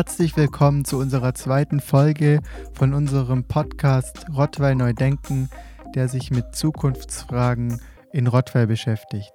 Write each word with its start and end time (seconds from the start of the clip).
Herzlich 0.00 0.34
willkommen 0.34 0.86
zu 0.86 0.96
unserer 0.96 1.34
zweiten 1.34 1.78
Folge 1.78 2.40
von 2.72 2.94
unserem 2.94 3.44
Podcast 3.44 4.24
Rottweil 4.34 4.74
Neu 4.74 4.94
Denken, 4.94 5.50
der 5.94 6.08
sich 6.08 6.30
mit 6.30 6.56
Zukunftsfragen 6.56 7.78
in 8.10 8.26
Rottweil 8.26 8.66
beschäftigt. 8.66 9.30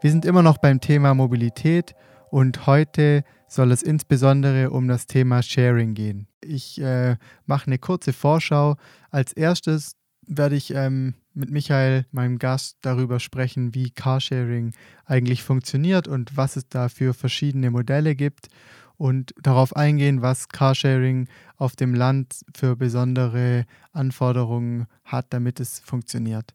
Wir 0.00 0.10
sind 0.10 0.24
immer 0.24 0.42
noch 0.42 0.56
beim 0.56 0.80
Thema 0.80 1.12
Mobilität 1.12 1.94
und 2.30 2.66
heute 2.66 3.24
soll 3.46 3.70
es 3.70 3.82
insbesondere 3.82 4.70
um 4.70 4.88
das 4.88 5.06
Thema 5.06 5.42
Sharing 5.42 5.92
gehen. 5.92 6.28
Ich 6.42 6.80
äh, 6.80 7.16
mache 7.44 7.66
eine 7.66 7.78
kurze 7.78 8.14
Vorschau. 8.14 8.76
Als 9.10 9.34
erstes 9.34 9.96
werde 10.26 10.56
ich 10.56 10.72
ähm, 10.74 11.12
mit 11.34 11.50
Michael, 11.50 12.06
meinem 12.10 12.38
Gast, 12.38 12.78
darüber 12.80 13.20
sprechen, 13.20 13.74
wie 13.74 13.90
Carsharing 13.90 14.72
eigentlich 15.04 15.42
funktioniert 15.42 16.08
und 16.08 16.38
was 16.38 16.56
es 16.56 16.70
da 16.70 16.88
für 16.88 17.12
verschiedene 17.12 17.70
Modelle 17.70 18.16
gibt 18.16 18.48
und 18.98 19.32
darauf 19.40 19.74
eingehen, 19.74 20.20
was 20.20 20.48
Carsharing 20.48 21.28
auf 21.56 21.76
dem 21.76 21.94
Land 21.94 22.44
für 22.54 22.76
besondere 22.76 23.64
Anforderungen 23.92 24.86
hat, 25.04 25.26
damit 25.30 25.60
es 25.60 25.78
funktioniert. 25.78 26.54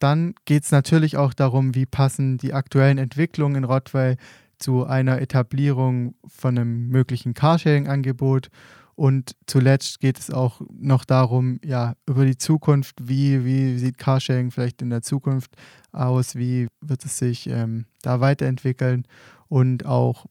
Dann 0.00 0.34
geht 0.44 0.64
es 0.64 0.72
natürlich 0.72 1.16
auch 1.16 1.32
darum, 1.32 1.74
wie 1.74 1.86
passen 1.86 2.38
die 2.38 2.52
aktuellen 2.52 2.98
Entwicklungen 2.98 3.56
in 3.56 3.64
Rottweil 3.64 4.16
zu 4.58 4.84
einer 4.84 5.20
Etablierung 5.20 6.14
von 6.26 6.58
einem 6.58 6.88
möglichen 6.88 7.34
Carsharing-Angebot. 7.34 8.48
Und 8.94 9.34
zuletzt 9.46 10.00
geht 10.00 10.18
es 10.18 10.30
auch 10.30 10.60
noch 10.70 11.04
darum, 11.04 11.58
ja, 11.64 11.94
über 12.06 12.26
die 12.26 12.36
Zukunft, 12.36 12.96
wie, 13.00 13.44
wie 13.44 13.78
sieht 13.78 13.96
Carsharing 13.96 14.50
vielleicht 14.50 14.82
in 14.82 14.90
der 14.90 15.02
Zukunft 15.02 15.52
aus, 15.92 16.34
wie 16.34 16.68
wird 16.80 17.04
es 17.04 17.16
sich 17.16 17.48
ähm, 17.48 17.86
da 18.02 18.20
weiterentwickeln 18.20 19.06
und 19.48 19.86
auch, 19.86 20.26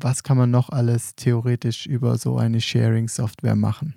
was 0.00 0.22
kann 0.22 0.36
man 0.36 0.50
noch 0.50 0.70
alles 0.70 1.14
theoretisch 1.14 1.86
über 1.86 2.18
so 2.18 2.36
eine 2.36 2.60
Sharing-Software 2.60 3.56
machen. 3.56 3.94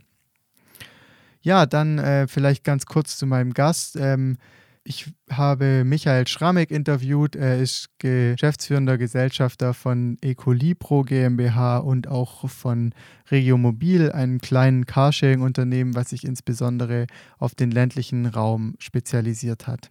Ja, 1.41 1.65
dann 1.65 1.99
äh, 1.99 2.27
vielleicht 2.27 2.63
ganz 2.63 2.85
kurz 2.85 3.17
zu 3.17 3.27
meinem 3.27 3.53
Gast. 3.53 3.95
Ähm, 3.97 4.37
ich 4.83 5.11
habe 5.31 5.83
Michael 5.83 6.27
Schramek 6.27 6.69
interviewt. 6.69 7.35
Er 7.35 7.59
ist 7.59 7.89
geschäftsführender 7.97 8.99
Gesellschafter 8.99 9.73
von 9.73 10.17
Ecolibro 10.21 11.01
GmbH 11.01 11.77
und 11.77 12.07
auch 12.07 12.47
von 12.49 12.93
Regiomobil, 13.31 14.11
einem 14.11 14.39
kleinen 14.39 14.85
Carsharing-Unternehmen, 14.85 15.95
was 15.95 16.09
sich 16.09 16.23
insbesondere 16.23 17.07
auf 17.39 17.55
den 17.55 17.71
ländlichen 17.71 18.27
Raum 18.27 18.75
spezialisiert 18.77 19.65
hat. 19.65 19.89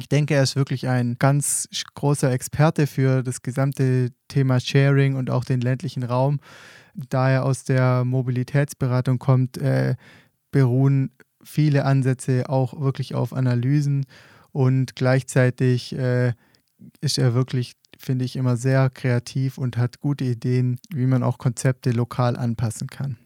Ich 0.00 0.08
denke, 0.08 0.34
er 0.34 0.42
ist 0.42 0.56
wirklich 0.56 0.88
ein 0.88 1.16
ganz 1.18 1.68
großer 1.94 2.32
Experte 2.32 2.86
für 2.86 3.22
das 3.22 3.42
gesamte 3.42 4.10
Thema 4.28 4.58
Sharing 4.58 5.14
und 5.14 5.30
auch 5.30 5.44
den 5.44 5.60
ländlichen 5.60 6.02
Raum. 6.02 6.40
Da 6.94 7.30
er 7.30 7.44
aus 7.44 7.64
der 7.64 8.04
Mobilitätsberatung 8.04 9.18
kommt, 9.18 9.58
äh, 9.58 9.94
beruhen 10.50 11.12
viele 11.42 11.84
Ansätze 11.84 12.48
auch 12.48 12.80
wirklich 12.80 13.14
auf 13.14 13.32
Analysen 13.32 14.06
und 14.52 14.96
gleichzeitig 14.96 15.96
äh, 15.96 16.32
ist 17.00 17.18
er 17.18 17.34
wirklich, 17.34 17.74
finde 17.98 18.24
ich, 18.24 18.36
immer 18.36 18.56
sehr 18.56 18.90
kreativ 18.90 19.58
und 19.58 19.76
hat 19.76 20.00
gute 20.00 20.24
Ideen, 20.24 20.78
wie 20.92 21.06
man 21.06 21.22
auch 21.22 21.38
Konzepte 21.38 21.90
lokal 21.90 22.36
anpassen 22.36 22.88
kann. 22.88 23.18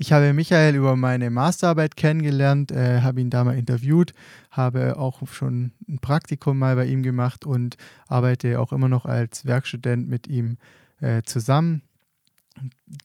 Ich 0.00 0.12
habe 0.12 0.32
Michael 0.32 0.76
über 0.76 0.94
meine 0.94 1.28
Masterarbeit 1.28 1.96
kennengelernt, 1.96 2.70
äh, 2.70 3.00
habe 3.00 3.20
ihn 3.20 3.30
da 3.30 3.42
mal 3.42 3.58
interviewt, 3.58 4.14
habe 4.52 4.96
auch 4.96 5.26
schon 5.26 5.72
ein 5.88 5.98
Praktikum 5.98 6.56
mal 6.56 6.76
bei 6.76 6.86
ihm 6.86 7.02
gemacht 7.02 7.44
und 7.44 7.76
arbeite 8.06 8.60
auch 8.60 8.72
immer 8.72 8.88
noch 8.88 9.06
als 9.06 9.44
Werkstudent 9.44 10.08
mit 10.08 10.28
ihm 10.28 10.58
äh, 11.00 11.22
zusammen. 11.24 11.82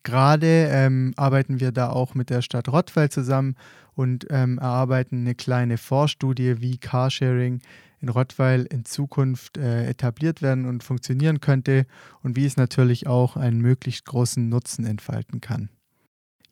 Gerade 0.04 0.68
ähm, 0.70 1.14
arbeiten 1.18 1.60
wir 1.60 1.72
da 1.72 1.90
auch 1.90 2.14
mit 2.14 2.30
der 2.30 2.44
Stadt 2.44 2.70
Rottweil 2.70 3.10
zusammen 3.10 3.56
und 3.96 4.28
ähm, 4.30 4.60
erarbeiten 4.60 5.22
eine 5.22 5.34
kleine 5.34 5.80
Vorstudie, 5.80 6.62
wie 6.62 6.78
Carsharing 6.78 7.62
in 8.02 8.10
Rottweil 8.10 8.68
in 8.70 8.86
Zukunft 8.86 9.58
äh, 9.58 9.88
etabliert 9.88 10.44
werden 10.44 10.68
und 10.68 10.84
funktionieren 10.84 11.42
könnte 11.42 11.88
und 12.22 12.36
wie 12.36 12.46
es 12.46 12.56
natürlich 12.56 13.08
auch 13.08 13.36
einen 13.36 13.62
möglichst 13.62 14.06
großen 14.06 14.48
Nutzen 14.48 14.86
entfalten 14.86 15.42
kann. 15.42 15.70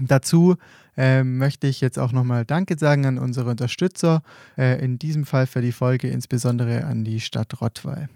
Dazu 0.00 0.56
äh, 0.96 1.22
möchte 1.22 1.66
ich 1.66 1.80
jetzt 1.80 1.98
auch 1.98 2.12
nochmal 2.12 2.44
Danke 2.44 2.76
sagen 2.78 3.06
an 3.06 3.18
unsere 3.18 3.50
Unterstützer, 3.50 4.22
äh, 4.58 4.84
in 4.84 4.98
diesem 4.98 5.24
Fall 5.24 5.46
für 5.46 5.62
die 5.62 5.72
Folge 5.72 6.08
insbesondere 6.08 6.84
an 6.84 7.04
die 7.04 7.20
Stadt 7.20 7.60
Rottweil. 7.60 8.08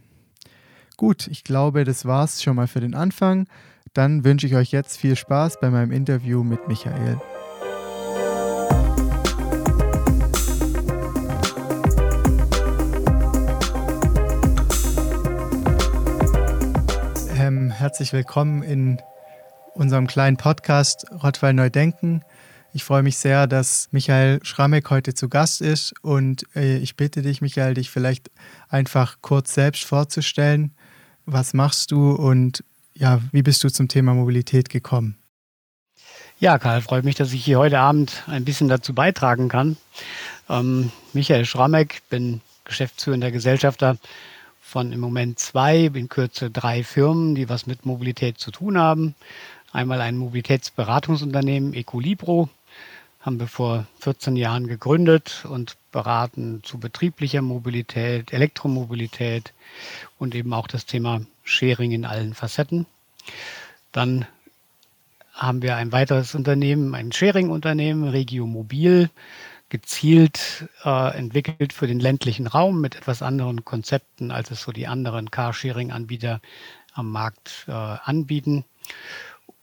Gut, 0.97 1.28
ich 1.28 1.44
glaube, 1.44 1.84
das 1.84 2.04
war's 2.04 2.43
schon 2.43 2.56
mal 2.56 2.66
für 2.66 2.81
den 2.81 2.94
Anfang. 2.94 3.47
Dann 3.98 4.22
wünsche 4.22 4.47
ich 4.47 4.54
euch 4.54 4.70
jetzt 4.70 4.97
viel 4.97 5.16
Spaß 5.16 5.59
bei 5.60 5.70
meinem 5.70 5.91
Interview 5.91 6.44
mit 6.44 6.69
Michael. 6.69 7.20
ähm, 17.36 17.72
herzlich 17.72 18.12
willkommen 18.12 18.62
in 18.62 19.03
unserem 19.75 20.06
kleinen 20.06 20.36
Podcast 20.36 21.04
Rottweil 21.10 21.54
Neu 21.54 21.69
Denken. 21.69 22.22
Ich 22.72 22.84
freue 22.84 23.03
mich 23.03 23.19
sehr, 23.19 23.48
dass 23.48 23.88
Michael 23.91 24.38
Schrammeck 24.44 24.91
heute 24.91 25.12
zu 25.12 25.28
Gast 25.28 25.60
ist 25.60 25.92
und 26.03 26.44
äh, 26.54 26.76
ich 26.76 26.94
bitte 26.94 27.22
dich, 27.22 27.41
Michael, 27.41 27.75
dich 27.75 27.91
vielleicht 27.91 28.30
einfach 28.69 29.16
kurz 29.22 29.54
selbst 29.54 29.84
vorzustellen. 29.84 30.70
Was 31.26 31.53
machst 31.53 31.91
du 31.91 32.12
und 32.12 32.62
ja, 32.98 33.20
wie 33.32 33.42
bist 33.42 33.62
du 33.64 33.70
zum 33.70 33.88
Thema 33.88 34.14
Mobilität 34.14 34.69
gekommen? 34.69 35.16
Ja, 36.41 36.59
Karl, 36.59 36.82
freut 36.82 37.04
mich, 37.04 37.16
dass 37.16 37.32
ich 37.32 37.44
hier 37.44 37.59
heute 37.59 37.81
Abend 37.81 38.22
ein 38.26 38.44
bisschen 38.44 38.69
dazu 38.69 38.94
beitragen 38.94 39.48
kann. 39.48 39.76
Ähm, 40.48 40.92
Michael 41.12 41.44
Schrammeck, 41.44 42.03
bin 42.10 42.41
geschäftsführender 42.64 43.31
Gesellschafter 43.31 43.97
von 44.60 44.92
im 44.92 45.00
Moment 45.00 45.38
zwei, 45.38 45.86
in 45.86 46.09
Kürze 46.09 46.50
drei 46.50 46.84
Firmen, 46.84 47.34
die 47.34 47.48
was 47.48 47.66
mit 47.66 47.86
Mobilität 47.86 48.38
zu 48.38 48.50
tun 48.50 48.78
haben. 48.78 49.15
Einmal 49.72 50.00
ein 50.00 50.16
Mobilitätsberatungsunternehmen 50.16 51.75
Ecolibro, 51.75 52.48
haben 53.20 53.41
wir 53.41 53.48
vor 53.48 53.86
14 54.00 54.36
Jahren 54.36 54.66
gegründet 54.69 55.44
und 55.48 55.76
beraten 55.91 56.62
zu 56.62 56.78
betrieblicher 56.78 57.42
Mobilität, 57.42 58.33
Elektromobilität 58.33 59.53
und 60.18 60.34
eben 60.34 60.53
auch 60.53 60.68
das 60.68 60.86
Thema 60.86 61.22
Sharing 61.48 61.92
in 61.92 62.04
allen 62.04 62.34
Facetten. 62.34 62.86
Dann 63.92 64.27
haben 65.33 65.62
wir 65.62 65.77
ein 65.77 65.92
weiteres 65.92 66.34
Unternehmen, 66.34 66.95
ein 66.95 67.12
Sharing-Unternehmen, 67.12 68.09
Regio 68.09 68.47
Mobil 68.47 69.10
gezielt 69.71 70.68
äh, 70.84 71.16
entwickelt 71.16 71.72
für 71.72 71.86
den 71.86 72.00
ländlichen 72.00 72.47
Raum 72.47 72.80
mit 72.80 72.97
etwas 72.97 73.22
anderen 73.22 73.65
Konzepten, 73.65 74.30
als 74.30 74.50
es 74.50 74.62
so 74.62 74.72
die 74.72 74.86
anderen 74.86 75.30
Carsharing-Anbieter 75.30 76.41
am 76.95 77.10
Markt 77.12 77.66
äh, 77.68 77.72
anbieten. 77.72 78.65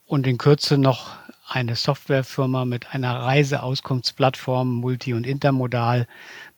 Und 0.06 0.28
in 0.28 0.38
Kürze 0.38 0.78
noch 0.78 1.10
eine 1.48 1.76
Softwarefirma 1.76 2.66
mit 2.66 2.94
einer 2.94 3.20
Reiseauskunftsplattform, 3.22 4.76
multi- 4.76 5.14
und 5.14 5.26
intermodal, 5.26 6.08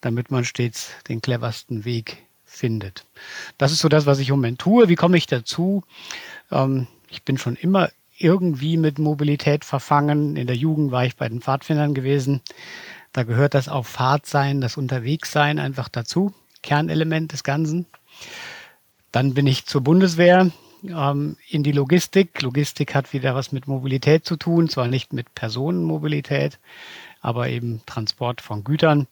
damit 0.01 0.29
man 0.29 0.45
stets 0.45 0.91
den 1.07 1.21
cleversten 1.21 1.85
Weg 1.85 2.26
findet. 2.57 3.05
Das 3.57 3.71
ist 3.71 3.79
so 3.79 3.89
das, 3.89 4.05
was 4.05 4.19
ich 4.19 4.29
im 4.29 4.35
Moment 4.35 4.59
tue. 4.59 4.89
Wie 4.89 4.95
komme 4.95 5.17
ich 5.17 5.27
dazu? 5.27 5.83
Ähm, 6.51 6.87
ich 7.09 7.23
bin 7.23 7.37
schon 7.37 7.55
immer 7.55 7.89
irgendwie 8.17 8.77
mit 8.77 8.99
Mobilität 8.99 9.63
verfangen. 9.63 10.35
In 10.35 10.47
der 10.47 10.55
Jugend 10.55 10.91
war 10.91 11.05
ich 11.05 11.15
bei 11.15 11.29
den 11.29 11.41
Pfadfindern 11.41 11.93
gewesen. 11.93 12.41
Da 13.13 13.23
gehört 13.23 13.53
das 13.53 13.69
auf 13.69 13.87
Fahrt 13.87 14.25
sein, 14.25 14.61
das 14.61 14.77
Unterwegssein 14.77 15.59
einfach 15.59 15.89
dazu. 15.89 16.33
Kernelement 16.61 17.31
des 17.31 17.43
Ganzen. 17.43 17.85
Dann 19.11 19.33
bin 19.33 19.47
ich 19.47 19.65
zur 19.65 19.81
Bundeswehr 19.81 20.51
ähm, 20.83 21.37
in 21.49 21.63
die 21.63 21.71
Logistik. 21.71 22.41
Logistik 22.41 22.93
hat 22.93 23.13
wieder 23.13 23.35
was 23.35 23.51
mit 23.51 23.67
Mobilität 23.67 24.25
zu 24.25 24.35
tun, 24.35 24.69
zwar 24.69 24.87
nicht 24.87 25.13
mit 25.13 25.33
Personenmobilität, 25.33 26.59
aber 27.21 27.49
eben 27.49 27.81
Transport 27.85 28.41
von 28.41 28.63
Gütern. 28.63 29.07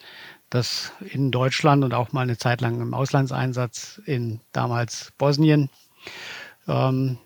Das 0.50 0.92
in 1.02 1.32
Deutschland 1.32 1.84
und 1.84 1.94
auch 1.94 2.12
mal 2.12 2.22
eine 2.22 2.38
Zeit 2.38 2.62
lang 2.62 2.80
im 2.82 2.94
Auslandseinsatz 2.94 4.02
in 4.06 4.40
damals 4.52 5.12
Bosnien. 5.18 5.70
Ähm, 6.68 7.18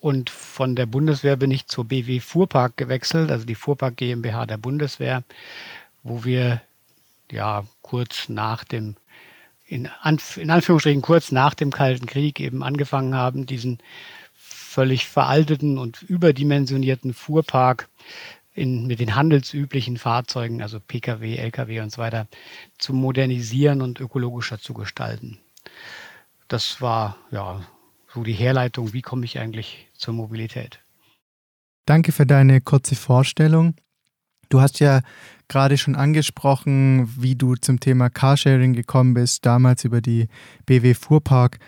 und 0.00 0.28
von 0.28 0.76
der 0.76 0.86
Bundeswehr 0.86 1.36
bin 1.36 1.50
ich 1.50 1.66
zur 1.66 1.86
BW 1.86 2.20
Fuhrpark 2.20 2.76
gewechselt, 2.76 3.30
also 3.30 3.46
die 3.46 3.54
Fuhrpark 3.54 3.96
GmbH 3.96 4.44
der 4.44 4.58
Bundeswehr, 4.58 5.24
wo 6.02 6.24
wir 6.24 6.60
ja 7.32 7.64
kurz 7.80 8.28
nach 8.28 8.64
dem, 8.64 8.96
in, 9.66 9.88
Anf 10.02 10.36
in 10.36 10.50
Anführungsstrichen 10.50 11.00
kurz 11.00 11.32
nach 11.32 11.54
dem 11.54 11.70
Kalten 11.70 12.04
Krieg 12.04 12.38
eben 12.38 12.62
angefangen 12.62 13.14
haben, 13.14 13.46
diesen 13.46 13.78
völlig 14.34 15.06
veralteten 15.06 15.78
und 15.78 16.02
überdimensionierten 16.02 17.14
Fuhrpark 17.14 17.88
in, 18.54 18.86
mit 18.86 19.00
den 19.00 19.14
handelsüblichen 19.14 19.98
Fahrzeugen, 19.98 20.62
also 20.62 20.80
Pkw, 20.80 21.36
Lkw 21.36 21.80
und 21.80 21.90
so 21.90 21.98
weiter, 21.98 22.28
zu 22.78 22.94
modernisieren 22.94 23.82
und 23.82 24.00
ökologischer 24.00 24.58
zu 24.58 24.74
gestalten. 24.74 25.38
Das 26.48 26.80
war 26.80 27.16
ja 27.30 27.60
so 28.12 28.22
die 28.22 28.32
Herleitung, 28.32 28.92
wie 28.92 29.02
komme 29.02 29.24
ich 29.24 29.38
eigentlich 29.40 29.88
zur 29.94 30.14
Mobilität. 30.14 30.80
Danke 31.84 32.12
für 32.12 32.26
deine 32.26 32.60
kurze 32.60 32.94
Vorstellung. 32.94 33.74
Du 34.48 34.60
hast 34.60 34.78
ja 34.78 35.00
gerade 35.48 35.76
schon 35.76 35.96
angesprochen, 35.96 37.12
wie 37.20 37.34
du 37.34 37.56
zum 37.56 37.80
Thema 37.80 38.08
Carsharing 38.08 38.72
gekommen 38.72 39.14
bist, 39.14 39.44
damals 39.44 39.84
über 39.84 40.00
die 40.00 40.28
BW 40.64 40.94
Fuhrpark. 40.94 41.58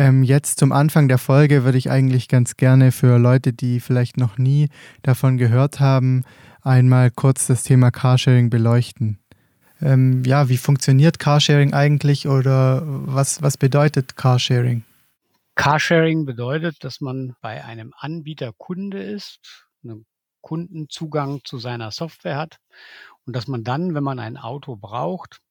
Ähm, 0.00 0.22
jetzt 0.22 0.58
zum 0.58 0.72
Anfang 0.72 1.08
der 1.08 1.18
Folge 1.18 1.62
würde 1.62 1.76
ich 1.76 1.90
eigentlich 1.90 2.28
ganz 2.28 2.56
gerne 2.56 2.90
für 2.90 3.18
Leute, 3.18 3.52
die 3.52 3.80
vielleicht 3.80 4.16
noch 4.16 4.38
nie 4.38 4.70
davon 5.02 5.36
gehört 5.36 5.78
haben, 5.78 6.24
einmal 6.62 7.10
kurz 7.10 7.46
das 7.46 7.64
Thema 7.64 7.90
Carsharing 7.90 8.48
beleuchten. 8.48 9.18
Ähm, 9.82 10.24
ja, 10.24 10.48
wie 10.48 10.56
funktioniert 10.56 11.18
Carsharing 11.18 11.74
eigentlich 11.74 12.26
oder 12.26 12.80
was, 12.82 13.42
was 13.42 13.58
bedeutet 13.58 14.16
Carsharing? 14.16 14.84
Carsharing 15.54 16.24
bedeutet, 16.24 16.82
dass 16.82 17.02
man 17.02 17.36
bei 17.42 17.62
einem 17.62 17.92
Anbieter 17.94 18.54
Kunde 18.56 19.02
ist, 19.02 19.68
einen 19.84 20.06
Kundenzugang 20.40 21.42
zu 21.44 21.58
seiner 21.58 21.90
Software 21.90 22.38
hat 22.38 22.56
und 23.26 23.36
dass 23.36 23.48
man 23.48 23.64
dann, 23.64 23.92
wenn 23.92 24.04
man 24.04 24.18
ein 24.18 24.38
Auto 24.38 24.76
braucht, 24.76 25.42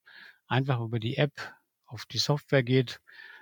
einfach 0.47 0.79
über 0.81 0.99
die 0.99 1.17
App 1.17 1.53
auf 1.85 2.07
die 2.07 2.17
Software 2.17 2.63
geht, 2.63 2.99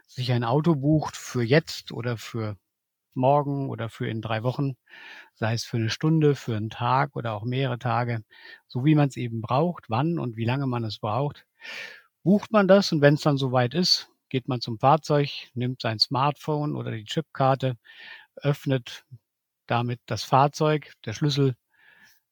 sich 0.08 0.32
ein 0.32 0.44
Auto 0.44 0.76
bucht 0.76 1.16
für 1.18 1.44
jetzt 1.44 1.92
oder 1.92 2.18
für 2.18 2.58
morgen 3.14 3.70
oder 3.70 3.90
für 3.90 4.08
in 4.08 4.22
drei 4.22 4.44
Wochen, 4.44 4.78
sei 5.36 5.54
es 5.54 5.64
für 5.66 5.78
eine 5.78 5.90
Stunde, 5.90 6.36
für 6.36 6.56
einen 6.56 6.70
Tag 6.70 7.16
oder 7.16 7.34
auch 7.34 7.44
mehrere 7.44 7.80
Tage, 7.80 8.24
so 8.68 8.86
wie 8.86 8.96
man 8.96 9.10
es 9.10 9.18
eben 9.18 9.42
braucht, 9.42 9.90
wann 9.90 10.20
und 10.20 10.38
wie 10.38 10.46
lange 10.46 10.68
man 10.68 10.84
es 10.84 11.00
braucht, 11.00 11.46
bucht 12.24 12.52
man 12.52 12.68
das 12.68 12.92
und 12.92 13.02
wenn 13.02 13.16
es 13.16 13.22
dann 13.22 13.38
soweit 13.38 13.74
ist, 13.74 14.10
geht 14.30 14.48
man 14.48 14.62
zum 14.62 14.80
Fahrzeug, 14.80 15.30
nimmt 15.54 15.82
sein 15.82 16.00
Smartphone 16.00 16.76
oder 16.76 16.92
die 16.92 17.06
Chipkarte, 17.06 17.78
öffnet 18.36 19.06
damit 19.68 20.00
das 20.06 20.24
Fahrzeug. 20.24 20.94
Der 21.06 21.14
Schlüssel, 21.14 21.56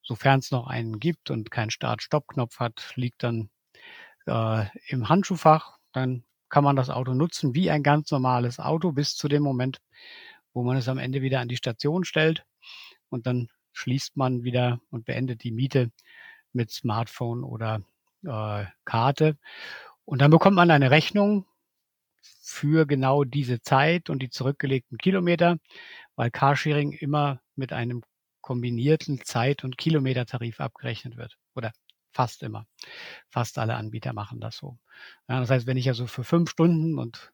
sofern 0.02 0.40
es 0.40 0.52
noch 0.52 0.68
einen 0.68 1.00
gibt 1.00 1.32
und 1.32 1.52
keinen 1.52 1.72
Start-Stopp-Knopf 1.72 2.60
hat, 2.60 2.94
liegt 2.96 3.24
dann 3.24 3.50
äh, 4.28 4.66
im 4.88 5.10
Handschuhfach. 5.10 5.78
Dann 5.94 6.26
kann 6.56 6.64
man 6.64 6.78
das 6.78 6.90
Auto 6.90 7.14
nutzen 7.14 7.54
wie 7.54 7.70
ein 7.70 7.84
ganz 7.84 8.12
normales 8.12 8.62
Auto 8.62 8.94
bis 8.94 9.18
zu 9.18 9.28
dem 9.28 9.44
Moment, 9.44 9.80
wo 10.54 10.64
man 10.64 10.78
es 10.78 10.88
am 10.88 10.98
Ende 10.98 11.22
wieder 11.22 11.42
an 11.42 11.50
die 11.50 11.58
Station 11.58 12.06
stellt. 12.06 12.46
Und 13.10 13.28
dann 13.28 13.50
schließt 13.74 14.16
man 14.16 14.46
wieder 14.46 14.80
und 14.90 15.04
beendet 15.04 15.44
die 15.44 15.52
Miete 15.52 15.92
mit 16.54 16.72
Smartphone 16.72 17.44
oder 17.44 17.82
äh, 18.24 18.64
Karte. 18.86 19.38
Und 20.06 20.22
dann 20.22 20.32
bekommt 20.32 20.56
man 20.56 20.72
eine 20.72 20.92
Rechnung 20.92 21.46
für 22.22 22.86
genau 22.86 23.26
diese 23.26 23.60
Zeit 23.60 24.10
und 24.10 24.20
die 24.20 24.30
zurückgelegten 24.30 24.98
Kilometer, 24.98 25.58
weil 26.16 26.32
Carsharing 26.32 26.94
immer 26.94 27.42
mit 27.58 27.74
einem 27.74 28.02
kombinierten 28.40 29.20
Zeit- 29.26 29.66
und 29.66 29.78
Kilometertarif 29.78 30.62
abgerechnet 30.62 31.18
wird. 31.18 31.38
Oder 31.54 31.74
fast 32.16 32.44
immer. 32.44 32.66
Fast 33.30 33.60
alle 33.60 33.76
Anbieter 33.76 34.14
machen 34.14 34.40
das 34.40 34.58
so. 34.58 34.80
Ja, 35.28 35.40
das 35.42 35.50
heißt, 35.50 35.68
wenn 35.68 35.78
ich 35.78 35.90
also 35.90 36.08
für 36.08 36.24
fünf 36.24 36.50
Stunden 36.50 36.98
und 36.98 37.32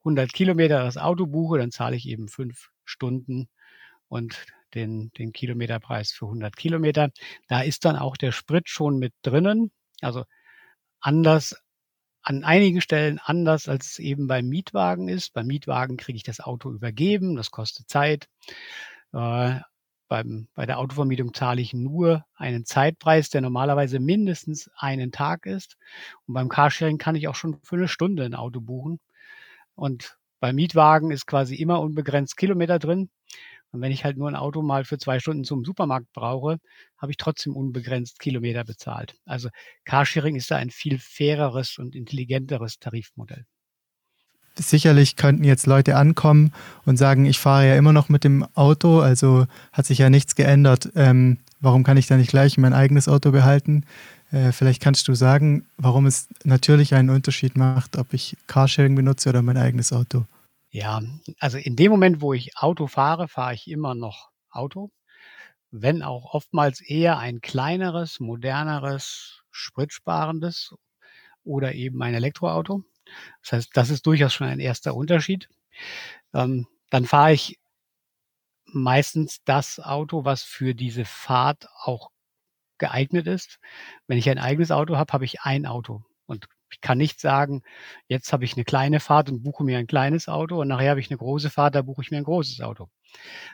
100 0.00 0.32
Kilometer 0.32 0.84
das 0.84 0.96
Auto 0.96 1.26
buche, 1.26 1.58
dann 1.58 1.72
zahle 1.72 1.96
ich 1.96 2.08
eben 2.08 2.28
fünf 2.28 2.70
Stunden 2.84 3.48
und 4.08 4.46
den, 4.74 5.10
den 5.18 5.32
Kilometerpreis 5.32 6.12
für 6.12 6.26
100 6.26 6.56
Kilometer. 6.56 7.10
Da 7.48 7.62
ist 7.62 7.84
dann 7.84 7.96
auch 7.96 8.16
der 8.16 8.32
Sprit 8.32 8.68
schon 8.68 8.98
mit 8.98 9.12
drinnen. 9.22 9.72
Also 10.00 10.24
anders 11.00 11.56
an 12.22 12.44
einigen 12.44 12.80
Stellen 12.80 13.18
anders, 13.22 13.68
als 13.68 13.92
es 13.92 13.98
eben 13.98 14.26
beim 14.28 14.46
Mietwagen 14.48 15.08
ist. 15.08 15.34
Beim 15.34 15.46
Mietwagen 15.46 15.96
kriege 15.96 16.16
ich 16.16 16.22
das 16.22 16.40
Auto 16.40 16.72
übergeben, 16.72 17.36
das 17.36 17.50
kostet 17.50 17.88
Zeit. 17.88 18.28
Äh, 19.12 19.60
beim, 20.08 20.48
bei 20.54 20.66
der 20.66 20.78
Autovermietung 20.78 21.34
zahle 21.34 21.60
ich 21.60 21.74
nur 21.74 22.24
einen 22.34 22.64
Zeitpreis, 22.64 23.30
der 23.30 23.40
normalerweise 23.40 24.00
mindestens 24.00 24.70
einen 24.76 25.12
Tag 25.12 25.46
ist. 25.46 25.76
Und 26.26 26.34
beim 26.34 26.48
Carsharing 26.48 26.98
kann 26.98 27.16
ich 27.16 27.28
auch 27.28 27.34
schon 27.34 27.58
für 27.62 27.76
eine 27.76 27.88
Stunde 27.88 28.24
ein 28.24 28.34
Auto 28.34 28.60
buchen. 28.60 29.00
Und 29.74 30.18
beim 30.40 30.56
Mietwagen 30.56 31.10
ist 31.10 31.26
quasi 31.26 31.54
immer 31.56 31.80
unbegrenzt 31.80 32.36
Kilometer 32.36 32.78
drin. 32.78 33.10
Und 33.72 33.80
wenn 33.80 33.90
ich 33.90 34.04
halt 34.04 34.16
nur 34.16 34.28
ein 34.28 34.36
Auto 34.36 34.62
mal 34.62 34.84
für 34.84 34.98
zwei 34.98 35.18
Stunden 35.18 35.42
zum 35.42 35.64
Supermarkt 35.64 36.12
brauche, 36.12 36.58
habe 36.96 37.10
ich 37.10 37.16
trotzdem 37.16 37.56
unbegrenzt 37.56 38.20
Kilometer 38.20 38.64
bezahlt. 38.64 39.16
Also 39.24 39.48
Carsharing 39.84 40.36
ist 40.36 40.50
da 40.50 40.56
ein 40.56 40.70
viel 40.70 40.98
faireres 40.98 41.78
und 41.78 41.96
intelligenteres 41.96 42.78
Tarifmodell. 42.78 43.46
Sicherlich 44.56 45.16
könnten 45.16 45.44
jetzt 45.44 45.66
Leute 45.66 45.96
ankommen 45.96 46.52
und 46.84 46.96
sagen, 46.96 47.24
ich 47.24 47.38
fahre 47.38 47.68
ja 47.68 47.76
immer 47.76 47.92
noch 47.92 48.08
mit 48.08 48.22
dem 48.24 48.46
Auto, 48.54 49.00
also 49.00 49.46
hat 49.72 49.86
sich 49.86 49.98
ja 49.98 50.10
nichts 50.10 50.36
geändert. 50.36 50.90
Ähm, 50.94 51.38
warum 51.60 51.82
kann 51.82 51.96
ich 51.96 52.06
da 52.06 52.16
nicht 52.16 52.30
gleich 52.30 52.56
mein 52.56 52.72
eigenes 52.72 53.08
Auto 53.08 53.32
behalten? 53.32 53.84
Äh, 54.30 54.52
vielleicht 54.52 54.82
kannst 54.82 55.08
du 55.08 55.14
sagen, 55.14 55.66
warum 55.76 56.06
es 56.06 56.28
natürlich 56.44 56.94
einen 56.94 57.10
Unterschied 57.10 57.56
macht, 57.56 57.96
ob 57.96 58.12
ich 58.12 58.36
Carsharing 58.46 58.94
benutze 58.94 59.28
oder 59.28 59.42
mein 59.42 59.56
eigenes 59.56 59.92
Auto. 59.92 60.24
Ja, 60.70 61.00
also 61.38 61.56
in 61.56 61.76
dem 61.76 61.92
Moment, 61.92 62.20
wo 62.20 62.32
ich 62.32 62.58
Auto 62.58 62.88
fahre, 62.88 63.28
fahre 63.28 63.54
ich 63.54 63.68
immer 63.68 63.94
noch 63.94 64.30
Auto, 64.50 64.90
wenn 65.70 66.02
auch 66.02 66.34
oftmals 66.34 66.80
eher 66.80 67.18
ein 67.18 67.40
kleineres, 67.40 68.18
moderneres, 68.18 69.42
spritsparendes 69.52 70.74
oder 71.44 71.74
eben 71.74 72.02
ein 72.02 72.14
Elektroauto. 72.14 72.84
Das 73.42 73.52
heißt, 73.52 73.70
das 73.74 73.90
ist 73.90 74.06
durchaus 74.06 74.32
schon 74.32 74.46
ein 74.46 74.60
erster 74.60 74.94
Unterschied. 74.94 75.48
Ähm, 76.32 76.66
dann 76.90 77.04
fahre 77.04 77.32
ich 77.32 77.58
meistens 78.66 79.42
das 79.44 79.80
Auto, 79.80 80.24
was 80.24 80.42
für 80.42 80.74
diese 80.74 81.04
Fahrt 81.04 81.68
auch 81.76 82.10
geeignet 82.78 83.26
ist. 83.26 83.58
Wenn 84.06 84.18
ich 84.18 84.28
ein 84.28 84.38
eigenes 84.38 84.70
Auto 84.70 84.96
habe, 84.96 85.12
habe 85.12 85.24
ich 85.24 85.42
ein 85.42 85.66
Auto 85.66 86.02
und 86.26 86.48
ich 86.70 86.80
kann 86.80 86.98
nicht 86.98 87.20
sagen, 87.20 87.62
jetzt 88.08 88.32
habe 88.32 88.44
ich 88.44 88.54
eine 88.54 88.64
kleine 88.64 88.98
Fahrt 88.98 89.30
und 89.30 89.44
buche 89.44 89.62
mir 89.62 89.78
ein 89.78 89.86
kleines 89.86 90.28
Auto 90.28 90.60
und 90.60 90.68
nachher 90.68 90.90
habe 90.90 91.00
ich 91.00 91.08
eine 91.08 91.18
große 91.18 91.50
Fahrt, 91.50 91.76
da 91.76 91.82
buche 91.82 92.02
ich 92.02 92.10
mir 92.10 92.16
ein 92.16 92.24
großes 92.24 92.60
Auto. 92.62 92.88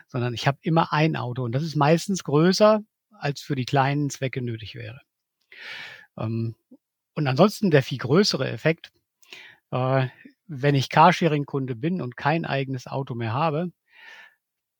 Sondern 0.07 0.33
ich 0.33 0.47
habe 0.47 0.57
immer 0.63 0.91
ein 0.91 1.15
Auto 1.15 1.43
und 1.43 1.51
das 1.51 1.61
ist 1.61 1.75
meistens 1.75 2.23
größer, 2.23 2.81
als 3.11 3.41
für 3.41 3.55
die 3.55 3.65
kleinen 3.65 4.09
Zwecke 4.09 4.41
nötig 4.41 4.73
wäre. 4.73 5.01
Ähm, 6.17 6.55
und 7.13 7.27
ansonsten 7.27 7.69
der 7.69 7.83
viel 7.83 7.99
größere 7.99 8.49
Effekt, 8.49 8.91
äh, 9.71 10.07
wenn 10.47 10.75
ich 10.75 10.89
Carsharing-Kunde 10.89 11.75
bin 11.75 12.01
und 12.01 12.17
kein 12.17 12.45
eigenes 12.45 12.87
Auto 12.87 13.15
mehr 13.15 13.33
habe, 13.33 13.71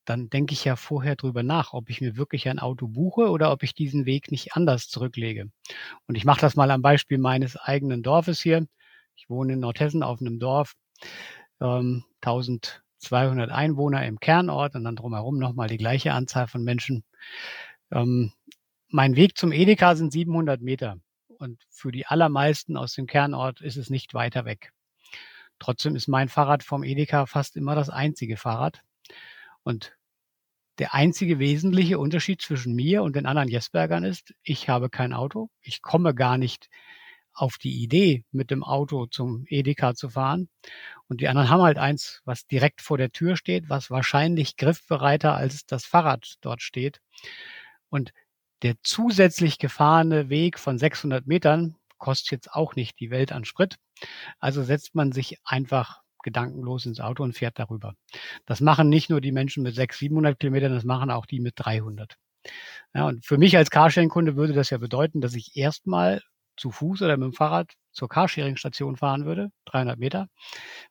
dann 0.05 0.29
denke 0.29 0.53
ich 0.53 0.65
ja 0.65 0.75
vorher 0.75 1.15
drüber 1.15 1.43
nach, 1.43 1.73
ob 1.73 1.89
ich 1.89 2.01
mir 2.01 2.17
wirklich 2.17 2.49
ein 2.49 2.59
Auto 2.59 2.87
buche 2.87 3.29
oder 3.29 3.51
ob 3.51 3.63
ich 3.63 3.73
diesen 3.73 4.05
Weg 4.05 4.31
nicht 4.31 4.53
anders 4.53 4.87
zurücklege. 4.89 5.51
Und 6.07 6.15
ich 6.15 6.25
mache 6.25 6.41
das 6.41 6.55
mal 6.55 6.71
am 6.71 6.81
Beispiel 6.81 7.17
meines 7.17 7.55
eigenen 7.55 8.03
Dorfes 8.03 8.41
hier. 8.41 8.67
Ich 9.15 9.29
wohne 9.29 9.53
in 9.53 9.59
Nordhessen 9.59 10.03
auf 10.03 10.19
einem 10.19 10.39
Dorf, 10.39 10.73
ähm, 11.61 12.03
1200 12.21 13.51
Einwohner 13.51 14.05
im 14.05 14.19
Kernort 14.19 14.75
und 14.75 14.83
dann 14.83 14.95
drumherum 14.95 15.37
nochmal 15.37 15.67
die 15.67 15.77
gleiche 15.77 16.13
Anzahl 16.13 16.47
von 16.47 16.63
Menschen. 16.63 17.03
Ähm, 17.91 18.33
mein 18.89 19.15
Weg 19.15 19.37
zum 19.37 19.51
Edeka 19.51 19.95
sind 19.95 20.11
700 20.11 20.61
Meter 20.61 20.97
und 21.27 21.61
für 21.69 21.91
die 21.91 22.07
allermeisten 22.07 22.75
aus 22.75 22.93
dem 22.93 23.07
Kernort 23.07 23.61
ist 23.61 23.77
es 23.77 23.89
nicht 23.89 24.13
weiter 24.13 24.45
weg. 24.45 24.73
Trotzdem 25.61 25.95
ist 25.95 26.07
mein 26.07 26.27
Fahrrad 26.27 26.63
vom 26.63 26.83
Edeka 26.83 27.27
fast 27.27 27.55
immer 27.55 27.75
das 27.75 27.91
einzige 27.91 28.35
Fahrrad. 28.35 28.81
Und 29.61 29.95
der 30.79 30.95
einzige 30.95 31.37
wesentliche 31.37 31.99
Unterschied 31.99 32.41
zwischen 32.41 32.73
mir 32.73 33.03
und 33.03 33.15
den 33.15 33.27
anderen 33.27 33.47
Jesbergern 33.47 34.03
ist, 34.03 34.33
ich 34.41 34.69
habe 34.69 34.89
kein 34.89 35.13
Auto. 35.13 35.51
Ich 35.61 35.83
komme 35.83 36.15
gar 36.15 36.39
nicht 36.39 36.67
auf 37.31 37.59
die 37.59 37.83
Idee, 37.83 38.25
mit 38.31 38.49
dem 38.49 38.63
Auto 38.63 39.05
zum 39.05 39.45
Edeka 39.49 39.93
zu 39.93 40.09
fahren. 40.09 40.49
Und 41.07 41.21
die 41.21 41.27
anderen 41.27 41.49
haben 41.49 41.61
halt 41.61 41.77
eins, 41.77 42.21
was 42.25 42.47
direkt 42.47 42.81
vor 42.81 42.97
der 42.97 43.11
Tür 43.11 43.37
steht, 43.37 43.69
was 43.69 43.91
wahrscheinlich 43.91 44.57
griffbereiter 44.57 45.35
als 45.35 45.67
das 45.67 45.85
Fahrrad 45.85 46.37
dort 46.41 46.63
steht. 46.63 47.01
Und 47.89 48.13
der 48.63 48.73
zusätzlich 48.81 49.59
gefahrene 49.59 50.29
Weg 50.29 50.57
von 50.57 50.79
600 50.79 51.27
Metern 51.27 51.75
kostet 52.01 52.31
jetzt 52.31 52.51
auch 52.51 52.75
nicht 52.75 52.99
die 52.99 53.11
Welt 53.11 53.31
an 53.31 53.45
Sprit. 53.45 53.77
Also 54.39 54.63
setzt 54.63 54.93
man 54.95 55.13
sich 55.13 55.37
einfach 55.45 56.01
gedankenlos 56.23 56.85
ins 56.85 56.99
Auto 56.99 57.23
und 57.23 57.33
fährt 57.37 57.57
darüber. 57.57 57.93
Das 58.45 58.59
machen 58.59 58.89
nicht 58.89 59.09
nur 59.09 59.21
die 59.21 59.31
Menschen 59.31 59.63
mit 59.63 59.75
600, 59.75 59.99
700 59.99 60.39
Kilometern, 60.39 60.73
das 60.73 60.83
machen 60.83 61.09
auch 61.09 61.25
die 61.25 61.39
mit 61.39 61.53
300. 61.55 62.15
Ja, 62.93 63.07
und 63.07 63.25
für 63.25 63.37
mich 63.37 63.55
als 63.55 63.69
Carsharing-Kunde 63.69 64.35
würde 64.35 64.53
das 64.53 64.71
ja 64.71 64.77
bedeuten, 64.77 65.21
dass 65.21 65.35
ich 65.35 65.55
erstmal 65.55 66.21
zu 66.57 66.71
Fuß 66.71 67.01
oder 67.03 67.17
mit 67.17 67.25
dem 67.25 67.33
Fahrrad 67.33 67.73
zur 67.91 68.09
Carsharing-Station 68.09 68.97
fahren 68.97 69.25
würde, 69.25 69.51
300 69.65 69.97
Meter, 69.97 70.27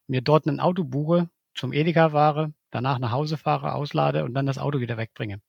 mir 0.06 0.22
dort 0.22 0.46
ein 0.46 0.60
Auto 0.60 0.84
buche, 0.84 1.28
zum 1.54 1.72
Edeka 1.72 2.10
fahre, 2.10 2.54
danach 2.70 2.98
nach 2.98 3.10
Hause 3.10 3.36
fahre, 3.36 3.74
auslade 3.74 4.24
und 4.24 4.34
dann 4.34 4.46
das 4.46 4.58
Auto 4.58 4.80
wieder 4.80 4.96
wegbringe. 4.96 5.40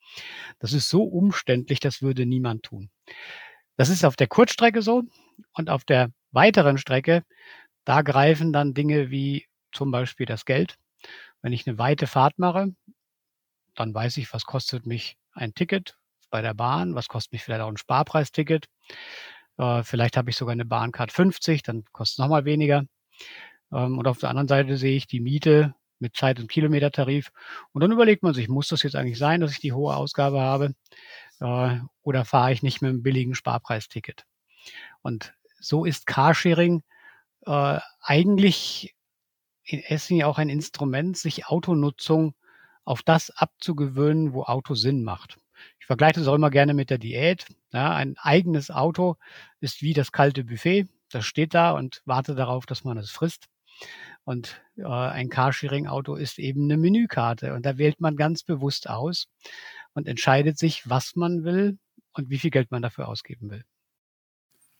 Das 0.60 0.74
ist 0.74 0.90
so 0.90 1.04
umständlich, 1.04 1.80
das 1.80 2.02
würde 2.02 2.26
niemand 2.26 2.64
tun. 2.64 2.90
Das 3.78 3.90
ist 3.90 4.06
auf 4.06 4.16
der 4.16 4.28
Kurzstrecke 4.28 4.82
so 4.82 5.04
und 5.54 5.70
auf 5.70 5.84
der 5.84 6.12
weiteren 6.32 6.78
Strecke, 6.78 7.24
da 7.86 8.02
greifen 8.02 8.54
dann 8.54 8.74
Dinge 8.74 9.12
wie 9.12 9.48
zum 9.72 9.92
Beispiel 9.92 10.26
das 10.26 10.46
Geld. 10.46 10.78
Wenn 11.42 11.54
ich 11.54 11.68
eine 11.68 11.78
weite 11.78 12.08
Fahrt 12.08 12.38
mache, 12.40 12.74
dann 13.76 13.94
weiß 13.94 14.18
ich, 14.18 14.34
was 14.34 14.46
kostet 14.46 14.86
mich 14.86 15.18
ein 15.34 15.54
Ticket 15.54 15.98
bei 16.30 16.42
der 16.42 16.54
Bahn, 16.54 16.96
was 16.96 17.08
kostet 17.08 17.34
mich 17.34 17.44
vielleicht 17.44 17.62
auch 17.62 17.70
ein 17.70 17.78
Sparpreisticket. 17.78 18.68
Äh, 19.58 19.84
vielleicht 19.84 20.18
habe 20.18 20.30
ich 20.30 20.38
sogar 20.38 20.54
eine 20.54 20.66
Bahncard 20.66 21.12
50, 21.12 21.64
dann 21.64 21.84
kostet 21.92 22.16
es 22.16 22.20
nochmal 22.20 22.46
weniger. 22.46 22.86
Ähm, 23.72 23.98
und 23.98 24.08
auf 24.08 24.20
der 24.20 24.30
anderen 24.30 24.48
Seite 24.48 24.78
sehe 24.78 24.98
ich 24.98 25.08
die 25.08 25.20
Miete 25.20 25.76
mit 26.00 26.16
Zeit- 26.16 26.40
und 26.40 26.50
Kilometertarif. 26.50 27.32
Und 27.74 27.82
dann 27.82 27.92
überlegt 27.92 28.24
man 28.24 28.34
sich, 28.34 28.50
muss 28.50 28.68
das 28.70 28.84
jetzt 28.84 28.96
eigentlich 28.96 29.20
sein, 29.20 29.42
dass 29.42 29.52
ich 29.52 29.60
die 29.60 29.74
hohe 29.74 29.96
Ausgabe 29.96 30.42
habe? 30.42 30.74
Äh, 31.40 31.80
oder 32.04 32.26
fahre 32.26 32.54
ich 32.54 32.64
nicht 32.64 32.82
mit 32.82 32.90
einem 32.90 33.04
billigen 33.04 33.36
Sparpreisticket? 33.36 34.26
Und 35.02 35.34
so 35.60 35.86
ist 35.86 36.08
Carsharing 36.08 36.84
äh, 37.46 37.80
eigentlich 38.02 38.96
in 39.64 39.82
Essen 39.84 40.22
auch 40.24 40.38
ein 40.38 40.50
Instrument, 40.50 41.18
sich 41.18 41.48
Autonutzung 41.48 42.36
auf 42.84 43.04
das 43.04 43.30
abzugewöhnen, 43.32 44.34
wo 44.34 44.44
Auto 44.44 44.74
Sinn 44.76 45.04
macht. 45.04 45.38
Ich 45.80 45.86
vergleiche 45.86 46.20
das 46.20 46.28
auch 46.28 46.36
immer 46.36 46.50
gerne 46.50 46.74
mit 46.74 46.90
der 46.90 46.98
Diät. 46.98 47.46
Ja, 47.72 47.94
ein 47.94 48.16
eigenes 48.18 48.72
Auto 48.72 49.18
ist 49.60 49.82
wie 49.82 49.94
das 49.94 50.12
kalte 50.12 50.44
Buffet. 50.44 50.88
Das 51.10 51.26
steht 51.26 51.54
da 51.54 51.72
und 51.72 52.02
wartet 52.06 52.40
darauf, 52.40 52.66
dass 52.66 52.84
man 52.84 52.98
es 52.98 53.12
frisst. 53.12 53.48
Und 54.24 54.62
äh, 54.78 54.86
ein 54.86 55.30
Carsharing-Auto 55.30 56.16
ist 56.16 56.40
eben 56.40 56.64
eine 56.66 56.78
Menükarte. 56.78 57.54
Und 57.54 57.66
da 57.66 57.78
wählt 57.78 58.00
man 58.00 58.16
ganz 58.16 58.44
bewusst 58.44 58.90
aus 58.90 59.28
und 59.94 60.08
entscheidet 60.08 60.58
sich, 60.58 60.90
was 60.90 61.16
man 61.16 61.44
will 61.44 61.78
und 62.14 62.30
wie 62.30 62.40
viel 62.40 62.52
Geld 62.52 62.72
man 62.72 62.82
dafür 62.82 63.08
ausgeben 63.08 63.50
will. 63.50 63.64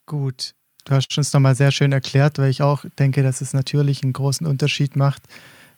Gut. 0.06 0.54
Du 0.86 0.96
hast 0.96 1.16
uns 1.18 1.32
nochmal 1.32 1.56
sehr 1.56 1.72
schön 1.72 1.92
erklärt, 1.92 2.40
weil 2.40 2.50
ich 2.50 2.62
auch 2.62 2.86
denke, 2.98 3.22
dass 3.22 3.42
es 3.42 3.54
natürlich 3.54 4.04
einen 4.04 4.14
großen 4.14 4.48
Unterschied 4.48 4.96
macht, 4.96 5.24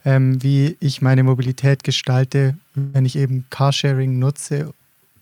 ähm, 0.05 0.41
wie 0.41 0.77
ich 0.79 1.01
meine 1.01 1.23
Mobilität 1.23 1.83
gestalte, 1.83 2.57
wenn 2.73 3.05
ich 3.05 3.17
eben 3.17 3.45
Carsharing 3.49 4.17
nutze, 4.17 4.73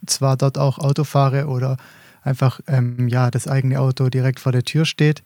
zwar 0.05 0.37
dort 0.37 0.57
auch 0.57 0.77
Auto 0.77 1.03
fahre 1.03 1.47
oder 1.47 1.77
einfach 2.23 2.59
ähm, 2.67 3.07
ja, 3.07 3.31
das 3.31 3.47
eigene 3.47 3.79
Auto 3.79 4.09
direkt 4.09 4.39
vor 4.39 4.51
der 4.51 4.63
Tür 4.63 4.85
steht. 4.85 5.23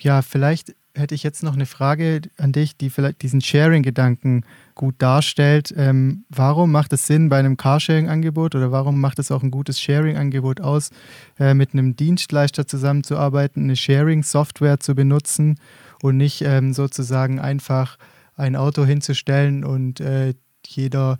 Ja, 0.00 0.22
vielleicht 0.22 0.74
hätte 0.94 1.14
ich 1.14 1.22
jetzt 1.22 1.42
noch 1.42 1.54
eine 1.54 1.66
Frage 1.66 2.22
an 2.36 2.52
dich, 2.52 2.76
die 2.76 2.90
vielleicht 2.90 3.22
diesen 3.22 3.40
Sharing-Gedanken 3.40 4.44
gut 4.74 4.96
darstellt. 4.98 5.72
Ähm, 5.76 6.24
warum 6.28 6.72
macht 6.72 6.92
es 6.92 7.06
Sinn 7.06 7.28
bei 7.28 7.38
einem 7.38 7.56
Carsharing-Angebot 7.56 8.54
oder 8.54 8.72
warum 8.72 9.00
macht 9.00 9.18
es 9.18 9.30
auch 9.30 9.42
ein 9.42 9.50
gutes 9.50 9.80
Sharing-Angebot 9.80 10.60
aus, 10.60 10.90
äh, 11.38 11.54
mit 11.54 11.72
einem 11.72 11.96
Dienstleister 11.96 12.66
zusammenzuarbeiten, 12.66 13.64
eine 13.64 13.76
Sharing-Software 13.76 14.80
zu 14.80 14.94
benutzen 14.94 15.58
und 16.02 16.16
nicht 16.16 16.42
ähm, 16.42 16.72
sozusagen 16.72 17.38
einfach 17.38 17.96
ein 18.36 18.56
Auto 18.56 18.84
hinzustellen 18.84 19.64
und 19.64 20.00
äh, 20.00 20.34
jeder, 20.66 21.18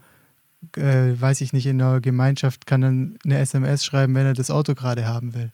äh, 0.77 1.13
weiß 1.15 1.43
ich 1.43 1.53
nicht, 1.53 1.67
in 1.67 1.79
der 1.79 2.01
Gemeinschaft 2.01 2.67
kann 2.67 2.81
dann 2.81 3.19
eine 3.25 3.39
SMS 3.39 3.85
schreiben, 3.85 4.15
wenn 4.15 4.27
er 4.27 4.35
das 4.35 4.51
Auto 4.51 4.75
gerade 4.75 5.07
haben 5.07 5.35
will? 5.35 5.53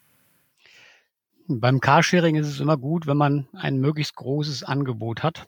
Beim 1.49 1.81
Carsharing 1.81 2.35
ist 2.35 2.49
es 2.49 2.59
immer 2.59 2.77
gut, 2.77 3.07
wenn 3.07 3.17
man 3.17 3.49
ein 3.53 3.79
möglichst 3.79 4.17
großes 4.17 4.65
Angebot 4.65 5.23
hat. 5.23 5.47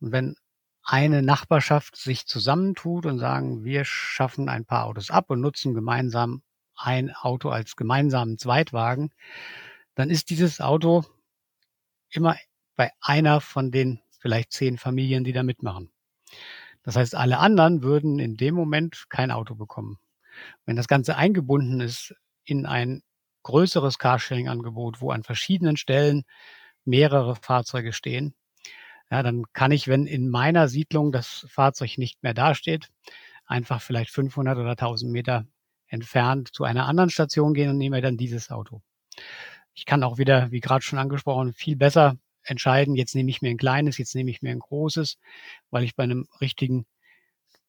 Und 0.00 0.12
wenn 0.12 0.36
eine 0.82 1.20
Nachbarschaft 1.20 1.96
sich 1.96 2.26
zusammentut 2.26 3.04
und 3.04 3.18
sagen, 3.18 3.62
wir 3.62 3.84
schaffen 3.84 4.48
ein 4.48 4.64
paar 4.64 4.86
Autos 4.86 5.10
ab 5.10 5.28
und 5.28 5.40
nutzen 5.42 5.74
gemeinsam 5.74 6.42
ein 6.76 7.14
Auto 7.14 7.50
als 7.50 7.76
gemeinsamen 7.76 8.38
Zweitwagen, 8.38 9.10
dann 9.94 10.08
ist 10.08 10.30
dieses 10.30 10.62
Auto 10.62 11.04
immer 12.08 12.36
bei 12.74 12.90
einer 13.00 13.42
von 13.42 13.70
den 13.70 14.00
vielleicht 14.18 14.52
zehn 14.52 14.78
Familien, 14.78 15.24
die 15.24 15.32
da 15.32 15.42
mitmachen. 15.42 15.90
Das 16.84 16.96
heißt, 16.96 17.14
alle 17.14 17.38
anderen 17.38 17.82
würden 17.82 18.18
in 18.18 18.38
dem 18.38 18.54
Moment 18.54 19.06
kein 19.10 19.30
Auto 19.30 19.56
bekommen. 19.56 19.98
Wenn 20.64 20.76
das 20.76 20.88
Ganze 20.88 21.16
eingebunden 21.16 21.80
ist 21.80 22.14
in 22.44 22.64
ein 22.64 23.02
größeres 23.46 23.98
Carsharing-Angebot, 23.98 25.00
wo 25.00 25.10
an 25.12 25.22
verschiedenen 25.22 25.76
Stellen 25.76 26.24
mehrere 26.84 27.36
Fahrzeuge 27.36 27.92
stehen, 27.92 28.34
ja, 29.08 29.22
dann 29.22 29.44
kann 29.52 29.70
ich, 29.70 29.86
wenn 29.86 30.06
in 30.06 30.28
meiner 30.28 30.66
Siedlung 30.66 31.12
das 31.12 31.46
Fahrzeug 31.48 31.96
nicht 31.96 32.24
mehr 32.24 32.34
dasteht, 32.34 32.88
einfach 33.46 33.80
vielleicht 33.80 34.10
500 34.10 34.58
oder 34.58 34.70
1000 34.70 35.12
Meter 35.12 35.46
entfernt 35.86 36.48
zu 36.52 36.64
einer 36.64 36.86
anderen 36.86 37.10
Station 37.10 37.54
gehen 37.54 37.70
und 37.70 37.78
nehme 37.78 38.00
dann 38.00 38.16
dieses 38.16 38.50
Auto. 38.50 38.82
Ich 39.74 39.86
kann 39.86 40.02
auch 40.02 40.18
wieder, 40.18 40.50
wie 40.50 40.60
gerade 40.60 40.82
schon 40.82 40.98
angesprochen, 40.98 41.52
viel 41.52 41.76
besser 41.76 42.16
entscheiden, 42.42 42.96
jetzt 42.96 43.14
nehme 43.14 43.30
ich 43.30 43.42
mir 43.42 43.50
ein 43.50 43.58
kleines, 43.58 43.96
jetzt 43.98 44.16
nehme 44.16 44.32
ich 44.32 44.42
mir 44.42 44.50
ein 44.50 44.58
großes, 44.58 45.18
weil 45.70 45.84
ich 45.84 45.94
bei 45.94 46.02
einem 46.02 46.26
richtigen 46.40 46.84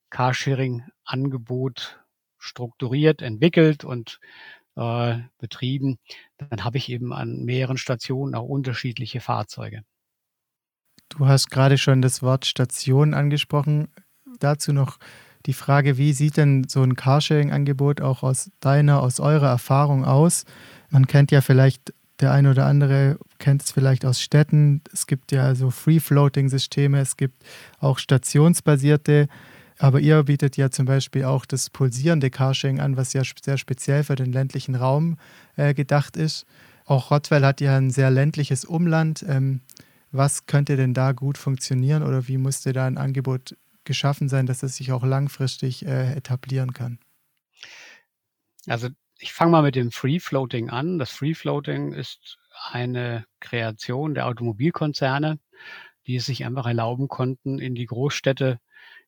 Carsharing-Angebot 0.10 2.00
strukturiert, 2.40 3.22
entwickelt 3.22 3.84
und 3.84 4.20
äh, 4.78 5.20
betrieben, 5.40 5.98
dann 6.38 6.64
habe 6.64 6.78
ich 6.78 6.90
eben 6.90 7.12
an 7.14 7.44
mehreren 7.44 7.78
Stationen 7.78 8.36
auch 8.36 8.48
unterschiedliche 8.48 9.20
Fahrzeuge. 9.20 9.84
Du 11.10 11.28
hast 11.28 11.50
gerade 11.50 11.78
schon 11.78 12.02
das 12.02 12.22
Wort 12.22 12.46
Station 12.46 13.14
angesprochen. 13.14 13.88
Dazu 14.40 14.74
noch 14.74 14.98
die 15.46 15.54
Frage, 15.54 15.98
wie 15.98 16.14
sieht 16.14 16.38
denn 16.38 16.66
so 16.68 16.84
ein 16.84 16.96
Carsharing-Angebot 16.96 18.02
auch 18.02 18.22
aus 18.22 18.52
deiner, 18.60 19.02
aus 19.02 19.20
eurer 19.20 19.48
Erfahrung 19.48 20.06
aus? 20.06 20.46
Man 20.90 21.08
kennt 21.08 21.32
ja 21.32 21.42
vielleicht, 21.42 21.94
der 22.20 22.32
eine 22.32 22.52
oder 22.52 22.66
andere 22.66 23.18
kennt 23.40 23.64
es 23.64 23.72
vielleicht 23.72 24.06
aus 24.06 24.22
Städten. 24.22 24.82
Es 24.92 25.08
gibt 25.08 25.32
ja 25.32 25.56
so 25.56 25.72
Free-Floating-Systeme, 25.72 27.00
es 27.00 27.16
gibt 27.16 27.44
auch 27.80 27.98
stationsbasierte 27.98 29.28
aber 29.80 30.00
ihr 30.00 30.24
bietet 30.24 30.58
ja 30.58 30.72
zum 30.72 30.86
Beispiel 30.86 31.26
auch 31.26 31.46
das 31.46 31.70
pulsierende 31.70 32.30
Carsharing 32.30 32.80
an, 32.80 32.98
was 32.98 33.14
ja 33.14 33.22
sehr 33.42 33.58
speziell 33.58 34.04
für 34.04 34.16
den 34.16 34.32
ländlichen 34.32 34.76
Raum 34.76 35.18
äh, 35.56 35.74
gedacht 35.74 36.18
ist. 36.18 36.46
Auch 36.86 37.12
Rottweil 37.12 37.46
hat 37.46 37.62
ja 37.62 37.78
ein 37.78 37.90
sehr 37.90 38.10
ländliches 38.10 38.66
Umland. 38.66 39.24
Ähm, 39.28 39.62
was 40.12 40.46
könnte 40.46 40.78
denn 40.78 40.94
da 40.94 41.12
gut 41.12 41.38
funktionieren 41.38 42.04
oder 42.04 42.28
wie 42.28 42.38
musste 42.38 42.74
da 42.74 42.88
ein 42.88 42.98
Angebot 42.98 43.58
geschaffen 43.84 44.30
sein, 44.30 44.46
dass 44.46 44.64
es 44.64 44.78
sich 44.78 44.92
auch 44.92 45.04
langfristig 45.04 45.86
äh, 45.86 46.14
etablieren 46.14 46.74
kann? 46.74 47.00
Also 48.68 48.90
ich 49.20 49.34
fange 49.34 49.52
mal 49.52 49.64
mit 49.64 49.76
dem 49.76 49.92
Free 49.92 50.20
Floating 50.20 50.70
an. 50.70 51.00
Das 51.00 51.12
Free 51.12 51.34
Floating 51.34 51.94
ist 51.94 52.38
eine 52.72 53.26
Kreation 53.40 54.16
der 54.16 54.28
Automobilkonzerne, 54.28 55.40
die 56.06 56.16
es 56.16 56.26
sich 56.26 56.46
einfach 56.46 56.66
erlauben 56.66 57.08
konnten, 57.08 57.60
in 57.60 57.76
die 57.76 57.86
Großstädte 57.86 58.60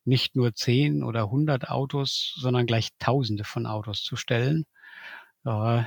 nicht 0.05 0.35
nur 0.35 0.53
zehn 0.53 1.03
oder 1.03 1.29
hundert 1.29 1.69
Autos, 1.69 2.33
sondern 2.37 2.65
gleich 2.65 2.89
Tausende 2.99 3.43
von 3.43 3.65
Autos 3.65 4.03
zu 4.03 4.15
stellen, 4.15 4.65
äh, 5.45 5.83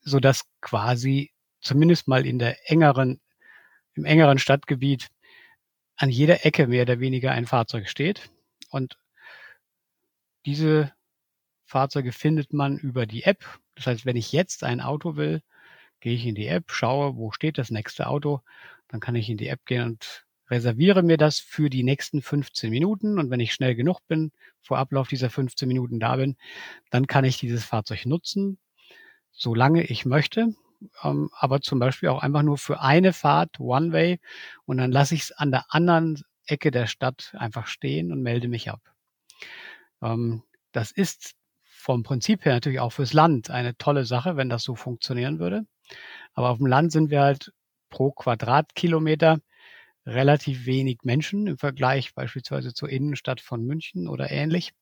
so 0.00 0.20
dass 0.20 0.44
quasi 0.60 1.32
zumindest 1.60 2.08
mal 2.08 2.26
in 2.26 2.38
der 2.38 2.70
engeren, 2.70 3.20
im 3.94 4.04
engeren 4.04 4.38
Stadtgebiet 4.38 5.08
an 5.96 6.10
jeder 6.10 6.46
Ecke 6.46 6.66
mehr 6.68 6.82
oder 6.82 7.00
weniger 7.00 7.32
ein 7.32 7.46
Fahrzeug 7.46 7.88
steht. 7.88 8.30
Und 8.70 8.98
diese 10.46 10.92
Fahrzeuge 11.66 12.12
findet 12.12 12.52
man 12.52 12.78
über 12.78 13.06
die 13.06 13.24
App. 13.24 13.44
Das 13.74 13.86
heißt, 13.86 14.06
wenn 14.06 14.16
ich 14.16 14.32
jetzt 14.32 14.64
ein 14.64 14.80
Auto 14.80 15.16
will, 15.16 15.42
gehe 16.00 16.14
ich 16.14 16.26
in 16.26 16.34
die 16.34 16.46
App, 16.46 16.70
schaue, 16.70 17.16
wo 17.16 17.32
steht 17.32 17.58
das 17.58 17.70
nächste 17.70 18.06
Auto, 18.06 18.40
dann 18.88 19.00
kann 19.00 19.16
ich 19.16 19.28
in 19.28 19.36
die 19.36 19.48
App 19.48 19.64
gehen 19.66 19.82
und 19.82 20.24
reserviere 20.50 21.02
mir 21.02 21.16
das 21.16 21.38
für 21.40 21.70
die 21.70 21.82
nächsten 21.82 22.22
15 22.22 22.70
Minuten 22.70 23.18
und 23.18 23.30
wenn 23.30 23.40
ich 23.40 23.52
schnell 23.52 23.74
genug 23.74 24.00
bin, 24.08 24.32
vor 24.60 24.78
Ablauf 24.78 25.08
dieser 25.08 25.30
15 25.30 25.68
Minuten 25.68 26.00
da 26.00 26.16
bin, 26.16 26.36
dann 26.90 27.06
kann 27.06 27.24
ich 27.24 27.38
dieses 27.38 27.64
Fahrzeug 27.64 28.06
nutzen, 28.06 28.58
solange 29.32 29.84
ich 29.84 30.04
möchte. 30.06 30.54
ähm, 31.02 31.30
aber 31.36 31.60
zum 31.60 31.78
Beispiel 31.80 32.08
auch 32.08 32.22
einfach 32.22 32.42
nur 32.42 32.58
für 32.58 32.80
eine 32.80 33.12
Fahrt 33.12 33.58
One-Way 33.60 34.20
und 34.64 34.78
dann 34.78 34.92
lasse 34.92 35.14
ich 35.14 35.22
es 35.22 35.32
an 35.32 35.50
der 35.50 35.66
anderen 35.70 36.22
Ecke 36.46 36.70
der 36.70 36.86
Stadt 36.86 37.34
einfach 37.38 37.66
stehen 37.66 38.12
und 38.12 38.22
melde 38.22 38.48
mich 38.48 38.70
ab. 38.70 38.80
Ähm, 40.02 40.42
das 40.72 40.90
ist 40.90 41.34
vom 41.64 42.02
Prinzip 42.02 42.44
her 42.44 42.54
natürlich 42.54 42.80
auch 42.80 42.92
fürs 42.92 43.12
Land 43.12 43.50
eine 43.50 43.76
tolle 43.76 44.04
Sache, 44.04 44.36
wenn 44.36 44.48
das 44.48 44.62
so 44.62 44.74
funktionieren 44.74 45.38
würde. 45.38 45.64
Aber 46.34 46.50
auf 46.50 46.58
dem 46.58 46.66
Land 46.66 46.92
sind 46.92 47.10
wir 47.10 47.22
halt 47.22 47.52
pro 47.90 48.12
Quadratkilometer 48.12 49.40
relativ 50.08 50.66
wenig 50.66 50.98
Menschen 51.04 51.46
im 51.46 51.58
Vergleich 51.58 52.14
beispielsweise 52.14 52.74
zur 52.74 52.88
Innenstadt 52.88 53.40
von 53.40 53.64
München 53.64 54.08
oder 54.08 54.30
ähnlich, 54.30 54.72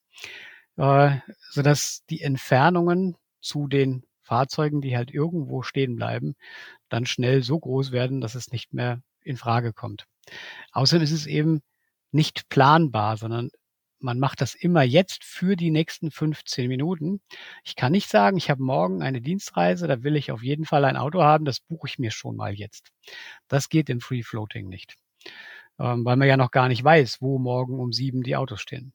äh, 0.76 1.16
sodass 1.50 2.04
die 2.10 2.22
Entfernungen 2.22 3.16
zu 3.40 3.68
den 3.68 4.04
Fahrzeugen, 4.22 4.80
die 4.80 4.96
halt 4.96 5.12
irgendwo 5.12 5.62
stehen 5.62 5.96
bleiben, 5.96 6.34
dann 6.88 7.06
schnell 7.06 7.42
so 7.42 7.58
groß 7.58 7.92
werden, 7.92 8.20
dass 8.20 8.34
es 8.34 8.50
nicht 8.52 8.72
mehr 8.72 9.00
in 9.22 9.36
Frage 9.36 9.72
kommt. 9.72 10.06
Außerdem 10.72 11.04
ist 11.04 11.12
es 11.12 11.26
eben 11.26 11.62
nicht 12.12 12.48
planbar, 12.48 13.16
sondern 13.16 13.50
man 13.98 14.18
macht 14.18 14.40
das 14.40 14.54
immer 14.54 14.82
jetzt 14.82 15.24
für 15.24 15.56
die 15.56 15.70
nächsten 15.70 16.10
15 16.10 16.68
Minuten. 16.68 17.20
Ich 17.64 17.76
kann 17.76 17.92
nicht 17.92 18.08
sagen, 18.08 18.36
ich 18.36 18.50
habe 18.50 18.62
morgen 18.62 19.02
eine 19.02 19.20
Dienstreise, 19.20 19.86
da 19.86 20.02
will 20.02 20.16
ich 20.16 20.30
auf 20.30 20.42
jeden 20.42 20.64
Fall 20.64 20.84
ein 20.84 20.96
Auto 20.96 21.22
haben, 21.22 21.44
das 21.44 21.60
buche 21.60 21.88
ich 21.88 21.98
mir 21.98 22.10
schon 22.10 22.36
mal 22.36 22.54
jetzt. 22.54 22.90
Das 23.48 23.68
geht 23.68 23.88
im 23.88 24.00
Free 24.00 24.22
Floating 24.22 24.68
nicht, 24.68 24.96
ähm, 25.78 26.04
weil 26.04 26.16
man 26.16 26.28
ja 26.28 26.36
noch 26.36 26.50
gar 26.50 26.68
nicht 26.68 26.82
weiß, 26.84 27.20
wo 27.20 27.38
morgen 27.38 27.78
um 27.78 27.92
sieben 27.92 28.22
die 28.22 28.36
Autos 28.36 28.60
stehen. 28.60 28.92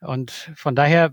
Und 0.00 0.30
von 0.56 0.74
daher 0.74 1.12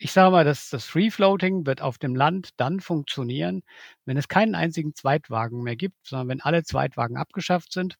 ich 0.00 0.12
sage 0.12 0.30
mal, 0.30 0.44
dass 0.44 0.70
das 0.70 0.84
Free 0.86 1.10
Floating 1.10 1.66
wird 1.66 1.82
auf 1.82 1.98
dem 1.98 2.14
Land 2.14 2.50
dann 2.56 2.78
funktionieren, 2.80 3.62
wenn 4.04 4.16
es 4.16 4.28
keinen 4.28 4.54
einzigen 4.54 4.94
Zweitwagen 4.94 5.62
mehr 5.62 5.74
gibt, 5.74 5.96
sondern 6.06 6.28
wenn 6.28 6.40
alle 6.40 6.62
Zweitwagen 6.62 7.16
abgeschafft 7.16 7.72
sind 7.72 7.96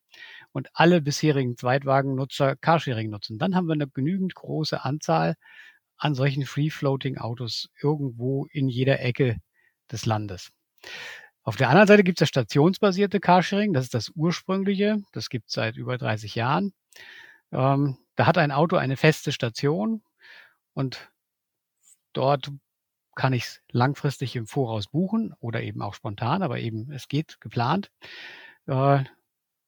und 0.53 0.69
alle 0.75 1.03
bisherigen 1.03 1.57
Zweitwagennutzer 1.57 2.55
Carsharing 2.57 3.11
nutzen. 3.11 3.39
Dann 3.39 3.57
haben 3.57 3.67
wir 3.67 3.73
eine 3.73 3.89
genügend 3.89 4.37
große 4.37 4.85
Anzahl 4.85 5.35
an 5.97 6.15
solchen 6.15 6.47
Free 6.47 6.71
Floating 6.71 7.19
Autos 7.19 7.69
irgendwo 7.83 8.47
in 8.53 8.69
jeder 8.69 9.01
Ecke 9.01 9.39
des 9.91 10.07
Landes. 10.07 10.51
Auf 11.49 11.57
der 11.57 11.71
anderen 11.71 11.89
Seite 11.89 12.05
gibt 12.05 12.19
es 12.19 12.21
das 12.21 12.29
stationsbasierte 12.29 13.21
Carsharing, 13.21 13.73
das 13.73 13.85
ist 13.85 13.95
das 13.95 14.13
ursprüngliche, 14.15 14.99
das 15.13 15.31
gibt 15.31 15.49
es 15.49 15.55
seit 15.55 15.77
über 15.77 15.97
30 15.97 16.35
Jahren. 16.35 16.75
Ähm, 17.53 17.97
da 18.17 18.27
hat 18.27 18.37
ein 18.37 18.53
Auto 18.53 18.77
eine 18.77 18.99
feste 18.99 19.33
Station 19.33 20.03
und 20.75 21.11
Dort 22.13 22.51
kann 23.15 23.33
ich 23.33 23.45
es 23.45 23.61
langfristig 23.71 24.35
im 24.37 24.47
Voraus 24.49 24.89
buchen 24.89 25.35
oder 25.39 25.63
eben 25.63 25.83
auch 25.83 25.95
spontan, 25.95 26.43
aber 26.43 26.59
eben 26.59 26.91
es 26.91 27.07
geht 27.07 27.41
geplant 27.41 27.93
äh, 28.67 29.05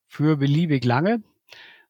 für 0.09 0.37
beliebig 0.37 0.85
lange. 0.85 1.23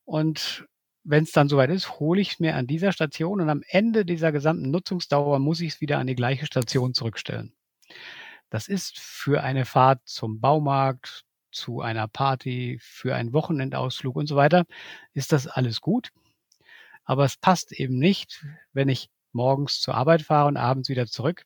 Und 0.04 0.66
wenn 1.02 1.24
es 1.24 1.32
dann 1.32 1.48
soweit 1.48 1.70
ist, 1.70 1.98
hole 1.98 2.20
ich 2.20 2.32
es 2.32 2.40
mir 2.40 2.56
an 2.56 2.66
dieser 2.66 2.92
Station 2.92 3.40
und 3.40 3.48
am 3.48 3.62
Ende 3.68 4.04
dieser 4.04 4.32
gesamten 4.32 4.70
Nutzungsdauer 4.70 5.38
muss 5.38 5.62
ich 5.62 5.74
es 5.74 5.80
wieder 5.80 5.98
an 5.98 6.06
die 6.06 6.14
gleiche 6.14 6.44
Station 6.44 6.92
zurückstellen. 6.92 7.54
Das 8.50 8.68
ist 8.68 8.98
für 8.98 9.42
eine 9.42 9.64
Fahrt 9.64 10.00
zum 10.04 10.40
Baumarkt, 10.40 11.24
zu 11.52 11.80
einer 11.80 12.08
Party, 12.08 12.78
für 12.80 13.14
einen 13.14 13.32
Wochenendausflug 13.32 14.16
und 14.16 14.26
so 14.26 14.36
weiter, 14.36 14.66
ist 15.14 15.32
das 15.32 15.46
alles 15.46 15.80
gut. 15.80 16.10
Aber 17.04 17.24
es 17.24 17.36
passt 17.36 17.72
eben 17.72 17.98
nicht, 17.98 18.44
wenn 18.72 18.88
ich 18.88 19.10
morgens 19.32 19.80
zur 19.80 19.94
Arbeit 19.94 20.22
fahre 20.22 20.48
und 20.48 20.56
abends 20.56 20.88
wieder 20.88 21.06
zurück. 21.06 21.44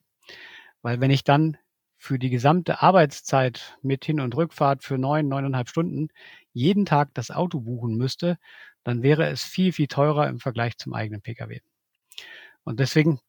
Weil 0.83 1.01
wenn 1.01 1.11
ich 1.11 1.25
dann 1.25 1.57
für 1.97 2.19
die 2.19 2.31
gesamte 2.31 2.83
Arbeitszeit 2.83 3.79
mit 3.81 4.05
Hin- 4.05 4.21
und 4.21 4.37
Rückfahrt 4.37 4.85
für 4.85 4.99
neun, 4.99 5.29
neuneinhalb 5.29 5.69
Stunden 5.71 6.09
jeden 6.53 6.85
Tag 6.85 7.15
das 7.15 7.31
Auto 7.31 7.61
buchen 7.61 7.97
müsste, 7.97 8.39
dann 8.83 9.03
wäre 9.03 9.27
es 9.31 9.43
viel, 9.43 9.73
viel 9.73 9.89
teurer 9.89 10.29
im 10.29 10.39
Vergleich 10.39 10.77
zum 10.77 10.93
eigenen 10.93 11.23
Pkw. 11.23 11.61
Und 12.65 12.81
deswegen 12.81 13.21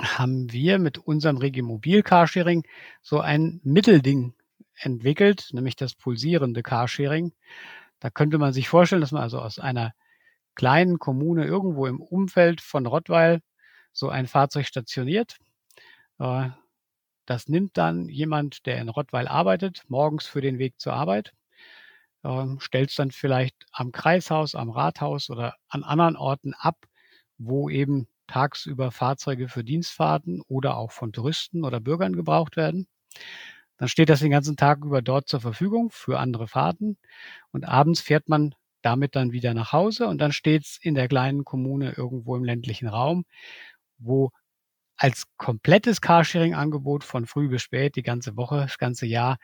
haben 0.00 0.52
wir 0.52 0.78
mit 0.78 0.98
unserem 0.98 1.38
Regimobil 1.38 2.02
Carsharing 2.02 2.64
so 3.02 3.20
ein 3.20 3.60
Mittelding 3.64 4.34
entwickelt, 4.74 5.48
nämlich 5.52 5.76
das 5.76 5.94
pulsierende 5.94 6.62
Carsharing. 6.62 7.32
Da 8.00 8.10
könnte 8.10 8.38
man 8.38 8.52
sich 8.52 8.68
vorstellen, 8.68 9.00
dass 9.00 9.12
man 9.12 9.22
also 9.22 9.40
aus 9.40 9.58
einer 9.58 9.92
kleinen 10.54 10.98
Kommune 10.98 11.44
irgendwo 11.44 11.86
im 11.86 12.00
Umfeld 12.00 12.60
von 12.60 12.86
Rottweil 12.86 13.40
so 13.92 14.08
ein 14.08 14.26
Fahrzeug 14.26 14.66
stationiert. 14.66 15.38
Äh, 16.18 16.50
das 17.26 17.48
nimmt 17.48 17.76
dann 17.76 18.08
jemand, 18.08 18.66
der 18.66 18.80
in 18.80 18.88
Rottweil 18.88 19.28
arbeitet, 19.28 19.82
morgens 19.88 20.26
für 20.26 20.40
den 20.40 20.58
Weg 20.58 20.80
zur 20.80 20.94
Arbeit, 20.94 21.34
ähm, 22.24 22.58
stellt 22.60 22.90
es 22.90 22.96
dann 22.96 23.10
vielleicht 23.10 23.66
am 23.72 23.92
Kreishaus, 23.92 24.54
am 24.54 24.70
Rathaus 24.70 25.30
oder 25.30 25.56
an 25.68 25.84
anderen 25.84 26.16
Orten 26.16 26.54
ab, 26.54 26.86
wo 27.36 27.68
eben 27.68 28.08
tagsüber 28.28 28.90
Fahrzeuge 28.92 29.48
für 29.48 29.64
Dienstfahrten 29.64 30.42
oder 30.48 30.76
auch 30.76 30.92
von 30.92 31.12
Touristen 31.12 31.64
oder 31.64 31.80
Bürgern 31.80 32.14
gebraucht 32.14 32.56
werden. 32.56 32.86
Dann 33.78 33.88
steht 33.88 34.08
das 34.08 34.20
den 34.20 34.30
ganzen 34.30 34.56
Tag 34.56 34.84
über 34.84 35.02
dort 35.02 35.28
zur 35.28 35.40
Verfügung 35.40 35.90
für 35.90 36.18
andere 36.18 36.48
Fahrten 36.48 36.98
und 37.52 37.66
abends 37.66 38.00
fährt 38.00 38.28
man 38.28 38.54
damit 38.82 39.16
dann 39.16 39.32
wieder 39.32 39.54
nach 39.54 39.72
Hause 39.72 40.06
und 40.08 40.18
dann 40.18 40.32
steht 40.32 40.64
es 40.64 40.78
in 40.80 40.94
der 40.94 41.08
kleinen 41.08 41.44
Kommune 41.44 41.92
irgendwo 41.96 42.36
im 42.36 42.44
ländlichen 42.44 42.88
Raum 42.88 43.24
wo 43.98 44.30
als 44.96 45.26
komplettes 45.36 46.00
Carsharing-Angebot 46.00 47.04
von 47.04 47.26
früh 47.26 47.48
bis 47.48 47.62
spät, 47.62 47.96
die 47.96 48.02
ganze 48.02 48.36
Woche, 48.36 48.56
das 48.62 48.78
ganze 48.78 49.06
Jahr, 49.06 49.38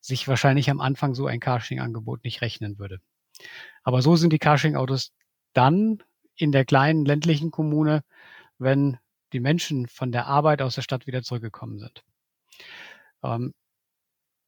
sich 0.00 0.28
wahrscheinlich 0.28 0.70
am 0.70 0.80
Anfang 0.80 1.14
so 1.14 1.26
ein 1.26 1.40
Carsharing-Angebot 1.40 2.24
nicht 2.24 2.42
rechnen 2.42 2.78
würde. 2.78 3.00
Aber 3.82 4.02
so 4.02 4.16
sind 4.16 4.32
die 4.32 4.38
Carsharing-Autos 4.38 5.12
dann 5.52 6.02
in 6.36 6.52
der 6.52 6.64
kleinen 6.64 7.04
ländlichen 7.04 7.50
Kommune, 7.50 8.02
wenn 8.60 8.98
die 9.32 9.40
Menschen 9.40 9.86
von 9.88 10.12
der 10.12 10.26
Arbeit 10.26 10.62
aus 10.62 10.74
der 10.74 10.82
Stadt 10.82 11.06
wieder 11.06 11.22
zurückgekommen 11.22 11.78
sind. 11.78 12.02
Ähm, 13.22 13.54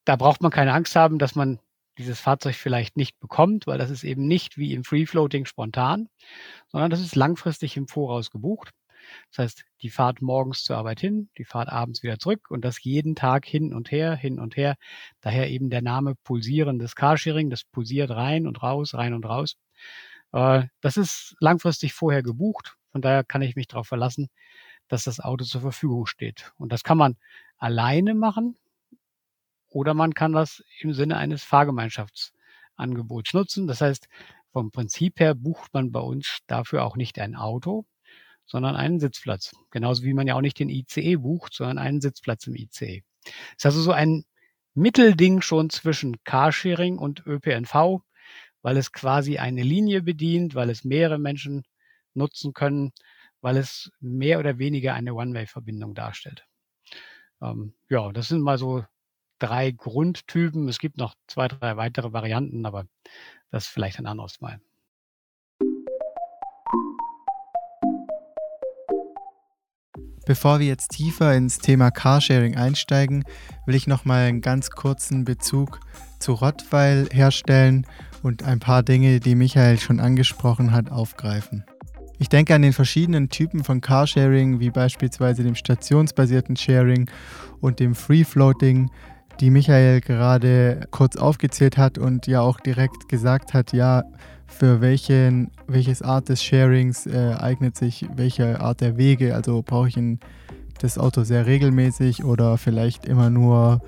da 0.04 0.16
braucht 0.16 0.42
man 0.42 0.50
keine 0.50 0.72
Angst 0.72 0.96
haben, 0.96 1.18
dass 1.18 1.34
man 1.34 1.60
dieses 1.98 2.20
Fahrzeug 2.20 2.54
vielleicht 2.54 2.96
nicht 2.96 3.20
bekommt, 3.20 3.66
weil 3.66 3.78
das 3.78 3.90
ist 3.90 4.04
eben 4.04 4.26
nicht 4.26 4.56
wie 4.56 4.72
im 4.72 4.84
Free 4.84 5.06
Floating 5.06 5.44
spontan, 5.44 6.08
sondern 6.68 6.90
das 6.90 7.00
ist 7.00 7.14
langfristig 7.16 7.76
im 7.76 7.86
Voraus 7.86 8.30
gebucht. 8.30 8.70
Das 9.30 9.38
heißt, 9.44 9.64
die 9.82 9.90
Fahrt 9.90 10.22
morgens 10.22 10.62
zur 10.64 10.76
Arbeit 10.76 11.00
hin, 11.00 11.28
die 11.36 11.44
Fahrt 11.44 11.68
abends 11.68 12.02
wieder 12.02 12.18
zurück 12.18 12.50
und 12.50 12.64
das 12.64 12.82
jeden 12.82 13.14
Tag 13.14 13.44
hin 13.44 13.74
und 13.74 13.90
her, 13.90 14.14
hin 14.14 14.38
und 14.38 14.56
her. 14.56 14.76
Daher 15.20 15.50
eben 15.50 15.70
der 15.70 15.82
Name 15.82 16.14
pulsierendes 16.24 16.94
Carsharing, 16.94 17.50
das 17.50 17.64
pulsiert 17.64 18.10
rein 18.10 18.46
und 18.46 18.62
raus, 18.62 18.94
rein 18.94 19.12
und 19.14 19.26
raus. 19.26 19.56
Äh, 20.32 20.64
das 20.80 20.96
ist 20.96 21.36
langfristig 21.40 21.94
vorher 21.94 22.22
gebucht. 22.22 22.76
Von 22.92 23.02
daher 23.02 23.24
kann 23.24 23.42
ich 23.42 23.56
mich 23.56 23.66
darauf 23.66 23.88
verlassen, 23.88 24.28
dass 24.88 25.04
das 25.04 25.20
Auto 25.20 25.44
zur 25.44 25.62
Verfügung 25.62 26.06
steht. 26.06 26.52
Und 26.58 26.72
das 26.72 26.84
kann 26.84 26.98
man 26.98 27.16
alleine 27.56 28.14
machen 28.14 28.56
oder 29.68 29.94
man 29.94 30.14
kann 30.14 30.32
das 30.32 30.62
im 30.80 30.92
Sinne 30.92 31.16
eines 31.16 31.42
Fahrgemeinschaftsangebots 31.42 33.32
nutzen. 33.32 33.66
Das 33.66 33.80
heißt, 33.80 34.08
vom 34.52 34.70
Prinzip 34.70 35.18
her 35.18 35.34
bucht 35.34 35.72
man 35.72 35.92
bei 35.92 36.00
uns 36.00 36.40
dafür 36.46 36.84
auch 36.84 36.96
nicht 36.96 37.18
ein 37.18 37.34
Auto, 37.34 37.86
sondern 38.44 38.76
einen 38.76 39.00
Sitzplatz. 39.00 39.54
Genauso 39.70 40.02
wie 40.02 40.12
man 40.12 40.26
ja 40.26 40.34
auch 40.34 40.42
nicht 40.42 40.58
den 40.58 40.68
ICE 40.68 41.16
bucht, 41.16 41.54
sondern 41.54 41.78
einen 41.78 42.02
Sitzplatz 42.02 42.46
im 42.46 42.54
ICE. 42.54 43.02
Ist 43.56 43.64
also 43.64 43.80
so 43.80 43.92
ein 43.92 44.24
Mittelding 44.74 45.40
schon 45.40 45.70
zwischen 45.70 46.22
Carsharing 46.24 46.98
und 46.98 47.26
ÖPNV, 47.26 48.02
weil 48.60 48.76
es 48.76 48.92
quasi 48.92 49.38
eine 49.38 49.62
Linie 49.62 50.02
bedient, 50.02 50.54
weil 50.54 50.70
es 50.70 50.84
mehrere 50.84 51.18
Menschen 51.18 51.64
nutzen 52.14 52.52
können, 52.52 52.92
weil 53.40 53.56
es 53.56 53.90
mehr 54.00 54.38
oder 54.38 54.58
weniger 54.58 54.94
eine 54.94 55.14
One-Way-Verbindung 55.14 55.94
darstellt. 55.94 56.46
Ähm, 57.40 57.74
ja, 57.88 58.12
das 58.12 58.28
sind 58.28 58.40
mal 58.40 58.58
so 58.58 58.84
drei 59.38 59.72
Grundtypen. 59.72 60.68
Es 60.68 60.78
gibt 60.78 60.96
noch 60.96 61.14
zwei, 61.26 61.48
drei 61.48 61.76
weitere 61.76 62.12
Varianten, 62.12 62.64
aber 62.64 62.86
das 63.50 63.66
vielleicht 63.66 63.98
ein 63.98 64.06
anderes 64.06 64.40
Mal. 64.40 64.60
Bevor 70.24 70.60
wir 70.60 70.66
jetzt 70.68 70.92
tiefer 70.92 71.34
ins 71.34 71.58
Thema 71.58 71.90
Carsharing 71.90 72.56
einsteigen, 72.56 73.24
will 73.66 73.74
ich 73.74 73.88
noch 73.88 74.04
mal 74.04 74.28
einen 74.28 74.40
ganz 74.40 74.70
kurzen 74.70 75.24
Bezug 75.24 75.80
zu 76.20 76.34
Rottweil 76.34 77.08
herstellen 77.10 77.86
und 78.22 78.44
ein 78.44 78.60
paar 78.60 78.84
Dinge, 78.84 79.18
die 79.18 79.34
Michael 79.34 79.80
schon 79.80 79.98
angesprochen 79.98 80.70
hat, 80.70 80.92
aufgreifen. 80.92 81.64
Ich 82.22 82.28
denke 82.28 82.54
an 82.54 82.62
den 82.62 82.72
verschiedenen 82.72 83.30
Typen 83.30 83.64
von 83.64 83.80
Carsharing, 83.80 84.60
wie 84.60 84.70
beispielsweise 84.70 85.42
dem 85.42 85.56
stationsbasierten 85.56 86.54
Sharing 86.54 87.10
und 87.60 87.80
dem 87.80 87.96
Free 87.96 88.22
Floating, 88.22 88.92
die 89.40 89.50
Michael 89.50 90.00
gerade 90.00 90.86
kurz 90.92 91.16
aufgezählt 91.16 91.76
hat 91.76 91.98
und 91.98 92.28
ja 92.28 92.40
auch 92.40 92.60
direkt 92.60 93.08
gesagt 93.08 93.54
hat, 93.54 93.72
ja, 93.72 94.04
für 94.46 94.80
welchen, 94.80 95.50
welches 95.66 96.00
Art 96.00 96.28
des 96.28 96.44
Sharings 96.44 97.06
äh, 97.08 97.34
eignet 97.40 97.76
sich 97.76 98.06
welche 98.14 98.60
Art 98.60 98.82
der 98.82 98.96
Wege. 98.96 99.34
Also 99.34 99.60
brauche 99.62 99.88
ich 99.88 99.96
ein, 99.96 100.20
das 100.78 100.98
Auto 100.98 101.24
sehr 101.24 101.46
regelmäßig 101.46 102.22
oder 102.22 102.56
vielleicht 102.56 103.04
immer 103.04 103.30
nur 103.30 103.82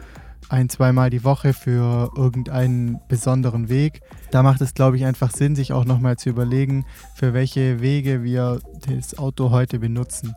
ein, 0.48 0.68
zweimal 0.68 1.11
die 1.11 1.24
Woche 1.24 1.52
für 1.52 2.11
irgendeinen 2.16 3.00
besonderen 3.09 3.68
Weg. 3.68 4.00
Da 4.30 4.42
macht 4.42 4.61
es, 4.61 4.74
glaube 4.74 4.96
ich, 4.96 5.04
einfach 5.04 5.30
Sinn, 5.30 5.57
sich 5.57 5.72
auch 5.72 5.85
nochmal 5.85 6.16
zu 6.16 6.28
überlegen, 6.28 6.85
für 7.14 7.35
welche 7.35 7.80
Wege 7.80 8.22
wir 8.22 8.61
das 8.88 9.18
Auto 9.18 9.50
heute 9.50 9.78
benutzen. 9.78 10.35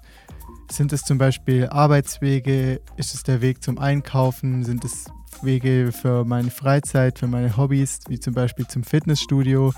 Sind 0.70 0.91
es 0.93 1.04
zum 1.04 1.17
Beispiel 1.17 1.67
Arbeitswege? 1.67 2.82
Ist 2.98 3.13
es 3.13 3.24
der 3.24 3.41
Weg 3.41 3.63
zum 3.63 3.78
Einkaufen? 3.78 4.63
Sind 4.63 4.84
es 4.84 5.06
Wege 5.41 5.91
für 5.91 6.26
meine 6.26 6.52
Freizeit, 6.52 7.20
für 7.20 7.28
meine 7.28 7.56
Hobbys, 7.56 8.00
wie 8.08 8.20
zum 8.20 8.34
Beispiel 8.34 8.67
zum 8.67 8.84
Fitnessstudio? 8.84 9.74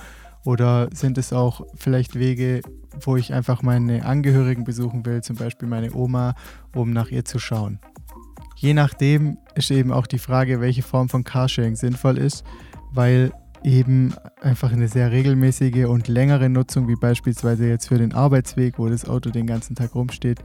Oder 0.46 0.90
sind 0.94 1.18
es 1.18 1.34
auch 1.34 1.62
vielleicht 1.76 2.18
Wege, 2.18 2.62
wo 3.02 3.18
ich 3.18 3.34
einfach 3.34 3.62
meine 3.62 4.06
Angehörigen 4.06 4.64
besuchen 4.64 5.06
will, 5.06 5.22
zum 5.22 5.36
Beispiel 5.36 5.68
meine 5.68 5.94
Oma, 5.94 6.34
um 6.74 6.92
nach 6.92 7.10
ihr 7.10 7.26
zu 7.26 7.40
schauen? 7.40 7.80
Je 8.60 8.74
nachdem 8.74 9.38
ist 9.56 9.72
eben 9.72 9.94
auch 9.94 10.06
die 10.06 10.20
Frage, 10.20 10.60
welche 10.60 10.82
Form 10.82 11.08
von 11.08 11.24
Carsharing 11.24 11.78
sinnvoll 11.78 12.18
ist, 12.18 12.44
weil 12.92 13.32
eben 13.64 14.14
einfach 14.42 14.74
eine 14.74 14.90
sehr 14.90 15.14
regelmäßige 15.14 15.86
und 15.86 16.10
längere 16.10 16.50
Nutzung, 16.50 16.90
wie 16.90 16.98
beispielsweise 16.98 17.70
jetzt 17.70 17.88
für 17.88 17.98
den 17.98 18.14
Arbeitsweg, 18.14 18.78
wo 18.78 18.90
das 18.90 19.08
Auto 19.08 19.30
den 19.30 19.48
ganzen 19.48 19.78
Tag 19.78 19.96
rumsteht, 19.96 20.40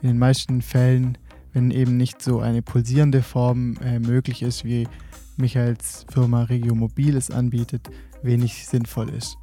in 0.00 0.08
den 0.08 0.18
meisten 0.18 0.60
Fällen, 0.60 1.16
wenn 1.52 1.70
eben 1.70 1.96
nicht 1.96 2.20
so 2.20 2.40
eine 2.40 2.62
pulsierende 2.62 3.22
Form 3.22 3.76
äh, 3.76 4.00
möglich 4.00 4.42
ist, 4.42 4.64
wie 4.64 4.88
Michaels 5.36 6.04
Firma 6.12 6.42
Regio 6.42 6.74
Mobil 6.74 7.16
es 7.16 7.30
anbietet, 7.30 7.90
wenig 8.24 8.66
sinnvoll 8.66 9.08
ist. 9.10 9.36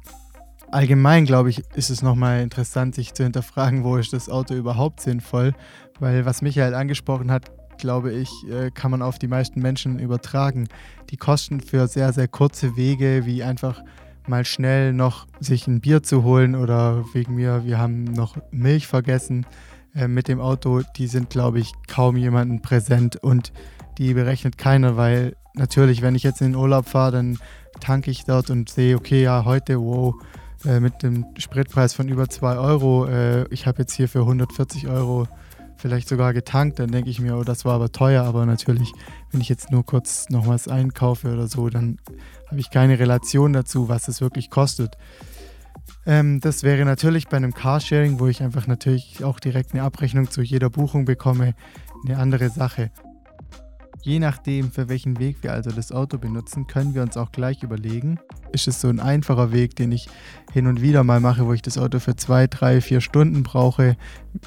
Allgemein, 0.70 1.24
glaube 1.24 1.48
ich, 1.48 1.62
ist 1.74 1.88
es 1.88 2.02
nochmal 2.02 2.42
interessant, 2.42 2.94
sich 2.94 3.14
zu 3.14 3.22
hinterfragen, 3.22 3.82
wo 3.82 3.96
ist 3.96 4.12
das 4.12 4.28
Auto 4.28 4.52
überhaupt 4.52 5.00
sinnvoll, 5.00 5.54
weil 6.00 6.26
was 6.26 6.42
Michael 6.42 6.74
angesprochen 6.74 7.30
hat, 7.30 7.50
glaube 7.80 8.12
ich, 8.12 8.30
äh, 8.48 8.70
kann 8.70 8.90
man 8.90 9.02
auf 9.02 9.18
die 9.18 9.28
meisten 9.28 9.60
Menschen 9.60 9.98
übertragen. 9.98 10.68
Die 11.10 11.16
Kosten 11.16 11.60
für 11.60 11.88
sehr, 11.88 12.12
sehr 12.12 12.28
kurze 12.28 12.76
Wege, 12.76 13.22
wie 13.24 13.42
einfach 13.42 13.82
mal 14.26 14.44
schnell 14.44 14.92
noch 14.92 15.26
sich 15.40 15.66
ein 15.66 15.80
Bier 15.80 16.02
zu 16.02 16.22
holen 16.22 16.54
oder 16.54 17.04
wegen 17.12 17.34
mir, 17.34 17.64
wir 17.64 17.78
haben 17.78 18.04
noch 18.04 18.36
Milch 18.52 18.86
vergessen 18.86 19.46
äh, 19.94 20.06
mit 20.06 20.28
dem 20.28 20.40
Auto, 20.40 20.82
die 20.96 21.06
sind, 21.06 21.30
glaube 21.30 21.58
ich, 21.58 21.72
kaum 21.88 22.16
jemandem 22.16 22.62
präsent 22.62 23.16
und 23.16 23.52
die 23.98 24.14
berechnet 24.14 24.56
keiner, 24.56 24.96
weil 24.96 25.34
natürlich, 25.54 26.02
wenn 26.02 26.14
ich 26.14 26.22
jetzt 26.22 26.40
in 26.40 26.52
den 26.52 26.56
Urlaub 26.56 26.86
fahre, 26.86 27.12
dann 27.12 27.38
tanke 27.80 28.10
ich 28.10 28.24
dort 28.24 28.50
und 28.50 28.68
sehe, 28.68 28.96
okay, 28.96 29.22
ja, 29.22 29.44
heute, 29.44 29.80
wow, 29.80 30.14
äh, 30.64 30.80
mit 30.80 31.02
dem 31.02 31.26
Spritpreis 31.38 31.94
von 31.94 32.08
über 32.08 32.28
2 32.28 32.56
Euro, 32.56 33.08
ich 33.50 33.66
habe 33.66 33.80
jetzt 33.80 33.94
hier 33.94 34.08
für 34.08 34.20
140 34.20 34.86
Euro 34.88 35.26
vielleicht 35.80 36.08
sogar 36.08 36.32
getankt, 36.32 36.78
dann 36.78 36.90
denke 36.90 37.10
ich 37.10 37.20
mir, 37.20 37.36
oh, 37.36 37.44
das 37.44 37.64
war 37.64 37.74
aber 37.74 37.90
teuer. 37.90 38.24
Aber 38.24 38.46
natürlich, 38.46 38.92
wenn 39.30 39.40
ich 39.40 39.48
jetzt 39.48 39.70
nur 39.70 39.84
kurz 39.84 40.28
noch 40.30 40.46
was 40.46 40.68
einkaufe 40.68 41.32
oder 41.32 41.48
so, 41.48 41.68
dann 41.68 41.98
habe 42.48 42.60
ich 42.60 42.70
keine 42.70 42.98
Relation 42.98 43.52
dazu, 43.52 43.88
was 43.88 44.08
es 44.08 44.20
wirklich 44.20 44.50
kostet. 44.50 44.96
Ähm, 46.06 46.40
das 46.40 46.62
wäre 46.62 46.84
natürlich 46.84 47.28
bei 47.28 47.36
einem 47.36 47.54
Carsharing, 47.54 48.20
wo 48.20 48.26
ich 48.26 48.42
einfach 48.42 48.66
natürlich 48.66 49.24
auch 49.24 49.40
direkt 49.40 49.72
eine 49.72 49.82
Abrechnung 49.82 50.30
zu 50.30 50.42
jeder 50.42 50.70
Buchung 50.70 51.04
bekomme, 51.04 51.54
eine 52.06 52.18
andere 52.18 52.50
Sache. 52.50 52.90
Je 54.02 54.18
nachdem, 54.18 54.72
für 54.72 54.88
welchen 54.88 55.18
Weg 55.18 55.42
wir 55.42 55.52
also 55.52 55.70
das 55.70 55.92
Auto 55.92 56.16
benutzen, 56.16 56.66
können 56.66 56.94
wir 56.94 57.02
uns 57.02 57.16
auch 57.16 57.32
gleich 57.32 57.62
überlegen, 57.62 58.18
ist 58.52 58.66
es 58.66 58.80
so 58.80 58.88
ein 58.88 58.98
einfacher 58.98 59.52
Weg, 59.52 59.76
den 59.76 59.92
ich 59.92 60.08
hin 60.52 60.66
und 60.66 60.80
wieder 60.80 61.04
mal 61.04 61.20
mache, 61.20 61.46
wo 61.46 61.52
ich 61.52 61.62
das 61.62 61.76
Auto 61.76 61.98
für 61.98 62.16
zwei, 62.16 62.46
drei, 62.46 62.80
vier 62.80 63.02
Stunden 63.02 63.42
brauche, 63.42 63.96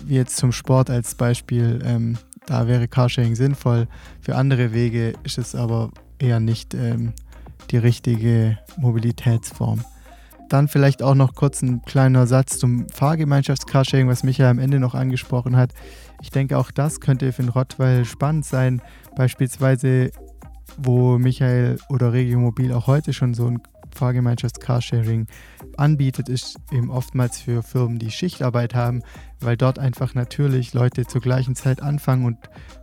wie 0.03 0.15
jetzt 0.15 0.37
zum 0.37 0.51
Sport 0.51 0.89
als 0.89 1.15
Beispiel. 1.15 1.79
Ähm, 1.85 2.17
da 2.47 2.67
wäre 2.67 2.87
Carsharing 2.87 3.35
sinnvoll. 3.35 3.87
Für 4.21 4.35
andere 4.35 4.73
Wege 4.73 5.13
ist 5.23 5.37
es 5.37 5.55
aber 5.55 5.91
eher 6.17 6.39
nicht 6.39 6.73
ähm, 6.73 7.13
die 7.69 7.77
richtige 7.77 8.57
Mobilitätsform. 8.77 9.85
Dann 10.49 10.67
vielleicht 10.67 11.01
auch 11.01 11.15
noch 11.15 11.35
kurz 11.35 11.61
ein 11.61 11.81
kleiner 11.83 12.27
Satz 12.27 12.57
zum 12.57 12.87
Fahrgemeinschafts-Carsharing, 12.89 14.07
was 14.07 14.23
Michael 14.23 14.49
am 14.49 14.59
Ende 14.59 14.79
noch 14.79 14.93
angesprochen 14.93 15.55
hat. 15.55 15.73
Ich 16.23 16.31
denke, 16.31 16.57
auch 16.57 16.71
das 16.71 17.01
könnte 17.01 17.33
für 17.33 17.41
den 17.41 17.49
Rottweil 17.49 18.05
spannend 18.05 18.45
sein. 18.45 18.81
Beispielsweise, 19.17 20.09
wo 20.77 21.17
Michael 21.17 21.77
oder 21.89 22.13
Regiomobil 22.13 22.71
auch 22.71 22.87
heute 22.87 23.11
schon 23.11 23.33
so 23.33 23.47
ein 23.47 23.61
Fahrgemeinschafts-Carsharing 23.93 25.27
anbietet, 25.75 26.29
ist 26.29 26.55
eben 26.71 26.91
oftmals 26.91 27.41
für 27.41 27.61
Firmen, 27.61 27.99
die 27.99 28.09
Schichtarbeit 28.09 28.73
haben, 28.73 29.03
weil 29.41 29.57
dort 29.57 29.79
einfach 29.79 30.15
natürlich 30.15 30.73
Leute 30.73 31.05
zur 31.05 31.19
gleichen 31.19 31.55
Zeit 31.55 31.83
anfangen 31.83 32.25
und 32.25 32.37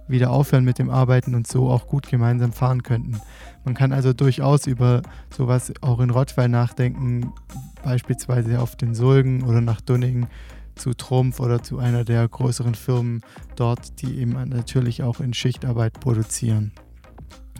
wieder 0.06 0.30
aufhören 0.32 0.64
mit 0.64 0.78
dem 0.78 0.90
Arbeiten 0.90 1.34
und 1.34 1.46
so 1.46 1.70
auch 1.70 1.86
gut 1.86 2.08
gemeinsam 2.08 2.52
fahren 2.52 2.82
könnten. 2.82 3.22
Man 3.64 3.72
kann 3.72 3.94
also 3.94 4.12
durchaus 4.12 4.66
über 4.66 5.00
sowas 5.34 5.72
auch 5.80 6.00
in 6.00 6.10
Rottweil 6.10 6.50
nachdenken, 6.50 7.32
beispielsweise 7.82 8.60
auf 8.60 8.76
den 8.76 8.94
Sulgen 8.94 9.44
oder 9.44 9.62
nach 9.62 9.80
Dunningen 9.80 10.26
zu 10.74 10.94
Trumpf 10.94 11.40
oder 11.40 11.62
zu 11.62 11.78
einer 11.78 12.04
der 12.04 12.26
größeren 12.28 12.74
Firmen 12.74 13.22
dort, 13.56 14.00
die 14.00 14.18
eben 14.18 14.32
natürlich 14.48 15.02
auch 15.02 15.20
in 15.20 15.34
Schichtarbeit 15.34 16.00
produzieren. 16.00 16.72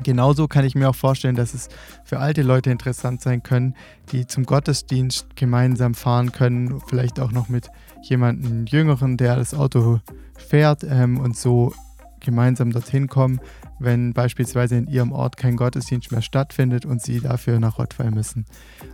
Genauso 0.02 0.48
kann 0.48 0.64
ich 0.64 0.74
mir 0.74 0.88
auch 0.88 0.94
vorstellen, 0.94 1.36
dass 1.36 1.52
es 1.52 1.68
für 2.04 2.18
alte 2.18 2.42
Leute 2.42 2.70
interessant 2.70 3.20
sein 3.20 3.42
können, 3.42 3.74
die 4.12 4.26
zum 4.26 4.44
Gottesdienst 4.44 5.36
gemeinsam 5.36 5.94
fahren 5.94 6.32
können, 6.32 6.80
vielleicht 6.86 7.20
auch 7.20 7.32
noch 7.32 7.48
mit 7.48 7.68
jemandem 8.02 8.64
Jüngeren, 8.66 9.18
der 9.18 9.36
das 9.36 9.52
Auto 9.52 10.00
fährt 10.38 10.84
ähm, 10.84 11.18
und 11.18 11.36
so 11.36 11.74
gemeinsam 12.20 12.70
dorthin 12.70 13.08
kommen, 13.08 13.40
wenn 13.80 14.12
beispielsweise 14.12 14.76
in 14.76 14.86
ihrem 14.86 15.10
Ort 15.10 15.36
kein 15.36 15.56
Gottesdienst 15.56 16.12
mehr 16.12 16.22
stattfindet 16.22 16.86
und 16.86 17.02
sie 17.02 17.20
dafür 17.20 17.58
nach 17.58 17.78
Rottweil 17.78 18.10
müssen. 18.10 18.44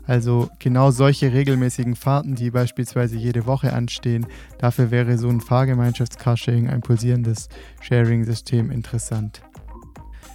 Also 0.06 0.48
genau 0.58 0.90
solche 0.90 1.32
regelmäßigen 1.32 1.96
Fahrten, 1.96 2.36
die 2.36 2.50
beispielsweise 2.50 3.16
jede 3.16 3.46
Woche 3.46 3.72
anstehen, 3.72 4.26
dafür 4.58 4.90
wäre 4.90 5.18
so 5.18 5.28
ein 5.28 5.40
Fahrgemeinschafts-Carsharing, 5.40 6.70
ein 6.70 6.80
pulsierendes 6.80 7.48
Sharing-System 7.80 8.70
interessant. 8.70 9.42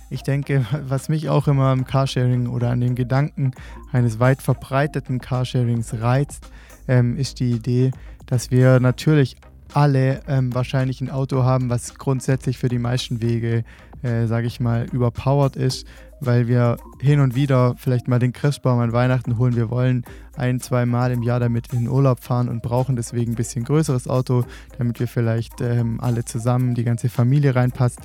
Ich 0.09 0.23
denke, 0.23 0.65
was 0.87 1.07
mich 1.07 1.29
auch 1.29 1.47
immer 1.47 1.67
am 1.67 1.85
Carsharing 1.85 2.47
oder 2.47 2.69
an 2.69 2.81
dem 2.81 2.95
Gedanken 2.95 3.51
eines 3.93 4.19
weit 4.19 4.41
verbreiteten 4.41 5.21
Carsharings 5.21 6.01
reizt, 6.01 6.51
ähm, 6.89 7.15
ist 7.15 7.39
die 7.39 7.51
Idee, 7.51 7.91
dass 8.25 8.51
wir 8.51 8.81
natürlich 8.81 9.37
alle 9.73 10.21
ähm, 10.27 10.53
wahrscheinlich 10.53 10.99
ein 10.99 11.09
Auto 11.09 11.43
haben, 11.43 11.69
was 11.69 11.95
grundsätzlich 11.95 12.57
für 12.57 12.67
die 12.67 12.79
meisten 12.79 13.21
Wege 13.21 13.63
äh, 14.03 14.25
sage 14.27 14.47
ich 14.47 14.59
mal, 14.59 14.85
überpowered 14.91 15.55
ist, 15.55 15.85
weil 16.19 16.47
wir 16.47 16.77
hin 16.99 17.19
und 17.19 17.35
wieder 17.35 17.75
vielleicht 17.77 18.07
mal 18.07 18.19
den 18.19 18.33
Christbaum 18.33 18.79
an 18.79 18.93
Weihnachten 18.93 19.37
holen. 19.37 19.55
Wir 19.55 19.69
wollen 19.69 20.05
ein, 20.35 20.59
zwei 20.59 20.85
Mal 20.85 21.11
im 21.11 21.23
Jahr 21.23 21.39
damit 21.39 21.73
in 21.73 21.79
den 21.79 21.87
Urlaub 21.89 22.19
fahren 22.19 22.49
und 22.49 22.61
brauchen 22.61 22.95
deswegen 22.95 23.33
ein 23.33 23.35
bisschen 23.35 23.63
größeres 23.63 24.07
Auto, 24.07 24.43
damit 24.77 24.99
wir 24.99 25.07
vielleicht 25.07 25.61
ähm, 25.61 25.99
alle 25.99 26.23
zusammen, 26.25 26.75
die 26.75 26.83
ganze 26.83 27.09
Familie 27.09 27.55
reinpasst. 27.55 27.99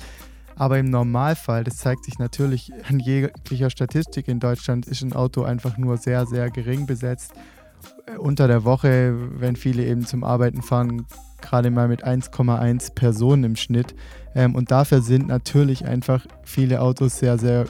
Aber 0.55 0.79
im 0.79 0.89
Normalfall, 0.89 1.63
das 1.63 1.77
zeigt 1.77 2.05
sich 2.05 2.17
natürlich 2.17 2.71
an 2.89 2.99
jeglicher 2.99 3.69
Statistik 3.69 4.27
in 4.27 4.39
Deutschland, 4.39 4.87
ist 4.87 5.03
ein 5.03 5.13
Auto 5.13 5.43
einfach 5.43 5.77
nur 5.77 5.97
sehr, 5.97 6.25
sehr 6.25 6.49
gering 6.49 6.87
besetzt. 6.87 7.33
Äh, 8.07 8.17
unter 8.17 8.47
der 8.47 8.63
Woche, 8.63 9.15
wenn 9.39 9.55
viele 9.55 9.85
eben 9.85 10.05
zum 10.05 10.23
Arbeiten 10.23 10.63
fahren, 10.63 11.05
gerade 11.41 11.71
mal 11.71 11.87
mit 11.87 12.05
1,1 12.05 12.93
Personen 12.93 13.43
im 13.43 13.55
Schnitt. 13.55 13.95
Ähm, 14.35 14.55
und 14.55 14.71
dafür 14.71 15.01
sind 15.01 15.27
natürlich 15.27 15.85
einfach 15.85 16.25
viele 16.43 16.81
Autos 16.81 17.19
sehr, 17.19 17.37
sehr 17.37 17.65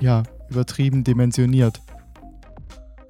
ja, 0.00 0.22
übertrieben 0.50 1.04
dimensioniert. 1.04 1.80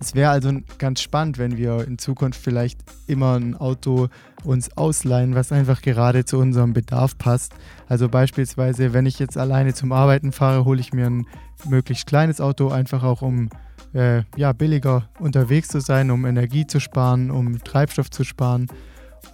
Es 0.01 0.15
wäre 0.15 0.31
also 0.31 0.53
ganz 0.79 1.01
spannend, 1.01 1.39
wenn 1.39 1.57
wir 1.57 1.87
in 1.87 1.99
Zukunft 1.99 2.39
vielleicht 2.39 2.79
immer 3.07 3.39
ein 3.39 3.57
Auto 3.57 4.09
uns 4.45 4.77
ausleihen, 4.77 5.35
was 5.35 5.51
einfach 5.51 5.81
gerade 5.81 6.27
zu 6.27 6.39
unserem 6.39 6.75
Bedarf 6.75 7.17
passt. 7.17 7.55
Also 7.89 8.09
beispielsweise, 8.09 8.93
wenn 8.93 9.07
ich 9.07 9.19
jetzt 9.19 9.39
alleine 9.39 9.73
zum 9.73 9.93
Arbeiten 9.93 10.33
fahre, 10.33 10.67
hole 10.67 10.81
ich 10.81 10.93
mir 10.93 11.07
ein 11.07 11.27
möglichst 11.67 12.07
kleines 12.07 12.41
Auto, 12.41 12.69
einfach 12.69 13.03
auch 13.03 13.23
um 13.23 13.49
äh, 13.95 14.25
ja, 14.37 14.53
billiger 14.53 15.09
unterwegs 15.19 15.69
zu 15.69 15.81
sein, 15.81 16.11
um 16.11 16.27
Energie 16.27 16.67
zu 16.67 16.81
sparen, 16.81 17.31
um 17.31 17.63
Treibstoff 17.63 18.11
zu 18.11 18.25
sparen. 18.25 18.67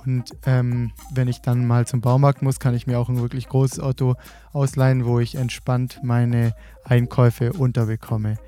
Und 0.05 0.31
ähm, 0.47 0.93
wenn 1.13 1.29
ich 1.29 1.41
dann 1.41 1.67
mal 1.67 1.87
zum 1.87 2.01
Baumarkt 2.01 2.43
muss, 2.43 2.61
kann 2.61 2.75
ich 2.75 2.87
mir 2.87 2.99
auch 2.99 3.09
ein 3.09 3.21
wirklich 3.21 3.49
großes 3.49 3.81
Auto 3.81 4.15
ausleihen, 4.53 5.05
wo 5.05 5.21
ich 5.21 5.35
entspannt 5.35 6.01
meine 6.03 6.55
Einkäufe 6.85 7.53
unterbekomme. 7.53 8.39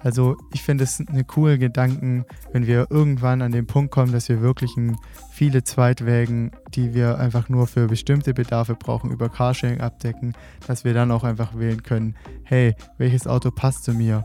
Also 0.00 0.36
ich 0.52 0.62
finde 0.62 0.84
es 0.84 1.02
eine 1.08 1.24
coole 1.24 1.58
Gedanken, 1.58 2.24
wenn 2.52 2.68
wir 2.68 2.86
irgendwann 2.88 3.42
an 3.42 3.50
den 3.50 3.66
Punkt 3.66 3.90
kommen, 3.90 4.12
dass 4.12 4.28
wir 4.28 4.40
wirklich 4.40 4.76
viele 5.32 5.64
Zweitwägen, 5.64 6.52
die 6.74 6.94
wir 6.94 7.18
einfach 7.18 7.48
nur 7.48 7.66
für 7.66 7.88
bestimmte 7.88 8.32
Bedarfe 8.32 8.76
brauchen, 8.76 9.10
über 9.10 9.28
Carsharing 9.28 9.80
abdecken, 9.80 10.34
dass 10.68 10.84
wir 10.84 10.94
dann 10.94 11.10
auch 11.10 11.24
einfach 11.24 11.58
wählen 11.58 11.82
können, 11.82 12.14
hey, 12.44 12.76
welches 12.96 13.26
Auto 13.26 13.50
passt 13.50 13.82
zu 13.84 13.92
mir? 13.92 14.24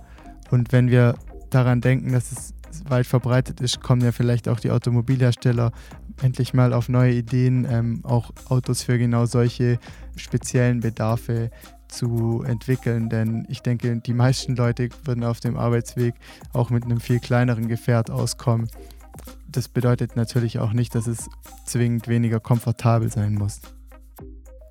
Und 0.52 0.72
wenn 0.72 0.92
wir 0.92 1.16
daran 1.50 1.82
denken, 1.82 2.14
dass 2.14 2.32
es 2.32 2.54
weit 2.88 3.08
verbreitet 3.08 3.60
ist, 3.62 3.82
kommen 3.82 4.02
ja 4.02 4.12
vielleicht 4.12 4.48
auch 4.48 4.60
die 4.60 4.72
Automobilhersteller 4.72 5.72
endlich 6.22 6.54
mal 6.54 6.74
auf 6.74 6.90
neue 6.90 7.14
Ideen, 7.14 7.66
ähm, 7.70 8.02
auch 8.04 8.32
Autos 8.50 8.84
für 8.84 8.98
genau 8.98 9.26
solche 9.26 9.80
speziellen 10.16 10.80
Bedarfe 10.82 11.50
zu 11.88 12.44
entwickeln, 12.46 13.10
denn 13.10 13.46
ich 13.50 13.62
denke, 13.62 13.98
die 13.98 14.14
meisten 14.14 14.56
Leute 14.56 14.90
würden 15.06 15.24
auf 15.24 15.40
dem 15.40 15.58
Arbeitsweg 15.58 16.16
auch 16.52 16.70
mit 16.70 16.84
einem 16.86 17.00
viel 17.00 17.20
kleineren 17.20 17.68
Gefährt 17.68 18.10
auskommen. 18.10 18.68
Das 19.48 19.68
bedeutet 19.68 20.16
natürlich 20.16 20.58
auch 20.60 20.74
nicht, 20.74 20.96
dass 20.96 21.06
es 21.06 21.30
zwingend 21.66 22.08
weniger 22.08 22.40
komfortabel 22.40 23.12
sein 23.12 23.36
muss. 23.36 23.62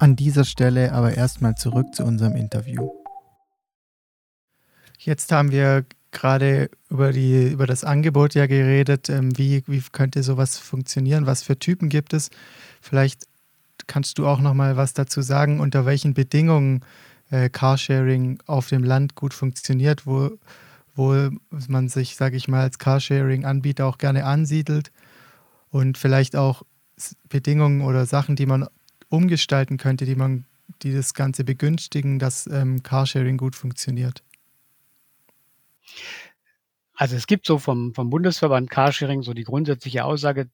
An 0.01 0.17
dieser 0.17 0.45
Stelle 0.45 0.93
aber 0.93 1.15
erstmal 1.15 1.55
zurück 1.55 1.95
zu 1.95 2.05
unserem 2.05 2.35
Interview. 2.35 2.91
Jetzt 4.99 5.31
haben 5.31 5.53
wir 5.53 5.85
gerade 6.13 6.71
über, 6.89 7.13
die, 7.13 7.49
über 7.49 7.67
das 7.67 7.85
Angebot 7.85 8.35
ja 8.35 8.47
geredet. 8.47 9.09
Ähm, 9.09 9.37
wie, 9.37 9.65
wie 9.67 9.83
könnte 9.93 10.23
sowas 10.23 10.59
funktionieren? 10.59 11.27
Was 11.27 11.43
für 11.43 11.59
Typen 11.59 11.89
gibt 11.89 12.13
es? 12.13 12.31
Vielleicht 12.81 13.25
kannst 13.87 14.19
du 14.19 14.27
auch 14.27 14.41
noch 14.41 14.55
mal 14.55 14.77
was 14.77 14.93
dazu 14.93 15.23
sagen, 15.23 15.59
unter 15.59 15.87
welchen 15.87 16.15
Bedingungen 16.15 16.85
äh, 17.31 17.49
Carsharing 17.49 18.39
auf 18.47 18.69
dem 18.69 18.85
Land 18.85 19.15
gut 19.15 19.35
funktioniert, 19.35 20.07
wo, 20.07 20.31
wo 20.95 21.31
man 21.69 21.89
sich, 21.89 22.15
sage 22.15 22.37
ich 22.37 22.47
mal, 22.47 22.61
als 22.61 22.79
Carsharing-Anbieter 22.79 23.87
auch 23.87 23.99
gerne 23.99 24.25
ansiedelt 24.25 24.93
und 25.71 25.99
vielleicht 25.99 26.37
auch 26.37 26.63
Bedingungen 27.29 27.81
oder 27.81 28.07
Sachen, 28.07 28.37
die 28.37 28.47
man 28.47 28.67
umgestalten 29.09 29.79
könnte, 29.79 30.05
die 30.05 30.15
man, 30.15 30.45
die 30.83 30.93
das 30.93 31.15
Ganze 31.15 31.43
begünstigen, 31.43 32.19
dass 32.19 32.47
ähm, 32.47 32.83
Carsharing 32.83 33.39
gut 33.39 33.57
funktioniert? 33.57 34.23
Also 36.95 37.17
es 37.17 37.27
gibt 37.27 37.47
so 37.47 37.59
vom, 37.59 37.95
vom 37.95 38.11
Bundesverband 38.11 38.71
Carsharing 38.71 39.23
so 39.23 39.35
die 39.35 39.45
grundsätzliche 39.45 40.05
Aussage, 40.05 40.51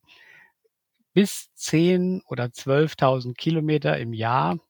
bis 1.13 1.53
10 1.55 2.23
oder 2.27 2.45
12.000 2.45 3.35
Kilometer 3.35 3.99
im 3.99 4.13
Jahr 4.13 4.61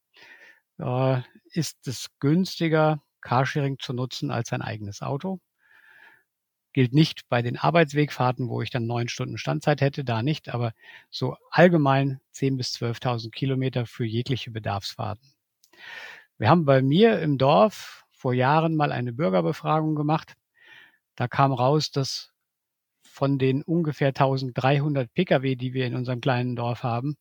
äh, 0.79 1.21
ist 1.51 1.87
es 1.87 2.09
günstiger, 2.21 3.03
Carsharing 3.21 3.79
zu 3.79 3.93
nutzen 3.93 4.31
als 4.31 4.53
ein 4.53 4.63
eigenes 4.63 5.03
Auto. 5.03 5.41
Gilt 6.73 6.95
nicht 6.95 7.29
bei 7.29 7.43
den 7.43 7.59
Arbeitswegfahrten, 7.59 8.49
wo 8.49 8.63
ich 8.63 8.71
dann 8.71 8.87
neun 8.87 9.09
Stunden 9.09 9.37
Standzeit 9.37 9.81
hätte, 9.83 10.05
da 10.05 10.23
nicht, 10.23 10.49
aber 10.49 10.73
so 11.11 11.37
allgemein 11.51 12.21
10.000 12.35 12.57
bis 12.57 12.75
12.000 12.77 13.31
Kilometer 13.31 13.85
für 13.85 14.07
jegliche 14.07 14.51
Bedarfsfahrten. 14.51 15.35
Wir 16.39 16.49
haben 16.49 16.65
bei 16.65 16.81
mir 16.81 17.21
im 17.21 17.37
Dorf 17.37 18.07
vor 18.11 18.33
Jahren 18.33 18.75
mal 18.75 18.93
eine 18.93 19.13
Bürgerbefragung 19.13 19.97
gemacht. 19.97 20.38
Da 21.19 21.27
kam 21.27 21.53
raus, 21.53 21.91
dass 21.91 22.31
von 23.03 23.39
den 23.41 23.65
ungefähr 23.65 24.11
1300 24.11 25.13
Pkw, 25.13 25.57
die 25.57 25.75
wir 25.75 25.85
in 25.85 25.97
unserem 25.97 26.21
kleinen 26.21 26.55
Dorf 26.55 26.85
haben, 26.85 27.17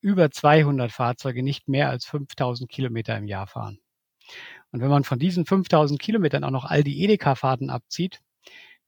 über 0.00 0.30
200 0.30 0.90
Fahrzeuge 0.90 1.42
nicht 1.42 1.68
mehr 1.68 1.90
als 1.90 2.06
5000 2.06 2.70
Kilometer 2.70 3.18
im 3.18 3.26
Jahr 3.26 3.46
fahren. 3.46 3.78
Und 4.72 4.80
wenn 4.80 4.88
man 4.88 5.04
von 5.04 5.18
diesen 5.18 5.44
5000 5.44 6.00
Kilometern 6.00 6.44
auch 6.44 6.50
noch 6.50 6.64
all 6.64 6.82
die 6.82 7.04
Edeka-Fahrten 7.04 7.68
abzieht, 7.68 8.22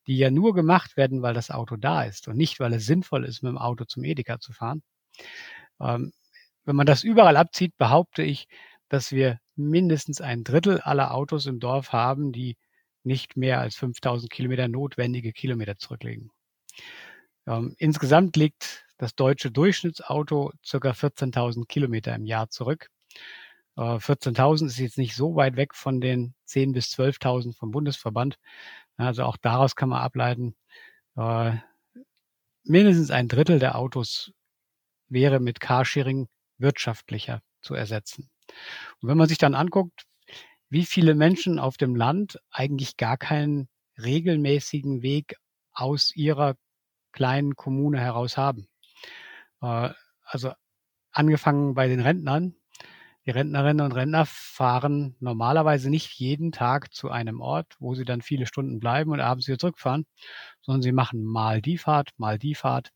die 0.07 0.17
ja 0.17 0.31
nur 0.31 0.55
gemacht 0.55 0.97
werden, 0.97 1.21
weil 1.21 1.35
das 1.35 1.51
Auto 1.51 1.77
da 1.77 2.05
ist 2.05 2.27
und 2.27 2.39
nicht, 2.39 2.59
weil 2.59 2.73
es 2.73 2.87
sinnvoll 2.87 3.27
ist, 3.27 3.43
mit 3.43 3.51
dem 3.51 3.59
Auto 3.59 3.85
zum 3.85 4.03
Edeka 4.03 4.41
zu 4.41 4.55
fahren. 4.55 4.83
Ähm, 5.79 6.15
wenn 6.65 6.77
man 6.77 6.87
das 6.87 7.05
überall 7.05 7.37
abzieht, 7.37 7.77
behaupte 7.77 8.23
ich, 8.23 8.49
dass 8.89 9.13
wir 9.13 9.41
mindestens 9.57 10.23
ein 10.23 10.43
Drittel 10.43 10.81
aller 10.81 11.13
Autos 11.13 11.45
im 11.45 11.61
Dorf 11.61 11.93
haben, 11.93 12.33
die 12.33 12.57
nicht 13.05 13.37
mehr 13.37 13.61
als 13.61 13.77
5000 13.77 14.31
Kilometer 14.31 14.69
notwendige 14.69 15.33
Kilometer 15.33 15.77
zurücklegen. 15.79 16.31
Ähm, 17.47 17.75
insgesamt 17.79 18.37
liegt 18.37 18.85
das 18.99 19.15
deutsche 19.15 19.51
Durchschnittsauto 19.51 20.53
circa 20.65 20.91
14.000 20.91 21.67
Kilometer 21.67 22.15
im 22.15 22.25
Jahr 22.25 22.51
zurück. 22.51 22.89
Äh, 23.77 23.99
14.000 23.99 24.67
ist 24.67 24.79
jetzt 24.79 24.99
nicht 24.99 25.15
so 25.15 25.35
weit 25.37 25.57
weg 25.57 25.75
von 25.75 26.01
den 26.01 26.35
10.000 26.49 26.73
bis 26.73 26.87
12.000 26.95 27.57
vom 27.57 27.71
Bundesverband. 27.71 28.39
Also 28.97 29.25
auch 29.25 29.37
daraus 29.37 29.75
kann 29.75 29.89
man 29.89 30.03
ableiten, 30.03 30.55
äh, 31.17 31.57
mindestens 32.65 33.11
ein 33.11 33.29
Drittel 33.29 33.59
der 33.59 33.77
Autos 33.77 34.33
wäre 35.09 35.41
mit 35.41 35.61
Carsharing 35.61 36.29
wirtschaftlicher 36.59 37.43
zu 37.61 37.75
ersetzen. 37.75 38.31
Und 39.01 39.09
wenn 39.09 39.19
man 39.19 39.29
sich 39.29 39.39
dann 39.39 39.55
anguckt, 39.55 40.05
wie 40.73 40.87
viele 40.87 41.15
Menschen 41.15 41.59
auf 41.59 41.77
dem 41.77 41.95
Land 41.95 42.41
eigentlich 42.51 42.97
gar 42.97 43.19
keinen 43.19 43.69
regelmäßigen 44.03 45.03
Weg 45.03 45.37
aus 45.75 46.17
ihrer 46.17 46.57
kleinen 47.13 47.57
Kommune 47.57 48.01
heraus 48.01 48.39
haben. 48.39 48.69
Äh, 49.61 49.91
also 50.25 50.53
angefangen 51.11 51.75
bei 51.75 51.89
den 51.89 52.01
Rentnern, 52.01 52.55
die 53.27 53.33
Rentnerinnen 53.33 53.85
und 53.85 53.93
Rentner 53.93 54.25
fahren 54.25 55.15
normalerweise 55.21 55.91
nicht 55.91 56.11
jeden 56.19 56.53
Tag 56.53 56.95
zu 56.95 57.11
einem 57.11 57.43
Ort, 57.43 57.77
wo 57.79 57.95
sie 57.95 58.07
dann 58.07 58.23
viele 58.23 58.47
Stunden 58.47 58.81
bleiben 58.81 59.13
und 59.13 59.21
abends 59.21 59.47
wieder 59.49 59.59
zurückfahren, 59.59 60.07
sondern 60.63 60.81
sie 60.81 60.93
machen 60.93 61.23
mal 61.23 61.61
die 61.61 61.77
Fahrt, 61.77 62.13
mal 62.17 62.39
die 62.39 62.55
Fahrt 62.55 62.93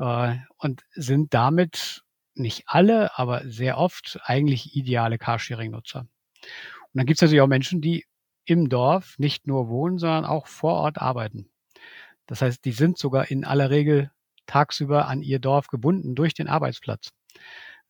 äh, 0.00 0.34
und 0.56 0.82
sind 0.90 1.34
damit 1.34 2.02
nicht 2.34 2.64
alle, 2.66 3.16
aber 3.16 3.48
sehr 3.48 3.78
oft 3.78 4.18
eigentlich 4.24 4.74
ideale 4.74 5.18
Carsharing-Nutzer. 5.18 6.08
Und 6.96 7.00
dann 7.00 7.06
gibt 7.08 7.18
es 7.18 7.20
natürlich 7.20 7.42
auch 7.42 7.46
Menschen, 7.46 7.82
die 7.82 8.06
im 8.46 8.70
Dorf 8.70 9.18
nicht 9.18 9.46
nur 9.46 9.68
wohnen, 9.68 9.98
sondern 9.98 10.24
auch 10.24 10.46
vor 10.46 10.72
Ort 10.72 10.96
arbeiten. 10.96 11.50
Das 12.24 12.40
heißt, 12.40 12.64
die 12.64 12.72
sind 12.72 12.96
sogar 12.96 13.30
in 13.30 13.44
aller 13.44 13.68
Regel 13.68 14.10
tagsüber 14.46 15.06
an 15.06 15.20
ihr 15.20 15.38
Dorf 15.38 15.66
gebunden 15.66 16.14
durch 16.14 16.32
den 16.32 16.48
Arbeitsplatz. 16.48 17.10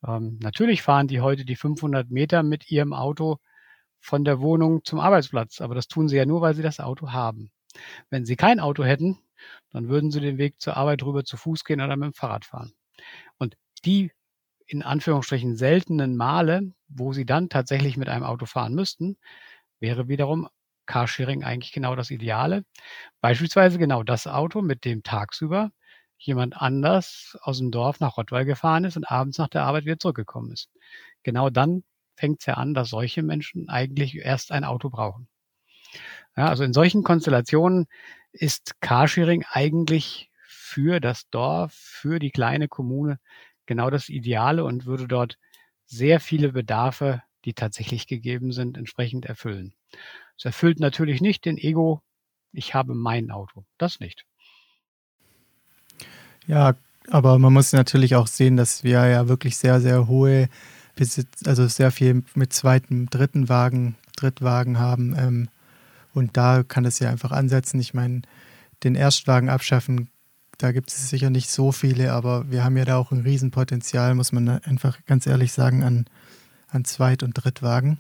Ähm, 0.05 0.41
natürlich 0.43 0.83
fahren 0.83 1.07
die 1.07 1.21
heute 1.21 1.45
die 1.45 1.55
500 1.55 2.11
Meter 2.11 2.43
mit 2.43 2.69
ihrem 2.69 2.93
Auto 2.93 3.39
von 4.01 4.25
der 4.25 4.41
Wohnung 4.41 4.85
zum 4.85 4.99
Arbeitsplatz, 4.99 5.61
aber 5.61 5.77
das 5.77 5.87
tun 5.87 6.09
sie 6.09 6.17
ja 6.17 6.27
nur, 6.27 6.41
weil 6.41 6.57
sie 6.57 6.63
das 6.63 6.81
Auto 6.81 7.13
haben. 7.13 7.53
Wenn 8.11 8.25
sie 8.25 8.35
kein 8.35 8.59
Auto 8.59 8.83
hätten, 8.83 9.21
dann 9.71 9.89
würden 9.89 10.11
sie 10.11 10.19
den 10.19 10.37
Weg 10.37 10.61
zur 10.61 10.77
Arbeit 10.77 11.05
rüber 11.05 11.23
zu 11.23 11.37
Fuß 11.37 11.63
gehen 11.63 11.81
oder 11.81 11.95
mit 11.95 12.07
dem 12.07 12.13
Fahrrad 12.13 12.45
fahren. 12.45 12.73
Und 13.39 13.57
die 13.85 14.11
in 14.67 14.83
Anführungsstrichen 14.83 15.57
seltenen 15.57 16.17
Male, 16.17 16.73
wo 16.89 17.13
sie 17.13 17.27
dann 17.27 17.49
tatsächlich 17.49 17.97
mit 17.97 18.09
einem 18.09 18.25
Auto 18.25 18.47
fahren 18.47 18.75
müssten, 18.75 19.17
wäre 19.81 20.09
wiederum 20.09 20.49
Carsharing 20.87 21.45
eigentlich 21.45 21.73
genau 21.73 21.97
das 21.97 22.11
Ideale. 22.11 22.65
Beispielsweise 23.21 23.79
genau 23.79 24.03
das 24.03 24.27
Auto, 24.27 24.63
mit 24.63 24.85
dem 24.85 25.03
tagsüber 25.03 25.73
jemand 26.19 26.57
anders 26.57 27.37
aus 27.43 27.59
dem 27.59 27.71
Dorf 27.71 28.01
nach 28.01 28.17
Rottweil 28.17 28.45
gefahren 28.45 28.85
ist 28.85 28.97
und 28.97 29.11
abends 29.11 29.39
nach 29.39 29.49
der 29.49 29.65
Arbeit 29.65 29.85
wieder 29.85 29.99
zurückgekommen 29.99 30.53
ist. 30.53 30.71
Genau 31.23 31.51
dann 31.51 31.85
fängt 32.17 32.41
es 32.41 32.47
ja 32.47 32.55
an, 32.55 32.73
dass 32.75 32.89
solche 32.91 33.23
Menschen 33.23 33.69
eigentlich 33.69 34.17
erst 34.17 34.53
ein 34.53 34.65
Auto 34.65 34.89
brauchen. 34.91 35.29
Ja, 36.37 36.49
also 36.49 36.65
in 36.65 36.73
solchen 36.73 37.03
Konstellationen 37.03 37.87
ist 38.33 38.81
Carsharing 38.81 39.45
eigentlich 39.51 40.31
für 40.47 41.01
das 41.01 41.29
Dorf, 41.31 41.73
für 41.75 42.19
die 42.19 42.31
kleine 42.31 42.69
Kommune 42.69 43.19
genau 43.67 43.91
das 43.91 44.09
Ideale 44.09 44.65
und 44.65 44.87
würde 44.87 45.09
dort 45.09 45.39
sehr 45.87 46.21
viele 46.21 46.53
Bedarfe, 46.53 47.23
die 47.45 47.55
tatsächlich 47.55 48.07
gegeben 48.07 48.53
sind, 48.53 48.77
entsprechend 48.77 49.25
erfüllen. 49.25 49.75
Es 50.37 50.45
erfüllt 50.45 50.81
natürlich 50.81 51.21
nicht 51.21 51.45
den 51.45 51.59
Ego, 51.59 52.03
ich 52.53 52.75
habe 52.75 52.95
mein 52.95 53.31
Auto. 53.31 53.65
Das 53.79 54.01
nicht. 54.01 54.25
Ja, 56.47 56.75
aber 57.09 57.39
man 57.39 57.53
muss 57.53 57.73
natürlich 57.73 58.17
auch 58.17 58.27
sehen, 58.27 58.57
dass 58.57 58.85
wir 58.85 59.07
ja 59.07 59.29
wirklich 59.29 59.57
sehr, 59.57 59.81
sehr 59.81 60.09
hohe 60.09 60.49
Besitz, 60.95 61.47
also 61.47 61.67
sehr 61.67 61.91
viel 61.91 62.25
mit 62.35 62.53
zweiten, 62.53 63.07
dritten 63.07 63.49
Wagen, 63.49 63.97
Drittwagen 64.17 64.79
haben. 64.79 65.15
Ähm, 65.17 65.49
und 66.15 66.37
da 66.37 66.63
kann 66.63 66.85
es 66.85 66.99
ja 66.99 67.11
einfach 67.11 67.31
ansetzen. 67.31 67.79
Ich 67.79 67.95
meine, 67.95 68.23
den 68.83 68.95
Erstwagen 68.95 69.49
abschaffen, 69.49 70.09
da 70.59 70.73
gibt 70.73 70.91
es 70.91 71.11
sicher 71.11 71.31
nicht 71.31 71.51
so 71.51 71.73
viele, 71.73 72.13
aber 72.13 72.51
wir 72.51 72.65
haben 72.65 72.77
ja 72.77 72.85
da 72.85 72.97
auch 72.97 73.13
ein 73.13 73.21
Riesenpotenzial, 73.21 74.15
muss 74.15 74.33
man 74.33 74.49
einfach 74.49 74.99
ganz 75.07 75.27
ehrlich 75.27 75.53
sagen, 75.53 75.83
an, 75.85 76.07
an 76.69 76.85
Zweit- 76.85 77.23
und 77.23 77.33
Drittwagen. 77.33 77.99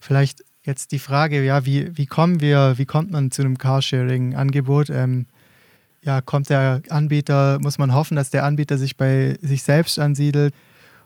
Vielleicht 0.00 0.44
jetzt 0.62 0.92
die 0.92 0.98
Frage, 0.98 1.44
ja, 1.44 1.64
wie, 1.64 1.96
wie 1.96 2.06
kommen 2.06 2.40
wir, 2.40 2.74
wie 2.76 2.86
kommt 2.86 3.10
man 3.10 3.30
zu 3.30 3.42
einem 3.42 3.58
Carsharing-Angebot? 3.58 4.90
Ähm, 4.90 5.26
ja, 6.02 6.20
kommt 6.20 6.50
der 6.50 6.82
Anbieter, 6.88 7.58
muss 7.60 7.78
man 7.78 7.94
hoffen, 7.94 8.16
dass 8.16 8.30
der 8.30 8.44
Anbieter 8.44 8.76
sich 8.76 8.96
bei 8.96 9.38
sich 9.40 9.62
selbst 9.62 9.98
ansiedelt 9.98 10.54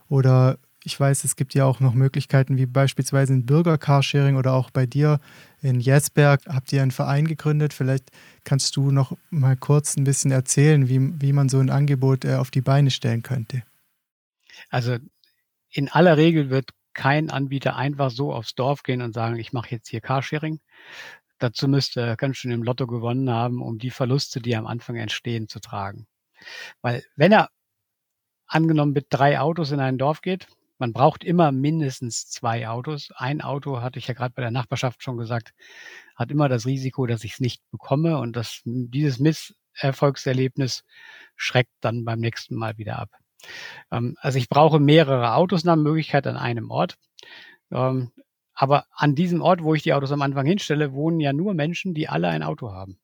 oder 0.09 0.59
ich 0.85 0.99
weiß, 0.99 1.25
es 1.25 1.37
gibt 1.37 1.55
ja 1.55 1.65
auch 1.65 1.81
noch 1.81 1.95
Möglichkeiten 1.95 2.57
wie 2.57 2.67
beispielsweise 2.67 3.35
ein 3.35 3.47
Bürger-Carsharing 3.47 4.37
oder 4.37 4.55
auch 4.55 4.71
bei 4.71 4.87
dir 4.87 5.21
in 5.61 5.81
Jesberg 5.81 6.47
habt 6.47 6.73
ihr 6.73 6.83
einen 6.83 6.91
Verein 6.91 7.27
gegründet. 7.27 7.73
Vielleicht 7.73 8.11
kannst 8.45 8.77
du 8.77 8.91
noch 8.91 9.17
mal 9.31 9.57
kurz 9.57 9.97
ein 9.97 10.05
bisschen 10.05 10.31
erzählen, 10.31 10.89
wie, 10.89 11.21
wie 11.21 11.33
man 11.33 11.49
so 11.49 11.59
ein 11.59 11.71
Angebot 11.71 12.25
äh, 12.25 12.35
auf 12.35 12.51
die 12.51 12.61
Beine 12.61 12.91
stellen 12.91 13.23
könnte. 13.23 13.63
Also 14.71 14.97
in 15.71 15.89
aller 15.89 16.17
Regel 16.17 16.51
wird 16.51 16.71
kein 16.95 17.31
Anbieter 17.31 17.77
einfach 17.77 18.11
so 18.11 18.33
aufs 18.33 18.55
Dorf 18.55 18.83
gehen 18.83 19.03
und 19.03 19.15
sagen, 19.15 19.37
ich 19.37 19.53
mache 19.53 19.71
jetzt 19.71 19.89
hier 19.89 20.01
Carsharing, 20.01 20.61
Dazu 21.39 21.69
müsste 21.69 22.01
er 22.01 22.17
ganz 22.17 22.37
schön 22.37 22.51
im 22.51 22.65
Lotto 22.65 22.87
gewonnen 22.87 23.31
haben, 23.31 23.63
um 23.63 23.79
die 23.79 23.91
Verluste, 23.91 24.41
die 24.41 24.57
am 24.57 24.67
Anfang 24.67 24.97
entstehen, 24.97 25.49
zu 25.49 25.61
tragen. 25.61 26.07
Weil 26.83 27.05
wenn 27.17 27.33
er 27.33 27.51
angenommen 28.47 28.93
mit 28.93 29.07
drei 29.11 29.39
Autos 29.39 29.71
in 29.71 29.81
ein 29.81 29.99
Dorf 29.99 30.21
geht, 30.21 30.49
man 30.79 30.93
braucht 30.93 31.25
immer 31.25 31.53
mindestens 31.53 32.29
zwei 32.29 32.69
Autos. 32.69 33.11
Ein 33.15 33.41
Auto, 33.41 33.81
hatte 33.81 33.99
ich 33.99 34.07
ja 34.07 34.15
gerade 34.15 34.33
bei 34.35 34.43
der 34.43 34.51
Nachbarschaft 34.51 35.03
schon 35.03 35.17
gesagt, 35.17 35.53
hat 36.17 36.31
immer 36.31 36.49
das 36.49 36.67
Risiko, 36.67 37.07
dass 37.07 37.25
ich 37.25 37.35
es 37.35 37.41
nicht 37.41 37.63
bekomme 37.71 38.19
und 38.19 38.37
das, 38.37 38.63
dieses 38.65 39.19
Misserfolgserlebnis 39.19 40.85
schreckt 41.37 41.73
dann 41.81 42.05
beim 42.05 42.21
nächsten 42.21 42.55
Mal 42.55 42.79
wieder 42.79 42.99
ab. 42.99 43.11
Ähm, 43.91 44.17
also 44.21 44.39
ich 44.39 44.49
brauche 44.49 44.79
mehrere 44.81 45.35
Autos 45.35 45.65
nach 45.65 45.77
Möglichkeit 45.77 46.27
an 46.27 46.37
einem 46.37 46.71
Ort. 46.71 46.97
Ähm, 47.71 48.13
aber 48.55 48.87
an 48.93 49.15
diesem 49.15 49.41
Ort, 49.41 49.63
wo 49.63 49.75
ich 49.75 49.83
die 49.83 49.95
Autos 49.95 50.11
am 50.11 50.23
Anfang 50.23 50.47
hinstelle, 50.47 50.93
wohnen 50.93 51.21
ja 51.21 51.33
nur 51.33 51.55
Menschen, 51.55 51.95
die 51.95 52.09
alle 52.09 52.29
ein 52.29 52.43
Auto 52.43 52.73
haben. 52.73 52.99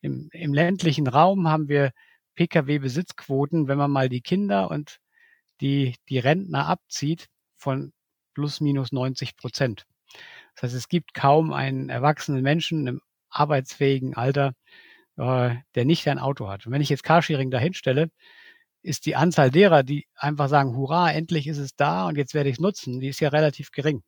Im, 0.00 0.30
im 0.32 0.54
ländlichen 0.54 1.06
Raum 1.06 1.48
haben 1.48 1.68
wir 1.68 1.92
Pkw-Besitzquoten, 2.36 3.68
wenn 3.68 3.76
man 3.76 3.90
mal 3.90 4.08
die 4.08 4.22
Kinder 4.22 4.70
und 4.70 5.01
die, 5.62 5.96
die 6.08 6.18
Rentner 6.18 6.66
abzieht, 6.66 7.28
von 7.56 7.92
plus 8.34 8.60
minus 8.60 8.92
90 8.92 9.36
Prozent. 9.36 9.86
Das 10.54 10.64
heißt, 10.64 10.74
es 10.74 10.88
gibt 10.88 11.14
kaum 11.14 11.52
einen 11.52 11.88
erwachsenen 11.88 12.42
Menschen 12.42 12.86
im 12.86 13.00
arbeitsfähigen 13.30 14.14
Alter, 14.14 14.52
äh, 15.16 15.54
der 15.74 15.84
nicht 15.84 16.06
ein 16.08 16.18
Auto 16.18 16.48
hat. 16.48 16.66
Und 16.66 16.72
wenn 16.72 16.82
ich 16.82 16.90
jetzt 16.90 17.04
Carsharing 17.04 17.50
dahinstelle, 17.50 18.10
ist 18.82 19.06
die 19.06 19.16
Anzahl 19.16 19.50
derer, 19.50 19.84
die 19.84 20.06
einfach 20.16 20.48
sagen, 20.48 20.76
hurra, 20.76 21.10
endlich 21.12 21.46
ist 21.46 21.58
es 21.58 21.76
da 21.76 22.08
und 22.08 22.16
jetzt 22.18 22.34
werde 22.34 22.50
ich 22.50 22.56
es 22.56 22.60
nutzen, 22.60 23.00
die 23.00 23.08
ist 23.08 23.20
ja 23.20 23.28
relativ 23.28 23.70
gering. 23.70 24.02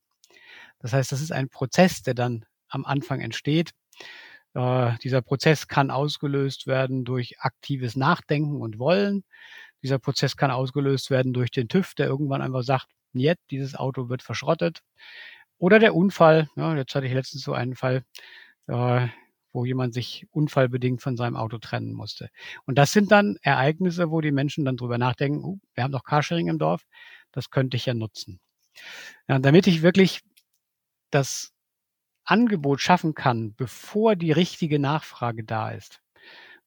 Das 0.80 0.92
heißt, 0.92 1.12
das 1.12 1.20
ist 1.20 1.32
ein 1.32 1.48
Prozess, 1.48 2.02
der 2.02 2.14
dann 2.14 2.44
am 2.68 2.84
Anfang 2.84 3.20
entsteht. 3.20 3.70
Äh, 4.54 4.92
dieser 5.02 5.22
Prozess 5.22 5.68
kann 5.68 5.90
ausgelöst 5.90 6.66
werden 6.66 7.04
durch 7.04 7.40
aktives 7.40 7.96
Nachdenken 7.96 8.60
und 8.60 8.78
Wollen. 8.78 9.24
Dieser 9.84 9.98
Prozess 9.98 10.38
kann 10.38 10.50
ausgelöst 10.50 11.10
werden 11.10 11.34
durch 11.34 11.50
den 11.50 11.68
TÜV, 11.68 11.94
der 11.94 12.06
irgendwann 12.06 12.40
einfach 12.40 12.62
sagt, 12.62 12.86
jetzt, 13.12 13.44
dieses 13.50 13.74
Auto 13.74 14.08
wird 14.08 14.22
verschrottet. 14.22 14.80
Oder 15.58 15.78
der 15.78 15.94
Unfall. 15.94 16.48
Ja, 16.56 16.74
jetzt 16.74 16.94
hatte 16.94 17.06
ich 17.06 17.12
letztens 17.12 17.42
so 17.42 17.52
einen 17.52 17.76
Fall, 17.76 18.02
äh, 18.66 19.08
wo 19.52 19.66
jemand 19.66 19.92
sich 19.92 20.26
unfallbedingt 20.30 21.02
von 21.02 21.18
seinem 21.18 21.36
Auto 21.36 21.58
trennen 21.58 21.92
musste. 21.92 22.30
Und 22.64 22.76
das 22.76 22.92
sind 22.92 23.12
dann 23.12 23.36
Ereignisse, 23.42 24.10
wo 24.10 24.22
die 24.22 24.32
Menschen 24.32 24.64
dann 24.64 24.78
drüber 24.78 24.96
nachdenken, 24.96 25.44
uh, 25.44 25.58
wir 25.74 25.84
haben 25.84 25.92
doch 25.92 26.02
Carsharing 26.02 26.48
im 26.48 26.58
Dorf, 26.58 26.86
das 27.30 27.50
könnte 27.50 27.76
ich 27.76 27.84
ja 27.84 27.92
nutzen. 27.92 28.40
Ja, 29.28 29.38
damit 29.38 29.66
ich 29.66 29.82
wirklich 29.82 30.22
das 31.10 31.52
Angebot 32.24 32.80
schaffen 32.80 33.14
kann, 33.14 33.54
bevor 33.54 34.16
die 34.16 34.32
richtige 34.32 34.78
Nachfrage 34.78 35.44
da 35.44 35.72
ist, 35.72 36.00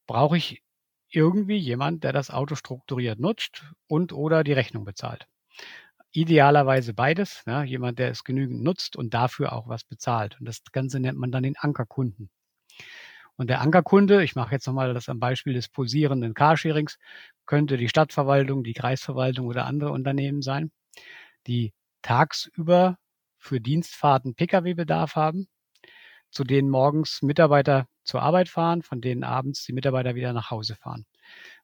brauche 0.06 0.36
ich 0.36 0.62
irgendwie 1.10 1.56
jemand, 1.56 2.04
der 2.04 2.12
das 2.12 2.30
Auto 2.30 2.54
strukturiert 2.54 3.18
nutzt 3.18 3.64
und 3.86 4.12
oder 4.12 4.44
die 4.44 4.52
Rechnung 4.52 4.84
bezahlt. 4.84 5.26
Idealerweise 6.12 6.94
beides, 6.94 7.42
ja, 7.46 7.62
jemand, 7.62 7.98
der 7.98 8.10
es 8.10 8.24
genügend 8.24 8.62
nutzt 8.62 8.96
und 8.96 9.14
dafür 9.14 9.52
auch 9.52 9.68
was 9.68 9.84
bezahlt. 9.84 10.38
Und 10.40 10.46
das 10.46 10.62
Ganze 10.72 11.00
nennt 11.00 11.18
man 11.18 11.30
dann 11.32 11.42
den 11.42 11.56
Ankerkunden. 11.56 12.30
Und 13.36 13.48
der 13.50 13.60
Ankerkunde, 13.60 14.24
ich 14.24 14.34
mache 14.34 14.52
jetzt 14.52 14.66
nochmal 14.66 14.92
das 14.94 15.08
am 15.08 15.20
Beispiel 15.20 15.54
des 15.54 15.68
posierenden 15.68 16.34
Carsharings, 16.34 16.98
könnte 17.46 17.76
die 17.76 17.88
Stadtverwaltung, 17.88 18.64
die 18.64 18.72
Kreisverwaltung 18.72 19.46
oder 19.46 19.66
andere 19.66 19.92
Unternehmen 19.92 20.42
sein, 20.42 20.72
die 21.46 21.72
tagsüber 22.02 22.98
für 23.38 23.60
Dienstfahrten 23.60 24.34
Pkw-Bedarf 24.34 25.16
haben, 25.16 25.48
zu 26.30 26.44
denen 26.44 26.70
morgens 26.70 27.22
Mitarbeiter 27.22 27.88
zur 28.04 28.22
Arbeit 28.22 28.48
fahren, 28.48 28.82
von 28.82 29.00
denen 29.00 29.24
abends 29.24 29.64
die 29.64 29.72
Mitarbeiter 29.72 30.14
wieder 30.14 30.32
nach 30.32 30.50
Hause 30.50 30.76
fahren. 30.76 31.06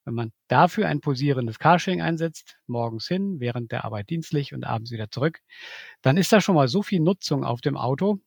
Wenn 0.05 0.15
man 0.15 0.33
dafür 0.49 0.89
ein 0.89 1.01
posierendes 1.01 1.59
Carsharing 1.59 2.03
einsetzt, 2.03 2.59
morgens 2.67 3.09
hin, 3.09 3.41
während 3.41 3.73
der 3.73 3.85
Arbeit 3.85 4.11
dienstlich 4.11 4.53
und 4.53 4.65
abends 4.65 4.91
wieder 4.91 5.11
zurück, 5.11 5.41
dann 6.03 6.17
ist 6.17 6.33
da 6.33 6.41
schon 6.41 6.55
mal 6.55 6.69
so 6.69 6.83
viel 6.83 7.01
Nutzung 7.01 7.45
auf 7.45 7.63
dem 7.63 7.77
Auto, 7.77 8.21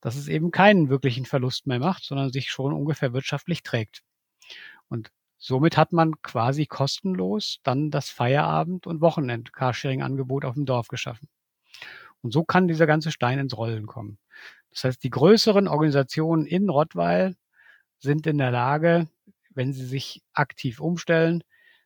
dass 0.00 0.16
es 0.16 0.28
eben 0.28 0.50
keinen 0.50 0.90
wirklichen 0.90 1.24
Verlust 1.24 1.66
mehr 1.66 1.78
macht, 1.78 2.04
sondern 2.04 2.30
sich 2.30 2.50
schon 2.50 2.74
ungefähr 2.74 3.14
wirtschaftlich 3.14 3.62
trägt. 3.62 4.02
Und 4.88 5.10
somit 5.38 5.76
hat 5.76 5.92
man 5.92 6.20
quasi 6.22 6.66
kostenlos 6.66 7.60
dann 7.62 7.90
das 7.90 8.10
Feierabend- 8.10 8.86
und 8.86 9.00
Wochenend-Carsharing-Angebot 9.00 10.44
auf 10.44 10.54
dem 10.54 10.66
Dorf 10.66 10.88
geschaffen. 10.88 11.28
Und 12.22 12.32
so 12.32 12.44
kann 12.44 12.68
dieser 12.68 12.86
ganze 12.86 13.10
Stein 13.10 13.38
ins 13.38 13.56
Rollen 13.56 13.86
kommen. 13.86 14.18
Das 14.76 14.84
heißt, 14.84 15.04
die 15.04 15.10
größeren 15.10 15.68
Organisationen 15.68 16.44
in 16.44 16.68
Rottweil 16.68 17.34
sind 17.98 18.26
in 18.26 18.36
der 18.36 18.50
Lage, 18.50 19.08
wenn 19.54 19.72
sie 19.72 19.86
sich 19.86 20.22
aktiv 20.34 20.80
umstellen, 20.80 21.42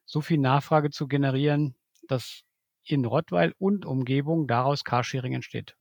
so 0.07 0.21
viel 0.21 0.39
Nachfrage 0.39 0.91
zu 0.91 1.07
generieren, 1.07 1.77
dass 2.09 2.43
in 2.85 3.05
Rottweil 3.05 3.55
und 3.59 3.87
Umgebung 3.87 4.49
daraus 4.49 4.83
Carsharing 4.83 5.35
entsteht. 5.35 5.77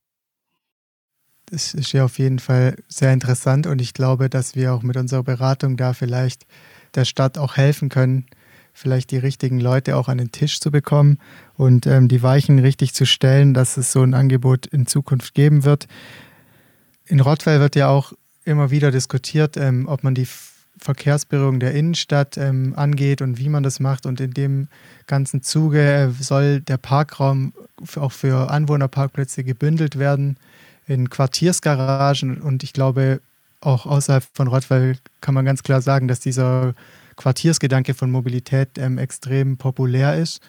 Das 1.48 1.74
ist 1.74 1.93
ja 1.93 2.06
auf 2.06 2.19
jeden 2.19 2.38
Fall 2.38 2.76
sehr 2.88 3.12
interessant 3.12 3.65
und 3.65 3.82
ich 3.82 3.95
glaube, 3.95 4.30
dass 4.30 4.56
wir 4.56 4.72
auch 4.72 4.84
mit 4.84 4.95
unserer 4.95 5.24
Beratung 5.24 5.78
da 5.78 5.93
vielleicht 5.93 6.45
der 6.93 7.06
Stadt 7.06 7.39
auch 7.39 7.58
helfen 7.58 7.89
können, 7.89 8.28
vielleicht 8.72 9.10
die 9.10 9.17
richtigen 9.17 9.60
Leute 9.60 9.95
auch 9.95 10.10
an 10.10 10.19
den 10.19 10.32
Tisch 10.32 10.60
zu 10.60 10.69
bekommen 10.69 11.17
und 11.56 11.88
ähm, 11.88 12.08
die 12.08 12.22
Weichen 12.22 12.60
richtig 12.60 12.93
zu 12.93 13.08
stellen, 13.08 13.56
dass 13.56 13.78
es 13.78 13.91
so 13.91 14.04
ein 14.04 14.13
Angebot 14.13 14.67
in 14.67 14.86
Zukunft 14.86 15.34
geben 15.34 15.63
wird. 15.63 15.88
In 17.10 17.19
Rottweil 17.22 17.60
wird 17.60 17.76
ja 17.76 17.89
auch 17.89 18.13
immer 18.45 18.69
wieder 18.69 18.91
diskutiert, 18.91 19.58
ähm, 19.58 19.88
ob 19.88 20.04
man 20.04 20.13
die 20.13 20.28
Verkehrsberührung 20.78 21.60
der 21.60 21.74
Innenstadt 21.74 22.38
ähm, 22.38 22.74
angeht 22.76 23.22
und 23.24 23.39
wie 23.39 23.50
man 23.50 23.63
das 23.63 23.80
macht. 23.80 24.06
Und 24.06 24.22
in 24.22 24.32
dem 24.32 24.67
ganzen 25.08 25.41
Zuge 25.41 25.82
äh, 25.82 26.10
soll 26.12 26.62
der 26.62 26.78
Parkraum 26.78 27.54
auch 27.95 28.12
für 28.12 28.52
Anwohnerparkplätze 28.52 29.43
gebündelt 29.43 29.98
werden 29.98 30.38
in 30.86 31.10
Quartiersgaragen. 31.10 32.39
Und 32.41 32.62
ich 32.62 32.74
glaube, 32.74 33.22
auch 33.60 33.88
außerhalb 33.88 34.24
von 34.32 34.48
Rottweil 34.48 34.98
kann 35.19 35.34
man 35.34 35.45
ganz 35.45 35.63
klar 35.63 35.82
sagen, 35.82 36.08
dass 36.08 36.19
dieser 36.19 36.76
Quartiersgedanke 37.15 37.95
von 37.95 38.12
Mobilität 38.12 38.78
ähm, 38.78 39.00
extrem 39.00 39.58
populär 39.58 40.15
ist. 40.15 40.41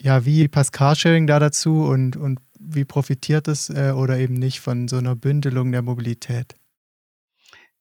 Ja, 0.00 0.24
wie 0.24 0.48
passt 0.48 0.72
Carsharing 0.72 1.26
da 1.26 1.38
dazu 1.38 1.84
und, 1.84 2.16
und 2.16 2.40
wie 2.74 2.84
profitiert 2.84 3.48
es 3.48 3.70
äh, 3.70 3.92
oder 3.92 4.18
eben 4.18 4.34
nicht 4.34 4.60
von 4.60 4.88
so 4.88 4.96
einer 4.96 5.16
Bündelung 5.16 5.72
der 5.72 5.82
Mobilität? 5.82 6.54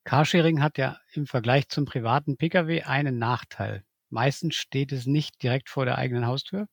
Carsharing 0.03 0.61
hat 0.61 0.77
ja 0.77 0.97
im 1.13 1.27
Vergleich 1.27 1.67
zum 1.67 1.85
privaten 1.85 2.37
Pkw 2.37 2.83
einen 2.83 3.17
Nachteil. 3.17 3.83
Meistens 4.09 4.55
steht 4.55 4.93
es 4.93 5.05
nicht 5.05 5.43
direkt 5.43 5.69
vor 5.69 5.85
der 5.85 5.97
eigenen 5.97 6.25
Haustür, 6.25 6.67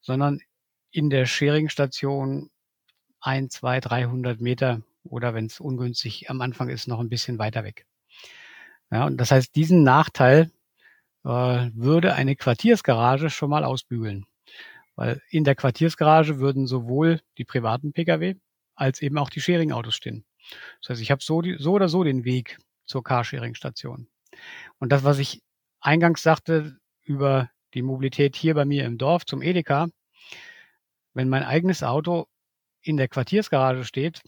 sondern 0.00 0.40
in 0.90 1.10
der 1.10 1.26
Sharing-Station 1.26 2.50
ein, 3.20 3.50
zwei, 3.50 3.80
300 3.80 4.40
Meter 4.40 4.82
oder 5.04 5.34
wenn 5.34 5.46
es 5.46 5.60
ungünstig 5.60 6.30
am 6.30 6.40
Anfang 6.40 6.68
ist, 6.68 6.88
noch 6.88 7.00
ein 7.00 7.08
bisschen 7.08 7.38
weiter 7.38 7.64
weg. 7.64 7.86
Ja, 8.90 9.04
und 9.06 9.18
das 9.18 9.30
heißt, 9.30 9.54
diesen 9.54 9.82
Nachteil 9.82 10.50
äh, 11.24 11.28
würde 11.28 12.14
eine 12.14 12.36
Quartiersgarage 12.36 13.28
schon 13.28 13.50
mal 13.50 13.64
ausbügeln. 13.64 14.24
Weil 14.98 15.22
in 15.30 15.44
der 15.44 15.54
Quartiersgarage 15.54 16.40
würden 16.40 16.66
sowohl 16.66 17.20
die 17.38 17.44
privaten 17.44 17.92
Pkw 17.92 18.34
als 18.74 19.00
eben 19.00 19.16
auch 19.16 19.30
die 19.30 19.40
Sharing-Autos 19.40 19.94
stehen. 19.94 20.24
Das 20.80 20.90
heißt, 20.90 21.02
ich 21.02 21.12
habe 21.12 21.22
so, 21.22 21.40
so 21.56 21.72
oder 21.74 21.88
so 21.88 22.02
den 22.02 22.24
Weg 22.24 22.58
zur 22.84 23.04
Carsharing-Station. 23.04 24.08
Und 24.80 24.90
das, 24.90 25.04
was 25.04 25.20
ich 25.20 25.40
eingangs 25.78 26.24
sagte 26.24 26.78
über 27.04 27.48
die 27.74 27.82
Mobilität 27.82 28.34
hier 28.34 28.54
bei 28.54 28.64
mir 28.64 28.86
im 28.86 28.98
Dorf 28.98 29.24
zum 29.24 29.40
Edeka, 29.40 29.86
wenn 31.14 31.28
mein 31.28 31.44
eigenes 31.44 31.84
Auto 31.84 32.26
in 32.82 32.96
der 32.96 33.06
Quartiersgarage 33.06 33.84
steht, 33.84 34.20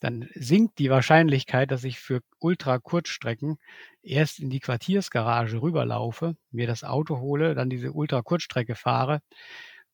dann 0.00 0.28
sinkt 0.34 0.78
die 0.78 0.90
Wahrscheinlichkeit, 0.90 1.70
dass 1.70 1.84
ich 1.84 1.98
für 1.98 2.20
Ultra-Kurzstrecken 2.38 3.58
erst 4.02 4.38
in 4.38 4.50
die 4.50 4.60
Quartiersgarage 4.60 5.60
rüberlaufe, 5.60 6.36
mir 6.50 6.66
das 6.66 6.84
Auto 6.84 7.18
hole, 7.18 7.54
dann 7.54 7.68
diese 7.70 7.92
Ultra-Kurzstrecke 7.92 8.76
fahre, 8.76 9.20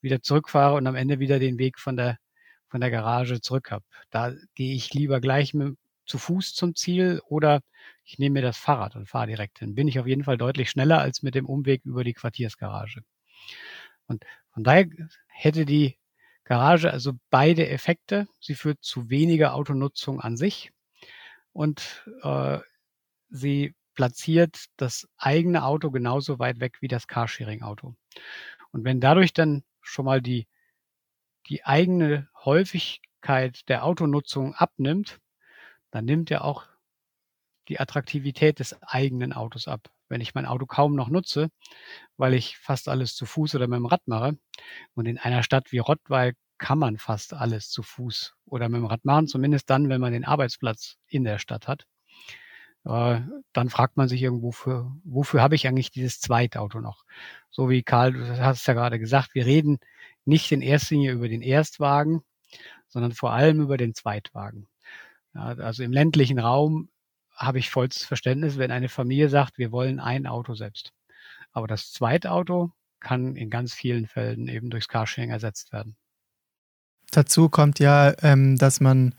wieder 0.01 0.23
zurückfahre 0.23 0.75
und 0.77 0.87
am 0.87 0.95
Ende 0.97 1.21
wieder 1.21 1.39
den 1.39 1.59
Weg 1.59 1.79
von 1.79 1.97
der, 1.97 2.19
von 2.69 2.81
der 2.81 2.91
Garage 2.91 3.41
zurück 3.41 3.71
habe. 3.71 3.85
Da 4.11 4.33
gehe 4.55 4.75
ich 4.75 4.93
lieber 4.93 5.21
gleich 5.21 5.55
mit, 5.55 5.77
zu 6.07 6.19
Fuß 6.19 6.55
zum 6.55 6.75
Ziel 6.75 7.21
oder 7.27 7.63
ich 8.05 8.19
nehme 8.19 8.35
mir 8.35 8.43
das 8.43 8.59
Fahrrad 8.59 8.97
und 8.97 9.09
fahre 9.09 9.29
direkt 9.29 9.61
hin. 9.61 9.75
Bin 9.75 9.89
ich 9.89 9.99
auf 9.99 10.07
jeden 10.07 10.25
Fall 10.25 10.37
deutlich 10.37 10.69
schneller 10.71 11.01
als 11.01 11.23
mit 11.23 11.35
dem 11.35 11.47
Umweg 11.47 11.83
über 11.85 12.05
die 12.05 12.13
Quartiersgarage. 12.13 13.01
Und 14.07 14.25
von 14.53 14.65
daher 14.65 14.87
hätte 15.29 15.65
die 15.65 15.97
Garage 16.45 16.91
also 16.91 17.13
beide 17.31 17.69
Effekte. 17.69 18.29
Sie 18.41 18.55
führt 18.55 18.83
zu 18.83 19.11
weniger 19.11 19.55
Autonutzung 19.55 20.21
an 20.21 20.37
sich 20.37 20.73
und 21.53 22.09
äh, 22.23 22.59
sie 23.31 23.75
platziert 23.95 24.67
das 24.77 25.09
eigene 25.17 25.65
Auto 25.65 25.91
genauso 25.91 26.39
weit 26.39 26.61
weg 26.61 26.79
wie 26.81 26.89
das 26.89 27.07
Carsharing-Auto. 27.07 27.95
Und 28.73 28.85
wenn 28.85 29.01
dadurch 29.01 29.33
dann 29.33 29.63
schon 29.81 30.05
mal 30.05 30.21
die, 30.21 30.47
die 31.49 31.65
eigene 31.65 32.29
Häufigkeit 32.45 33.69
der 33.69 33.85
Autonutzung 33.85 34.55
abnimmt, 34.55 35.21
dann 35.91 36.05
nimmt 36.05 36.29
ja 36.31 36.41
auch 36.41 36.67
die 37.69 37.79
Attraktivität 37.79 38.59
des 38.59 38.83
eigenen 38.83 39.33
Autos 39.33 39.69
ab. 39.69 39.94
Wenn 40.15 40.21
ich 40.21 40.37
mein 40.37 40.47
Auto 40.47 40.65
kaum 40.65 40.95
noch 40.95 41.09
nutze, 41.09 41.49
weil 42.17 42.35
ich 42.35 42.57
fast 42.57 42.89
alles 42.89 43.17
zu 43.17 43.27
Fuß 43.27 43.57
oder 43.57 43.67
mit 43.67 43.79
dem 43.79 43.87
Rad 43.87 44.03
mache, 44.07 44.39
und 44.95 45.07
in 45.07 45.19
einer 45.19 45.43
Stadt 45.43 45.73
wie 45.73 45.79
Rottweil 45.79 46.35
kann 46.57 46.79
man 46.79 46.99
fast 46.99 47.35
alles 47.35 47.69
zu 47.69 47.83
Fuß 47.83 48.37
oder 48.47 48.69
mit 48.69 48.79
dem 48.79 48.87
Rad 48.87 49.05
machen, 49.05 49.27
zumindest 49.27 49.69
dann, 49.71 49.89
wenn 49.89 50.01
man 50.01 50.13
den 50.13 50.25
Arbeitsplatz 50.25 50.99
in 51.09 51.25
der 51.25 51.41
Stadt 51.41 51.67
hat, 51.67 51.89
äh, 52.85 53.23
dann 53.53 53.71
fragt 53.71 53.97
man 53.97 54.07
sich 54.07 54.23
irgendwo, 54.23 54.53
für, 54.53 54.89
wofür 55.03 55.43
habe 55.43 55.57
ich 55.57 55.67
eigentlich 55.67 55.91
dieses 55.91 56.21
Zweitauto 56.21 56.81
noch? 56.81 57.03
So 57.51 57.69
wie 57.69 57.83
Karl, 57.83 58.13
du 58.13 58.39
hast 58.39 58.69
ja 58.69 58.75
gerade 58.75 59.01
gesagt, 59.01 59.35
wir 59.35 59.47
reden 59.47 59.81
nicht 60.25 60.53
in 60.53 60.63
erster 60.63 60.95
Linie 60.95 61.11
über 61.11 61.29
den 61.29 61.43
Erstwagen, 61.43 62.23
sondern 62.87 63.11
vor 63.11 63.33
allem 63.33 63.61
über 63.61 63.79
den 63.79 63.95
Zweitwagen. 63.95 64.69
Also 65.33 65.83
im 65.83 65.91
ländlichen 65.91 66.39
Raum 66.39 66.89
habe 67.35 67.59
ich 67.59 67.71
vollstes 67.71 68.05
Verständnis, 68.05 68.59
wenn 68.59 68.71
eine 68.71 68.89
Familie 68.89 69.29
sagt, 69.29 69.59
wir 69.59 69.73
wollen 69.73 70.01
ein 70.01 70.27
Auto 70.27 70.55
selbst. 70.55 70.93
Aber 71.53 71.67
das 71.67 71.93
Zweitauto 71.93 72.73
kann 73.01 73.37
in 73.37 73.51
ganz 73.51 73.75
vielen 73.75 74.07
Fällen 74.07 74.49
eben 74.49 74.71
durchs 74.71 74.89
Carsharing 74.89 75.31
ersetzt 75.31 75.73
werden. 75.73 75.97
Dazu 77.11 77.49
kommt 77.49 77.79
ja, 77.79 78.13
ähm, 78.23 78.57
dass 78.57 78.81
man 78.81 79.15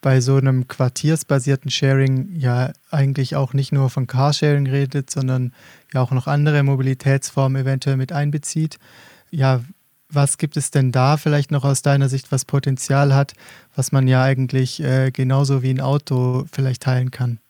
bei 0.00 0.20
so 0.20 0.36
einem 0.36 0.68
quartiersbasierten 0.68 1.70
Sharing 1.70 2.36
ja 2.36 2.72
eigentlich 2.90 3.34
auch 3.34 3.52
nicht 3.52 3.72
nur 3.72 3.90
von 3.90 4.06
Carsharing 4.06 4.66
redet, 4.66 5.10
sondern 5.10 5.52
ja 5.92 6.00
auch 6.00 6.12
noch 6.12 6.26
andere 6.26 6.62
Mobilitätsformen 6.62 7.62
eventuell 7.62 7.96
mit 7.96 8.12
einbezieht. 8.12 8.78
Ja, 9.30 9.62
was 10.10 10.38
gibt 10.38 10.56
es 10.56 10.70
denn 10.70 10.92
da 10.92 11.16
vielleicht 11.16 11.50
noch 11.50 11.64
aus 11.64 11.82
deiner 11.82 12.08
Sicht, 12.08 12.32
was 12.32 12.44
Potenzial 12.44 13.14
hat, 13.14 13.34
was 13.74 13.92
man 13.92 14.08
ja 14.08 14.22
eigentlich 14.22 14.80
äh, 14.82 15.10
genauso 15.10 15.62
wie 15.62 15.70
ein 15.70 15.80
Auto 15.80 16.46
vielleicht 16.50 16.82
teilen 16.82 17.10
kann? 17.10 17.40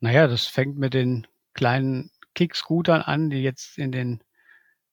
Naja, 0.00 0.26
das 0.26 0.46
fängt 0.46 0.78
mit 0.78 0.94
den 0.94 1.26
kleinen 1.54 2.10
Kickscootern 2.34 3.02
an, 3.02 3.30
die 3.30 3.42
jetzt 3.42 3.78
in 3.78 3.92
den 3.92 4.22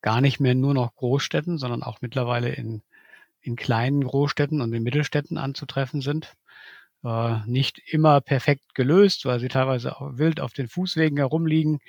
gar 0.02 0.22
nicht 0.22 0.40
mehr 0.40 0.56
nur 0.56 0.74
noch 0.74 0.96
Großstädten, 0.96 1.58
sondern 1.58 1.84
auch 1.84 2.02
mittlerweile 2.02 2.50
in, 2.50 2.82
in 3.42 3.56
kleinen 3.56 4.04
Großstädten 4.04 4.62
und 4.62 4.74
in 4.74 4.84
Mittelstädten 4.84 5.38
anzutreffen 5.38 6.02
sind. 6.02 6.34
Äh, 7.04 7.38
nicht 7.46 7.82
immer 7.92 8.20
perfekt 8.22 8.74
gelöst, 8.76 9.26
weil 9.26 9.40
sie 9.40 9.48
teilweise 9.48 9.96
auch 9.96 10.18
wild 10.18 10.40
auf 10.40 10.54
den 10.54 10.68
Fußwegen 10.68 11.18
herumliegen. 11.18 11.80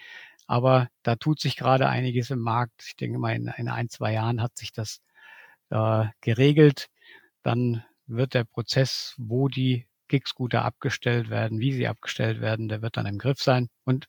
Aber 0.47 0.89
da 1.03 1.17
tut 1.17 1.41
sich 1.41 1.57
gerade 1.57 1.89
einiges 1.89 2.31
im 2.31 2.41
Markt. 2.41 2.85
Ich 2.87 2.97
denke 2.97 3.19
mal, 3.19 3.35
in, 3.35 3.53
in 3.57 3.69
ein, 3.69 3.89
zwei 3.89 4.13
Jahren 4.13 4.43
hat 4.43 4.57
sich 4.57 4.73
das 4.73 5.01
äh, 5.71 6.05
geregelt. 6.21 6.89
Dann 7.43 7.85
wird 8.07 8.35
der 8.35 8.45
Prozess, 8.45 9.15
wo 9.19 9.49
die 9.49 9.87
Kickscooter 10.09 10.65
abgestellt 10.65 11.31
werden, 11.31 11.61
wie 11.61 11.73
sie 11.73 11.89
abgestellt 11.89 12.41
werden, 12.41 12.69
der 12.69 12.83
wird 12.83 12.97
dann 12.97 13.07
im 13.07 13.19
Griff 13.19 13.43
sein. 13.43 13.69
Und 13.85 14.09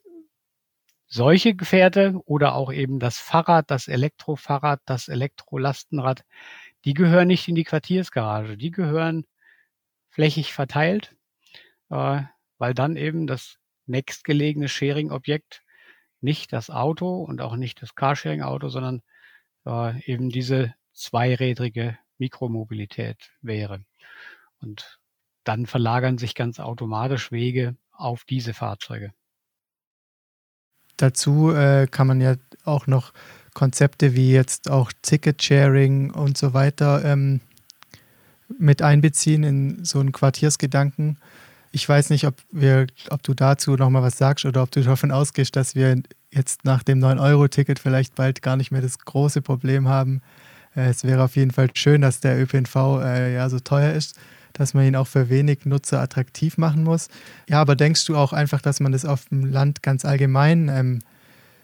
solche 1.08 1.56
Gefährte 1.56 2.20
oder 2.26 2.56
auch 2.56 2.72
eben 2.72 3.00
das 3.00 3.18
Fahrrad, 3.18 3.72
das 3.72 3.88
Elektrofahrrad, 3.88 4.82
das 4.86 5.08
Elektrolastenrad, 5.08 6.24
die 6.86 6.94
gehören 6.94 7.28
nicht 7.28 7.48
in 7.48 7.56
die 7.56 7.64
Quartiersgarage. 7.64 8.58
Die 8.58 8.72
gehören 8.72 9.26
flächig 10.10 10.54
verteilt, 10.54 11.16
äh, 11.90 12.22
weil 12.58 12.74
dann 12.74 12.98
eben 12.98 13.28
das 13.28 13.58
nächstgelegene 13.86 14.68
Sharing-Objekt 14.68 15.64
nicht 16.22 16.54
das 16.54 16.70
Auto 16.70 17.24
und 17.24 17.42
auch 17.42 17.56
nicht 17.56 17.82
das 17.82 17.96
Carsharing-Auto, 17.96 18.70
sondern 18.70 19.02
äh, 19.66 20.02
eben 20.12 20.30
diese 20.30 20.74
zweirädrige 20.94 21.98
Mikromobilität 22.18 23.32
wäre. 23.42 23.84
Und 24.60 25.00
dann 25.44 25.66
verlagern 25.66 26.18
sich 26.18 26.36
ganz 26.36 26.60
automatisch 26.60 27.32
Wege 27.32 27.76
auf 27.92 28.24
diese 28.26 28.54
Fahrzeuge. 28.54 29.14
Dazu 30.98 31.52
äh, 31.52 31.88
kann 31.90 32.08
man 32.08 32.22
ja 32.22 32.36
auch 32.66 32.88
noch 32.88 33.14
Konzepte 33.54 34.16
wie 34.16 34.32
jetzt 34.32 34.70
auch 34.70 34.92
Ticket-Sharing 35.02 36.12
und 36.12 36.38
so 36.38 36.54
weiter 36.54 37.06
ähm, 37.06 37.42
mit 38.58 38.82
einbeziehen 38.82 39.44
in 39.44 39.86
so 39.86 40.00
einen 40.00 40.12
Quartiersgedanken. 40.12 41.20
Ich 41.72 41.88
weiß 41.88 42.10
nicht, 42.10 42.26
ob, 42.26 42.36
wir, 42.52 42.88
ob 43.10 43.24
du 43.24 43.34
dazu 43.34 43.76
nochmal 43.76 44.02
was 44.02 44.18
sagst 44.18 44.46
oder 44.46 44.64
ob 44.64 44.72
du 44.72 44.82
davon 44.82 45.12
ausgehst, 45.12 45.56
dass 45.56 45.76
wir 45.76 46.02
jetzt 46.32 46.66
nach 46.66 46.84
dem 46.84 47.00
9-Euro-Ticket 47.00 47.80
vielleicht 47.80 48.16
bald 48.16 48.42
gar 48.42 48.56
nicht 48.56 48.72
mehr 48.72 48.82
das 48.82 49.00
große 49.00 49.42
Problem 49.42 49.88
haben. 49.88 50.22
Äh, 50.76 50.90
es 50.90 51.04
wäre 51.04 51.24
auf 51.24 51.36
jeden 51.36 51.52
Fall 51.52 51.70
schön, 51.74 52.02
dass 52.02 52.20
der 52.20 52.40
ÖPNV 52.40 52.76
äh, 53.02 53.34
ja 53.34 53.50
so 53.50 53.60
teuer 53.60 53.94
ist, 53.94 54.18
dass 54.54 54.74
man 54.74 54.86
ihn 54.86 54.96
auch 54.96 55.08
für 55.08 55.30
wenig 55.30 55.66
Nutzer 55.66 56.02
attraktiv 56.02 56.58
machen 56.58 56.84
muss. 56.84 57.10
Ja, 57.50 57.62
aber 57.62 57.76
denkst 57.76 58.06
du 58.06 58.16
auch 58.16 58.34
einfach, 58.34 58.62
dass 58.62 58.80
man 58.80 58.92
das 58.92 59.06
auf 59.06 59.26
dem 59.26 59.46
Land 59.46 59.84
ganz 59.84 60.06
allgemein 60.06 60.70
ähm, 60.70 61.00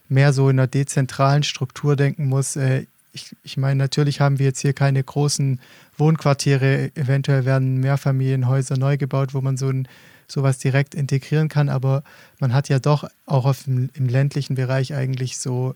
mehr 0.10 0.34
so 0.34 0.50
in 0.50 0.60
einer 0.60 0.68
dezentralen 0.68 1.44
Struktur 1.44 1.96
denken 1.96 2.26
muss? 2.26 2.56
Äh, 2.56 2.86
ich, 3.14 3.36
ich 3.44 3.58
meine, 3.58 3.78
natürlich 3.78 4.20
haben 4.20 4.40
wir 4.40 4.48
jetzt 4.48 4.60
hier 4.60 4.74
keine 4.74 5.04
großen 5.04 5.62
Wohnquartiere, 5.98 6.92
eventuell 6.96 7.46
werden 7.46 7.78
Mehrfamilienhäuser 7.80 8.78
neu 8.78 8.98
gebaut, 8.98 9.34
wo 9.36 9.42
man 9.42 9.56
so 9.56 9.70
ein, 9.70 9.88
sowas 10.28 10.58
direkt 10.58 10.96
integrieren 10.96 11.48
kann, 11.48 11.70
aber 11.70 12.04
man 12.40 12.54
hat 12.54 12.70
ja 12.70 12.80
doch 12.80 13.08
auch 13.28 13.46
auf 13.46 13.64
dem, 13.64 13.90
im 13.94 14.08
ländlichen 14.10 14.56
Bereich 14.56 14.96
eigentlich 14.96 15.38
so, 15.38 15.76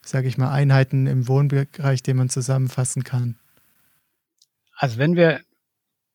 sage 0.00 0.26
ich 0.26 0.38
mal, 0.38 0.50
Einheiten 0.50 1.06
im 1.06 1.28
Wohnbereich, 1.28 2.02
die 2.02 2.14
man 2.14 2.30
zusammenfassen 2.30 3.04
kann. 3.04 3.36
Also 4.74 4.96
wenn 4.96 5.16
wir 5.16 5.42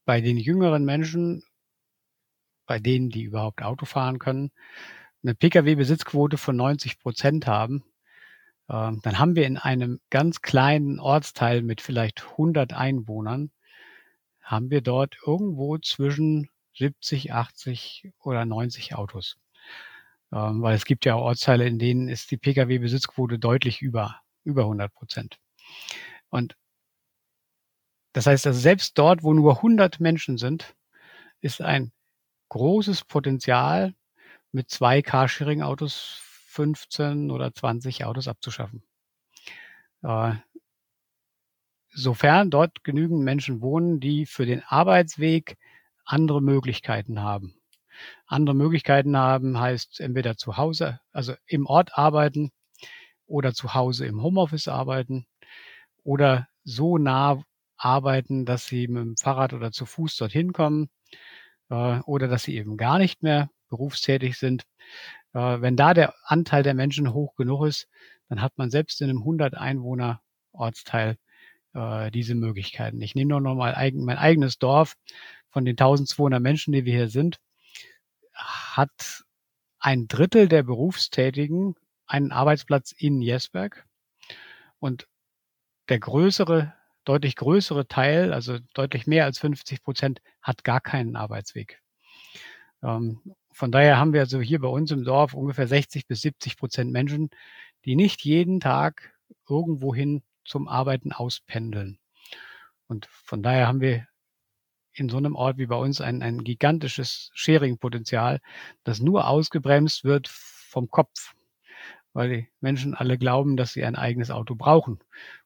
bei 0.05 0.20
den 0.20 0.38
jüngeren 0.38 0.84
Menschen, 0.84 1.43
bei 2.66 2.80
denen, 2.80 3.09
die 3.09 3.22
überhaupt 3.22 3.61
Auto 3.61 3.86
fahren 3.86 4.18
können, 4.18 4.49
eine 5.22 5.36
Pkw-Besitzquote 5.36 6.38
von 6.38 6.55
90 6.55 6.99
Prozent 6.99 7.45
haben, 7.45 7.84
dann 8.68 9.20
haben 9.20 9.36
wir 9.36 9.45
in 9.45 9.57
einem 9.57 9.99
ganz 10.09 10.41
kleinen 10.41 10.99
Ortsteil 10.99 11.61
mit 11.61 11.82
vielleicht 11.82 12.24
100 12.32 12.74
Einwohnern, 12.74 13.51
haben 14.41 14.70
wir 14.70 14.82
dort 14.82 15.18
irgendwo 15.26 15.78
zwischen 15.78 16.49
70, 16.76 17.34
80 17.34 18.11
oder 18.20 18.45
90 18.45 18.95
Autos. 18.95 19.38
Ähm, 20.32 20.61
weil 20.61 20.76
es 20.76 20.86
gibt 20.86 21.05
ja 21.05 21.16
Ortsteile, 21.16 21.68
in 21.68 21.80
denen 21.80 22.09
ist 22.09 22.32
die 22.32 22.38
Pkw-Besitzquote 22.38 23.39
deutlich 23.39 23.82
über, 23.82 24.22
über 24.43 24.63
100 24.63 24.93
Prozent. 24.93 25.38
Und 26.30 26.55
das 28.13 28.28
heißt, 28.28 28.47
also 28.47 28.59
selbst 28.59 28.97
dort, 28.97 29.24
wo 29.24 29.34
nur 29.34 29.57
100 29.57 29.99
Menschen 29.99 30.38
sind, 30.38 30.76
ist 31.41 31.61
ein 31.61 31.91
großes 32.49 33.05
Potenzial 33.05 33.93
mit 34.51 34.70
zwei 34.70 35.01
Carsharing-Autos 35.01 36.22
15 36.56 37.32
oder 37.32 37.53
20 37.53 38.06
Autos 38.06 38.28
abzuschaffen. 38.28 38.84
Äh, 40.03 40.36
sofern 41.93 42.49
dort 42.49 42.84
genügend 42.84 43.22
Menschen 43.22 43.62
wohnen, 43.62 43.99
die 43.99 44.26
für 44.26 44.45
den 44.45 44.64
Arbeitsweg 44.64 45.58
andere 46.06 46.41
Möglichkeiten 46.41 47.22
haben. 47.22 47.56
Andere 48.28 48.56
Möglichkeiten 48.56 49.18
haben 49.18 49.60
heißt 49.60 49.99
entweder 49.99 50.38
zu 50.38 50.58
Hause, 50.58 50.99
also 51.12 51.34
im 51.45 51.66
Ort 51.66 51.97
arbeiten 51.97 52.51
oder 53.26 53.53
zu 53.53 53.74
Hause 53.74 54.06
im 54.06 54.22
Homeoffice 54.22 54.68
arbeiten 54.68 55.26
oder 56.03 56.47
so 56.64 56.97
nah 56.97 57.41
arbeiten, 57.78 58.45
dass 58.45 58.68
sie 58.68 58.88
mit 58.88 59.03
dem 59.03 59.18
Fahrrad 59.18 59.53
oder 59.53 59.72
zu 59.72 59.86
Fuß 59.86 60.18
dorthin 60.18 60.53
kommen 60.53 60.89
äh, 61.70 61.99
oder 62.01 62.28
dass 62.28 62.43
sie 62.43 62.56
eben 62.58 62.78
gar 62.78 62.99
nicht 62.99 63.24
mehr 63.24 63.49
berufstätig 63.76 64.38
sind. 64.38 64.64
Äh, 65.34 65.62
wenn 65.62 65.76
da 65.76 65.94
der 65.94 66.14
Anteil 66.24 66.64
der 66.64 66.74
Menschen 66.74 67.14
hoch 67.14 67.36
genug 67.36 67.66
ist, 67.66 67.88
dann 68.30 68.42
hat 68.42 68.58
man 68.58 68.70
selbst 68.70 69.02
in 69.02 69.10
einem 69.10 69.20
100 69.20 69.56
Einwohner 69.56 70.22
Ortsteil 70.52 71.18
äh, 71.74 72.10
diese 72.12 72.36
Möglichkeiten. 72.36 73.02
Ich 73.02 73.16
nehme 73.16 73.30
nur 73.30 73.42
noch 73.42 73.56
mal 73.56 73.76
eigen, 73.76 74.06
mein 74.06 74.18
eigenes 74.18 74.58
Dorf 74.58 74.96
von 75.50 75.66
den 75.66 75.74
1200 75.74 76.42
Menschen, 76.42 76.74
die 76.74 76.86
wir 76.86 76.94
hier 76.94 77.10
sind, 77.10 77.40
hat 78.34 79.24
ein 79.80 80.08
Drittel 80.08 80.48
der 80.48 80.64
Berufstätigen 80.64 81.76
einen 82.08 82.32
Arbeitsplatz 82.32 82.92
in 82.92 83.22
Jesberg 83.22 83.86
und 84.80 85.08
der 85.90 86.00
größere, 86.00 86.74
deutlich 87.04 87.36
größere 87.36 87.88
Teil, 87.88 88.34
also 88.34 88.58
deutlich 88.74 89.06
mehr 89.06 89.26
als 89.26 89.38
50 89.40 89.84
Prozent, 89.84 90.22
hat 90.42 90.64
gar 90.64 90.82
keinen 90.82 91.16
Arbeitsweg. 91.16 91.82
Von 93.56 93.72
daher 93.72 93.97
haben 93.97 94.12
wir 94.12 94.20
also 94.20 94.41
hier 94.41 94.60
bei 94.60 94.68
uns 94.68 94.91
im 94.91 95.06
Dorf 95.06 95.34
ungefähr 95.34 95.66
60 95.66 96.08
bis 96.08 96.20
70 96.20 96.58
Prozent 96.58 96.91
Menschen, 96.91 97.30
die 97.86 97.95
nicht 97.95 98.26
jeden 98.26 98.60
Tag 98.60 99.14
irgendwohin 99.47 100.24
zum 100.43 100.68
Arbeiten 100.68 101.14
auspendeln. 101.14 101.97
Und 102.88 103.06
von 103.06 103.41
daher 103.41 103.70
haben 103.70 103.80
wir 103.80 104.10
in 104.91 105.08
so 105.08 105.16
einem 105.16 105.38
Ort 105.38 105.58
wie 105.58 105.68
bei 105.68 105.78
uns 105.78 106.01
ein, 106.01 106.22
ein 106.22 106.43
gigantisches 106.43 107.32
Sharing-Potenzial, 107.34 108.41
das 108.84 108.99
nur 108.99 109.26
ausgebremst 109.26 110.03
wird 110.03 110.28
vom 110.28 110.91
Kopf, 110.91 111.34
weil 112.12 112.30
die 112.30 112.49
Menschen 112.60 112.93
alle 112.93 113.18
glauben, 113.18 113.56
dass 113.56 113.72
sie 113.72 113.86
ein 113.86 113.95
eigenes 113.95 114.32
Auto 114.32 114.56
brauchen. 114.56 114.99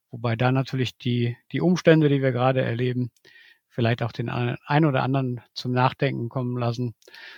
Wobei 0.09 0.35
da 0.35 0.51
natürlich 0.51 0.97
die, 0.97 1.37
die 1.51 1.61
Umstände, 1.61 2.09
die 2.09 2.23
wir 2.23 2.31
gerade 2.31 2.63
erleben, 2.63 3.11
vielleicht 3.69 4.01
auch 4.01 4.11
den 4.11 4.29
einen 4.29 4.85
oder 4.85 5.03
anderen 5.03 5.41
zum 5.53 5.71
Nachdenken 5.71 6.27
kommen 6.27 6.57
lassen. 6.57 6.95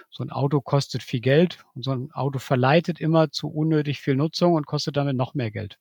So 0.09 0.23
ein 0.23 0.32
Auto 0.32 0.61
kostet 0.61 1.03
viel 1.03 1.19
Geld 1.19 1.63
und 1.75 1.84
so 1.84 1.91
ein 1.91 2.11
Auto 2.11 2.39
verleitet 2.39 2.99
immer 2.99 3.32
zu 3.32 3.49
unnötig 3.49 3.99
viel 3.99 4.15
Nutzung 4.15 4.53
und 4.53 4.65
kostet 4.65 4.97
damit 4.97 5.15
noch 5.15 5.34
mehr 5.34 5.51
Geld. 5.51 5.77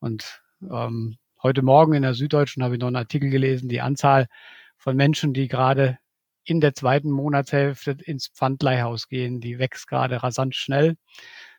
Und 0.00 0.42
ähm, 0.62 1.16
heute 1.42 1.62
Morgen 1.62 1.94
in 1.94 2.02
der 2.02 2.14
Süddeutschen 2.14 2.62
habe 2.62 2.74
ich 2.74 2.80
noch 2.80 2.88
einen 2.88 2.96
Artikel 2.96 3.30
gelesen, 3.30 3.68
die 3.68 3.80
Anzahl 3.80 4.28
von 4.76 4.96
Menschen, 4.96 5.32
die 5.32 5.48
gerade 5.48 5.98
in 6.44 6.60
der 6.60 6.74
zweiten 6.74 7.10
Monatshälfte 7.10 7.96
ins 8.04 8.28
Pfandleihhaus 8.28 9.08
gehen, 9.08 9.40
die 9.40 9.58
wächst 9.58 9.86
gerade 9.86 10.22
rasant 10.22 10.54
schnell. 10.54 10.96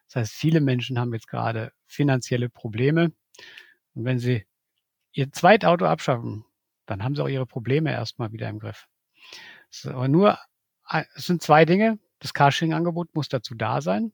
Das 0.08 0.16
heißt, 0.16 0.34
viele 0.34 0.62
Menschen 0.62 0.98
haben 0.98 1.14
jetzt 1.14 1.28
gerade 1.28 1.72
finanzielle 1.86 2.50
Probleme. 2.50 3.12
Und 3.94 4.06
wenn 4.06 4.20
sie 4.20 4.46
ihr 5.12 5.32
Zweitauto 5.32 5.86
abschaffen, 5.86 6.46
dann 6.90 7.04
haben 7.04 7.16
sie 7.16 7.24
auch 7.24 7.28
ihre 7.28 7.46
Probleme 7.46 7.92
erstmal 7.92 8.32
wieder 8.32 8.50
im 8.50 8.60
Griff. 8.60 8.88
Es 9.72 9.86
aber 9.86 10.08
nur, 10.08 10.38
es 11.16 11.26
sind 11.26 11.42
zwei 11.42 11.66
Dinge. 11.66 12.00
Das 12.20 12.34
Carsharing-Angebot 12.34 13.16
muss 13.16 13.30
dazu 13.30 13.56
da 13.56 13.82
sein. 13.82 14.12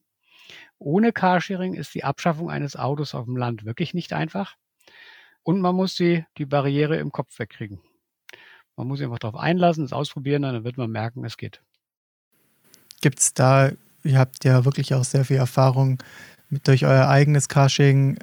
Ohne 0.78 1.12
Carsharing 1.12 1.74
ist 1.74 1.96
die 1.96 2.04
Abschaffung 2.04 2.52
eines 2.52 2.76
Autos 2.76 3.16
auf 3.16 3.26
dem 3.26 3.38
Land 3.38 3.66
wirklich 3.66 3.94
nicht 3.94 4.14
einfach. 4.14 4.56
Und 5.44 5.62
man 5.62 5.76
muss 5.76 5.96
die, 5.96 6.26
die 6.38 6.46
Barriere 6.46 6.98
im 6.98 7.12
Kopf 7.12 7.40
wegkriegen. 7.40 7.80
Man 8.76 8.88
muss 8.88 9.00
sich 9.00 9.06
einfach 9.06 9.20
darauf 9.20 9.40
einlassen, 9.40 9.86
es 9.86 9.94
ausprobieren, 9.94 10.42
dann 10.42 10.64
wird 10.64 10.78
man 10.78 10.92
merken, 10.92 11.24
es 11.24 11.38
geht. 11.38 11.62
Gibt 13.02 13.20
es 13.20 13.34
da, 13.34 13.72
ihr 14.04 14.20
habt 14.20 14.44
ja 14.44 14.66
wirklich 14.66 14.94
auch 14.94 15.04
sehr 15.04 15.24
viel 15.24 15.38
Erfahrung 15.38 16.04
mit, 16.50 16.68
durch 16.68 16.86
euer 16.86 17.08
eigenes 17.08 17.48
Carsharing, 17.48 18.20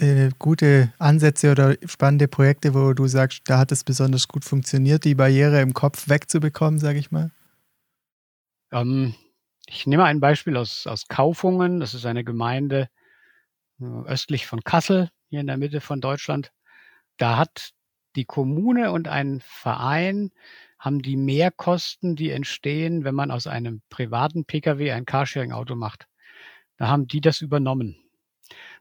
äh, 0.00 0.30
gute 0.38 0.92
Ansätze 0.98 1.50
oder 1.50 1.76
spannende 1.86 2.28
Projekte, 2.28 2.74
wo 2.74 2.92
du 2.92 3.06
sagst, 3.06 3.42
da 3.46 3.58
hat 3.58 3.72
es 3.72 3.84
besonders 3.84 4.28
gut 4.28 4.44
funktioniert, 4.44 5.04
die 5.04 5.14
Barriere 5.14 5.60
im 5.60 5.74
Kopf 5.74 6.08
wegzubekommen, 6.08 6.78
sage 6.78 6.98
ich 6.98 7.10
mal? 7.10 7.30
Ähm, 8.72 9.14
ich 9.66 9.86
nehme 9.86 10.04
ein 10.04 10.20
Beispiel 10.20 10.56
aus, 10.56 10.86
aus 10.86 11.08
Kaufungen. 11.08 11.80
Das 11.80 11.94
ist 11.94 12.06
eine 12.06 12.24
Gemeinde 12.24 12.88
äh, 13.80 13.84
östlich 14.06 14.46
von 14.46 14.62
Kassel, 14.62 15.10
hier 15.28 15.40
in 15.40 15.46
der 15.46 15.56
Mitte 15.56 15.80
von 15.80 16.00
Deutschland. 16.00 16.52
Da 17.16 17.38
hat 17.38 17.70
die 18.16 18.24
Kommune 18.24 18.92
und 18.92 19.08
ein 19.08 19.40
Verein 19.44 20.30
haben 20.78 21.00
die 21.00 21.16
Mehrkosten, 21.16 22.14
die 22.14 22.30
entstehen, 22.30 23.04
wenn 23.04 23.14
man 23.14 23.30
aus 23.30 23.46
einem 23.46 23.80
privaten 23.88 24.44
Pkw 24.44 24.92
ein 24.92 25.06
Carsharing-Auto 25.06 25.74
macht. 25.74 26.06
Da 26.76 26.88
haben 26.88 27.06
die 27.06 27.20
das 27.20 27.40
übernommen. 27.40 28.03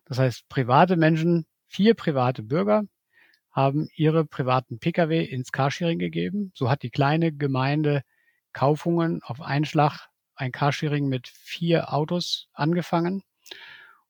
Das 0.06 0.20
heißt, 0.20 0.48
private 0.50 0.96
Menschen, 0.98 1.46
vier 1.66 1.94
private 1.94 2.44
Bürger 2.44 2.84
haben 3.52 3.88
ihre 3.96 4.26
privaten 4.26 4.80
Pkw 4.80 5.24
ins 5.24 5.52
Carsharing 5.52 6.00
gegeben. 6.00 6.52
So 6.56 6.70
hat 6.70 6.84
die 6.84 6.90
kleine 6.90 7.32
Gemeinde 7.32 8.04
Kaufungen 8.52 9.22
auf 9.24 9.42
einen 9.42 9.66
Schlag 9.66 10.10
ein 10.36 10.52
Carsharing 10.52 11.08
mit 11.08 11.28
vier 11.28 11.94
Autos 11.94 12.48
angefangen 12.54 13.24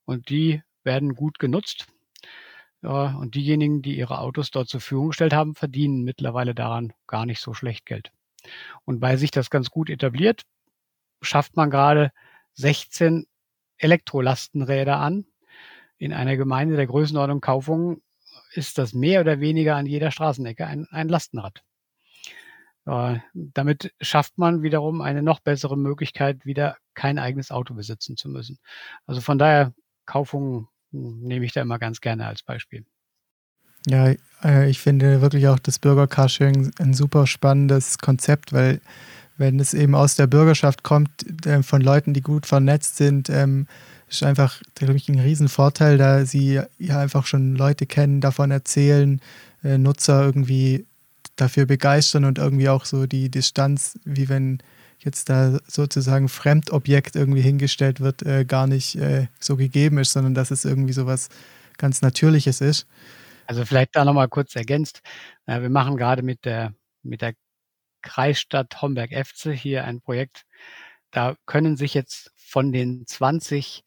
und 0.05 0.29
die 0.29 0.63
werden 0.83 1.15
gut 1.15 1.39
genutzt. 1.39 1.87
Und 2.81 3.35
diejenigen, 3.35 3.81
die 3.81 3.97
ihre 3.97 4.19
Autos 4.19 4.51
dort 4.51 4.67
zur 4.67 4.81
Verfügung 4.81 5.09
gestellt 5.09 5.33
haben, 5.33 5.55
verdienen 5.55 6.03
mittlerweile 6.03 6.53
daran 6.53 6.91
gar 7.07 7.25
nicht 7.25 7.39
so 7.39 7.53
schlecht 7.53 7.85
Geld. 7.85 8.11
Und 8.83 9.01
weil 9.01 9.17
sich 9.17 9.31
das 9.31 9.49
ganz 9.49 9.69
gut 9.69 9.89
etabliert, 9.89 10.43
schafft 11.21 11.55
man 11.55 11.69
gerade 11.69 12.11
16 12.55 13.25
Elektrolastenräder 13.77 14.97
an. 14.97 15.25
In 16.03 16.11
einer 16.11 16.35
Gemeinde 16.35 16.75
der 16.75 16.85
Größenordnung 16.85 17.39
Kaufung 17.39 18.01
ist 18.51 18.77
das 18.77 18.91
mehr 18.91 19.21
oder 19.21 19.39
weniger 19.39 19.77
an 19.77 19.85
jeder 19.85 20.11
Straßenecke 20.11 20.67
ein, 20.67 20.85
ein 20.91 21.07
Lastenrad. 21.07 21.63
Äh, 22.85 23.19
damit 23.33 23.93
schafft 24.01 24.37
man 24.37 24.63
wiederum 24.63 24.99
eine 24.99 25.23
noch 25.23 25.39
bessere 25.39 25.77
Möglichkeit, 25.77 26.45
wieder 26.45 26.75
kein 26.93 27.19
eigenes 27.19 27.51
Auto 27.51 27.73
besitzen 27.73 28.17
zu 28.17 28.27
müssen. 28.27 28.59
Also 29.05 29.21
von 29.21 29.37
daher 29.37 29.73
Kaufung 30.05 30.67
nehme 30.91 31.45
ich 31.45 31.53
da 31.53 31.61
immer 31.61 31.79
ganz 31.79 32.01
gerne 32.01 32.27
als 32.27 32.43
Beispiel. 32.43 32.85
Ja, 33.87 34.13
äh, 34.43 34.69
ich 34.69 34.79
finde 34.79 35.21
wirklich 35.21 35.47
auch 35.47 35.59
das 35.59 35.79
Bürgercarsharing 35.79 36.73
ein 36.79 36.93
super 36.93 37.27
spannendes 37.27 37.97
Konzept, 37.97 38.51
weil 38.51 38.81
wenn 39.37 39.57
es 39.57 39.73
eben 39.73 39.95
aus 39.95 40.15
der 40.15 40.27
Bürgerschaft 40.27 40.83
kommt, 40.83 41.45
äh, 41.45 41.63
von 41.63 41.79
Leuten, 41.79 42.13
die 42.13 42.21
gut 42.21 42.45
vernetzt 42.45 42.97
sind, 42.97 43.29
ähm, 43.29 43.67
ist 44.13 44.23
einfach, 44.23 44.61
glaube 44.75 44.95
ich, 44.95 45.09
ein 45.09 45.19
Riesenvorteil, 45.19 45.97
da 45.97 46.25
sie 46.25 46.61
ja 46.77 46.99
einfach 46.99 47.25
schon 47.25 47.55
Leute 47.55 47.85
kennen, 47.85 48.21
davon 48.21 48.51
erzählen, 48.51 49.21
äh, 49.63 49.77
Nutzer 49.77 50.23
irgendwie 50.23 50.85
dafür 51.35 51.65
begeistern 51.65 52.25
und 52.25 52.37
irgendwie 52.37 52.69
auch 52.69 52.85
so 52.85 53.05
die 53.07 53.29
Distanz, 53.29 53.99
wie 54.03 54.29
wenn 54.29 54.61
jetzt 54.99 55.29
da 55.29 55.59
sozusagen 55.67 56.29
Fremdobjekt 56.29 57.15
irgendwie 57.15 57.41
hingestellt 57.41 57.99
wird, 57.99 58.23
äh, 58.23 58.45
gar 58.45 58.67
nicht 58.67 58.95
äh, 58.95 59.27
so 59.39 59.57
gegeben 59.57 59.97
ist, 59.97 60.13
sondern 60.13 60.33
dass 60.33 60.51
es 60.51 60.63
irgendwie 60.63 60.93
so 60.93 61.05
was 61.05 61.29
ganz 61.77 62.01
Natürliches 62.01 62.61
ist. 62.61 62.87
Also 63.47 63.65
vielleicht 63.65 63.95
da 63.95 64.05
nochmal 64.05 64.29
kurz 64.29 64.55
ergänzt. 64.55 65.01
Wir 65.45 65.69
machen 65.69 65.97
gerade 65.97 66.21
mit 66.21 66.45
der, 66.45 66.73
mit 67.01 67.21
der 67.21 67.33
Kreisstadt 68.01 68.81
Homberg-Efze 68.81 69.51
hier 69.51 69.83
ein 69.83 69.99
Projekt. 69.99 70.45
Da 71.11 71.35
können 71.45 71.75
sich 71.75 71.93
jetzt 71.93 72.31
von 72.35 72.71
den 72.71 73.05
20 73.05 73.83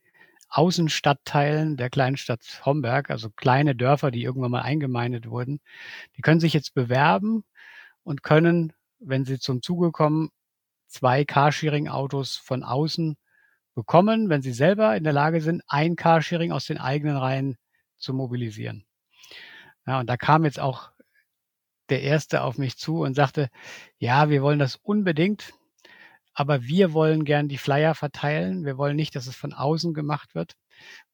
Außenstadtteilen 0.48 1.76
der 1.76 1.90
kleinen 1.90 2.16
Stadt 2.16 2.62
Homberg, 2.64 3.10
also 3.10 3.30
kleine 3.30 3.74
Dörfer, 3.74 4.10
die 4.10 4.22
irgendwann 4.22 4.52
mal 4.52 4.62
eingemeindet 4.62 5.28
wurden, 5.28 5.60
die 6.16 6.22
können 6.22 6.40
sich 6.40 6.52
jetzt 6.52 6.74
bewerben 6.74 7.44
und 8.04 8.22
können, 8.22 8.72
wenn 8.98 9.24
sie 9.24 9.38
zum 9.38 9.62
Zuge 9.62 9.90
kommen, 9.92 10.30
zwei 10.86 11.24
Carsharing-Autos 11.24 12.36
von 12.36 12.62
außen 12.62 13.16
bekommen, 13.74 14.28
wenn 14.28 14.42
sie 14.42 14.52
selber 14.52 14.96
in 14.96 15.04
der 15.04 15.12
Lage 15.12 15.40
sind, 15.40 15.62
ein 15.68 15.96
Carsharing 15.96 16.52
aus 16.52 16.66
den 16.66 16.78
eigenen 16.78 17.16
Reihen 17.16 17.56
zu 17.98 18.14
mobilisieren. 18.14 18.86
Ja, 19.86 20.00
und 20.00 20.08
da 20.08 20.16
kam 20.16 20.44
jetzt 20.44 20.58
auch 20.60 20.90
der 21.88 22.02
Erste 22.02 22.42
auf 22.42 22.58
mich 22.58 22.76
zu 22.76 23.02
und 23.02 23.14
sagte, 23.14 23.48
ja, 23.98 24.28
wir 24.28 24.42
wollen 24.42 24.58
das 24.58 24.76
unbedingt, 24.76 25.52
aber 26.36 26.62
wir 26.64 26.92
wollen 26.92 27.24
gern 27.24 27.48
die 27.48 27.56
Flyer 27.56 27.94
verteilen. 27.94 28.66
Wir 28.66 28.76
wollen 28.76 28.94
nicht, 28.94 29.16
dass 29.16 29.26
es 29.26 29.34
von 29.34 29.54
außen 29.54 29.94
gemacht 29.94 30.34
wird, 30.34 30.52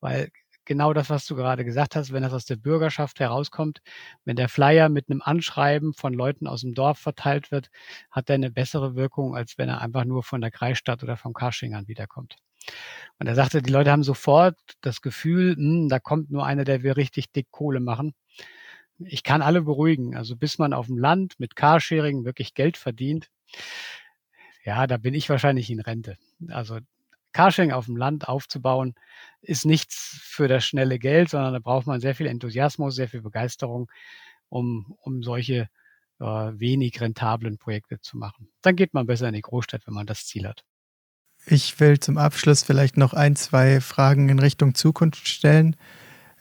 weil 0.00 0.30
genau 0.64 0.92
das, 0.92 1.10
was 1.10 1.26
du 1.26 1.36
gerade 1.36 1.64
gesagt 1.64 1.94
hast, 1.94 2.12
wenn 2.12 2.24
das 2.24 2.32
aus 2.32 2.44
der 2.44 2.56
Bürgerschaft 2.56 3.20
herauskommt, 3.20 3.82
wenn 4.24 4.34
der 4.34 4.48
Flyer 4.48 4.88
mit 4.88 5.08
einem 5.08 5.22
Anschreiben 5.22 5.94
von 5.94 6.12
Leuten 6.12 6.48
aus 6.48 6.62
dem 6.62 6.74
Dorf 6.74 6.98
verteilt 6.98 7.52
wird, 7.52 7.70
hat 8.10 8.28
er 8.30 8.34
eine 8.34 8.50
bessere 8.50 8.96
Wirkung, 8.96 9.36
als 9.36 9.58
wenn 9.58 9.68
er 9.68 9.80
einfach 9.80 10.04
nur 10.04 10.24
von 10.24 10.40
der 10.40 10.50
Kreisstadt 10.50 11.04
oder 11.04 11.16
vom 11.16 11.34
Karschingern 11.34 11.86
wiederkommt. 11.86 12.34
Und 13.20 13.28
er 13.28 13.36
sagte, 13.36 13.62
die 13.62 13.70
Leute 13.70 13.92
haben 13.92 14.02
sofort 14.02 14.58
das 14.80 15.02
Gefühl, 15.02 15.54
hm, 15.54 15.88
da 15.88 16.00
kommt 16.00 16.32
nur 16.32 16.44
einer, 16.44 16.64
der 16.64 16.82
will 16.82 16.92
richtig 16.92 17.30
dick 17.30 17.46
Kohle 17.52 17.78
machen. 17.78 18.12
Ich 18.98 19.22
kann 19.22 19.40
alle 19.40 19.62
beruhigen. 19.62 20.16
Also 20.16 20.34
bis 20.34 20.58
man 20.58 20.72
auf 20.72 20.86
dem 20.86 20.98
Land 20.98 21.38
mit 21.38 21.54
Carsharing 21.54 22.24
wirklich 22.24 22.54
Geld 22.54 22.76
verdient, 22.76 23.28
ja, 24.64 24.86
da 24.86 24.96
bin 24.96 25.14
ich 25.14 25.28
wahrscheinlich 25.28 25.70
in 25.70 25.80
Rente. 25.80 26.16
Also 26.48 26.78
Carsharing 27.32 27.72
auf 27.72 27.86
dem 27.86 27.96
Land 27.96 28.28
aufzubauen, 28.28 28.94
ist 29.40 29.64
nichts 29.64 30.18
für 30.22 30.48
das 30.48 30.64
schnelle 30.64 30.98
Geld, 30.98 31.30
sondern 31.30 31.54
da 31.54 31.58
braucht 31.58 31.86
man 31.86 32.00
sehr 32.00 32.14
viel 32.14 32.26
Enthusiasmus, 32.26 32.94
sehr 32.94 33.08
viel 33.08 33.22
Begeisterung, 33.22 33.90
um, 34.48 34.96
um 35.00 35.22
solche 35.22 35.68
äh, 36.20 36.24
wenig 36.24 37.00
rentablen 37.00 37.58
Projekte 37.58 38.00
zu 38.00 38.16
machen. 38.16 38.48
Dann 38.60 38.76
geht 38.76 38.94
man 38.94 39.06
besser 39.06 39.28
in 39.28 39.34
die 39.34 39.40
Großstadt, 39.40 39.86
wenn 39.86 39.94
man 39.94 40.06
das 40.06 40.26
Ziel 40.26 40.46
hat. 40.46 40.64
Ich 41.46 41.80
will 41.80 41.98
zum 41.98 42.18
Abschluss 42.18 42.62
vielleicht 42.62 42.96
noch 42.96 43.14
ein, 43.14 43.34
zwei 43.34 43.80
Fragen 43.80 44.28
in 44.28 44.38
Richtung 44.38 44.74
Zukunft 44.74 45.26
stellen. 45.26 45.76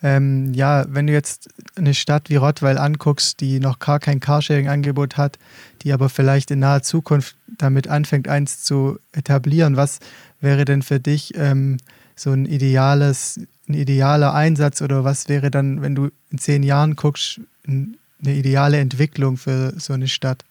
Ähm, 0.04 0.54
ja, 0.54 0.86
wenn 0.90 1.08
du 1.08 1.14
jetzt 1.14 1.50
eine 1.76 1.94
Stadt 1.94 2.30
wie 2.30 2.36
Rottweil 2.36 2.78
anguckst, 2.78 3.40
die 3.40 3.60
noch 3.60 3.80
gar 3.80 4.00
kein 4.00 4.20
Carsharing-Angebot 4.20 5.18
hat, 5.18 5.38
die 5.84 5.94
aber 5.94 6.10
vielleicht 6.10 6.50
in 6.52 6.60
naher 6.60 6.82
Zukunft 6.82 7.36
damit 7.48 7.88
anfängt, 7.88 8.28
eins 8.28 8.64
zu 8.64 8.98
etablieren, 9.12 9.78
was 9.78 10.00
wäre 10.40 10.66
denn 10.66 10.82
für 10.82 11.00
dich 11.00 11.36
ähm, 11.36 11.78
so 12.16 12.32
ein 12.32 12.46
ideales, 12.46 13.40
ein 13.68 13.76
idealer 13.76 14.34
Einsatz 14.34 14.82
oder 14.82 15.04
was 15.04 15.30
wäre 15.30 15.52
dann, 15.52 15.82
wenn 15.82 15.94
du 15.94 16.10
in 16.32 16.40
zehn 16.40 16.64
Jahren 16.64 16.96
guckst, 16.96 17.42
eine 17.68 17.96
ideale 18.24 18.80
Entwicklung 18.80 19.38
für 19.38 19.80
so 19.80 19.94
eine 19.94 20.08
Stadt? 20.08 20.46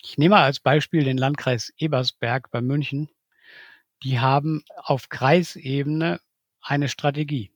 Ich 0.00 0.18
nehme 0.18 0.36
mal 0.36 0.44
als 0.44 0.60
Beispiel 0.60 1.02
den 1.02 1.16
Landkreis 1.16 1.72
Ebersberg 1.78 2.50
bei 2.50 2.60
München. 2.60 3.08
Die 4.02 4.20
haben 4.20 4.62
auf 4.76 5.08
Kreisebene 5.08 6.20
eine 6.60 6.88
Strategie. 6.88 7.53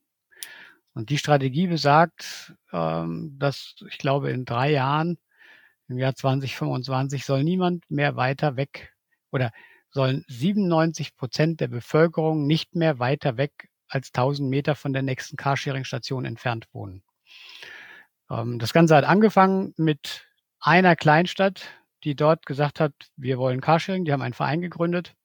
Und 0.99 1.09
die 1.09 1.17
Strategie 1.17 1.67
besagt, 1.67 2.53
ähm, 2.73 3.37
dass 3.39 3.75
ich 3.87 3.99
glaube, 3.99 4.31
in 4.31 4.43
drei 4.43 4.69
Jahren, 4.69 5.17
im 5.87 5.97
Jahr 5.97 6.13
2025, 6.13 7.23
soll 7.23 7.45
niemand 7.45 7.89
mehr 7.89 8.17
weiter 8.17 8.57
weg 8.57 8.93
oder 9.31 9.53
sollen 9.91 10.25
97 10.27 11.15
Prozent 11.15 11.61
der 11.61 11.69
Bevölkerung 11.69 12.47
nicht 12.47 12.75
mehr 12.75 12.99
weiter 12.99 13.37
weg 13.37 13.69
als 13.87 14.11
1000 14.13 14.49
Meter 14.49 14.75
von 14.75 14.91
der 14.91 15.01
nächsten 15.01 15.37
Carsharing-Station 15.37 16.25
entfernt 16.25 16.67
wohnen. 16.73 17.01
Ähm, 18.29 18.59
das 18.59 18.73
Ganze 18.73 18.97
hat 18.97 19.05
angefangen 19.05 19.73
mit 19.77 20.27
einer 20.59 20.97
Kleinstadt, 20.97 21.61
die 22.03 22.17
dort 22.17 22.45
gesagt 22.45 22.81
hat, 22.81 22.91
wir 23.15 23.37
wollen 23.37 23.61
Carsharing. 23.61 24.03
Die 24.03 24.11
haben 24.11 24.21
einen 24.21 24.33
Verein 24.33 24.59
gegründet. 24.59 25.15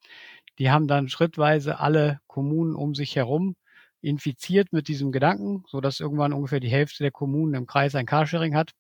Die 0.61 0.71
haben 0.71 0.87
dann 0.87 1.09
schrittweise 1.09 1.81
alle 1.81 2.21
Kommunen 2.29 2.77
um 2.77 2.95
sich 2.95 3.17
herum 3.17 3.57
infiziert 4.05 4.73
mit 4.73 4.89
diesem 4.89 5.13
Gedanken, 5.13 5.65
so 5.67 5.81
dass 5.81 6.01
irgendwann 6.01 6.33
ungefähr 6.33 6.61
die 6.61 6.71
Hälfte 6.71 7.03
der 7.03 7.11
Kommunen 7.11 7.55
im 7.55 7.67
Kreis 7.67 7.95
ein 7.95 8.07
Carsharing 8.07 8.55
hat. 8.55 8.73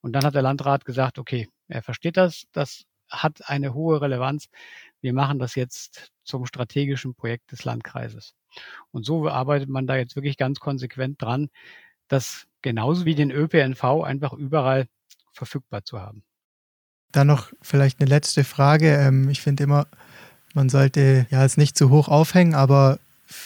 Und 0.00 0.12
dann 0.12 0.24
hat 0.24 0.34
der 0.34 0.42
Landrat 0.42 0.84
gesagt, 0.84 1.18
okay, 1.18 1.48
er 1.68 1.82
versteht 1.82 2.16
das, 2.16 2.44
das 2.52 2.84
hat 3.08 3.48
eine 3.48 3.74
hohe 3.74 4.00
Relevanz. 4.00 4.48
Wir 5.00 5.12
machen 5.12 5.38
das 5.38 5.54
jetzt 5.54 6.10
zum 6.24 6.46
strategischen 6.46 7.14
Projekt 7.14 7.52
des 7.52 7.64
Landkreises. 7.64 8.34
Und 8.90 9.04
so 9.04 9.28
arbeitet 9.28 9.68
man 9.68 9.86
da 9.86 9.96
jetzt 9.96 10.16
wirklich 10.16 10.36
ganz 10.36 10.58
konsequent 10.58 11.22
dran, 11.22 11.48
das 12.08 12.46
genauso 12.62 13.04
wie 13.04 13.14
den 13.14 13.30
ÖPNV 13.30 14.02
einfach 14.02 14.32
überall 14.32 14.86
verfügbar 15.32 15.84
zu 15.84 16.00
haben. 16.00 16.24
Dann 17.12 17.28
noch 17.28 17.52
vielleicht 17.62 18.00
eine 18.00 18.08
letzte 18.08 18.44
Frage. 18.44 18.96
Ähm, 18.96 19.28
ich 19.28 19.40
finde 19.40 19.64
immer, 19.64 19.86
man 20.54 20.68
sollte 20.68 21.26
ja 21.30 21.44
es 21.44 21.56
nicht 21.56 21.76
zu 21.76 21.90
hoch 21.90 22.08
aufhängen, 22.08 22.54
aber 22.54 22.98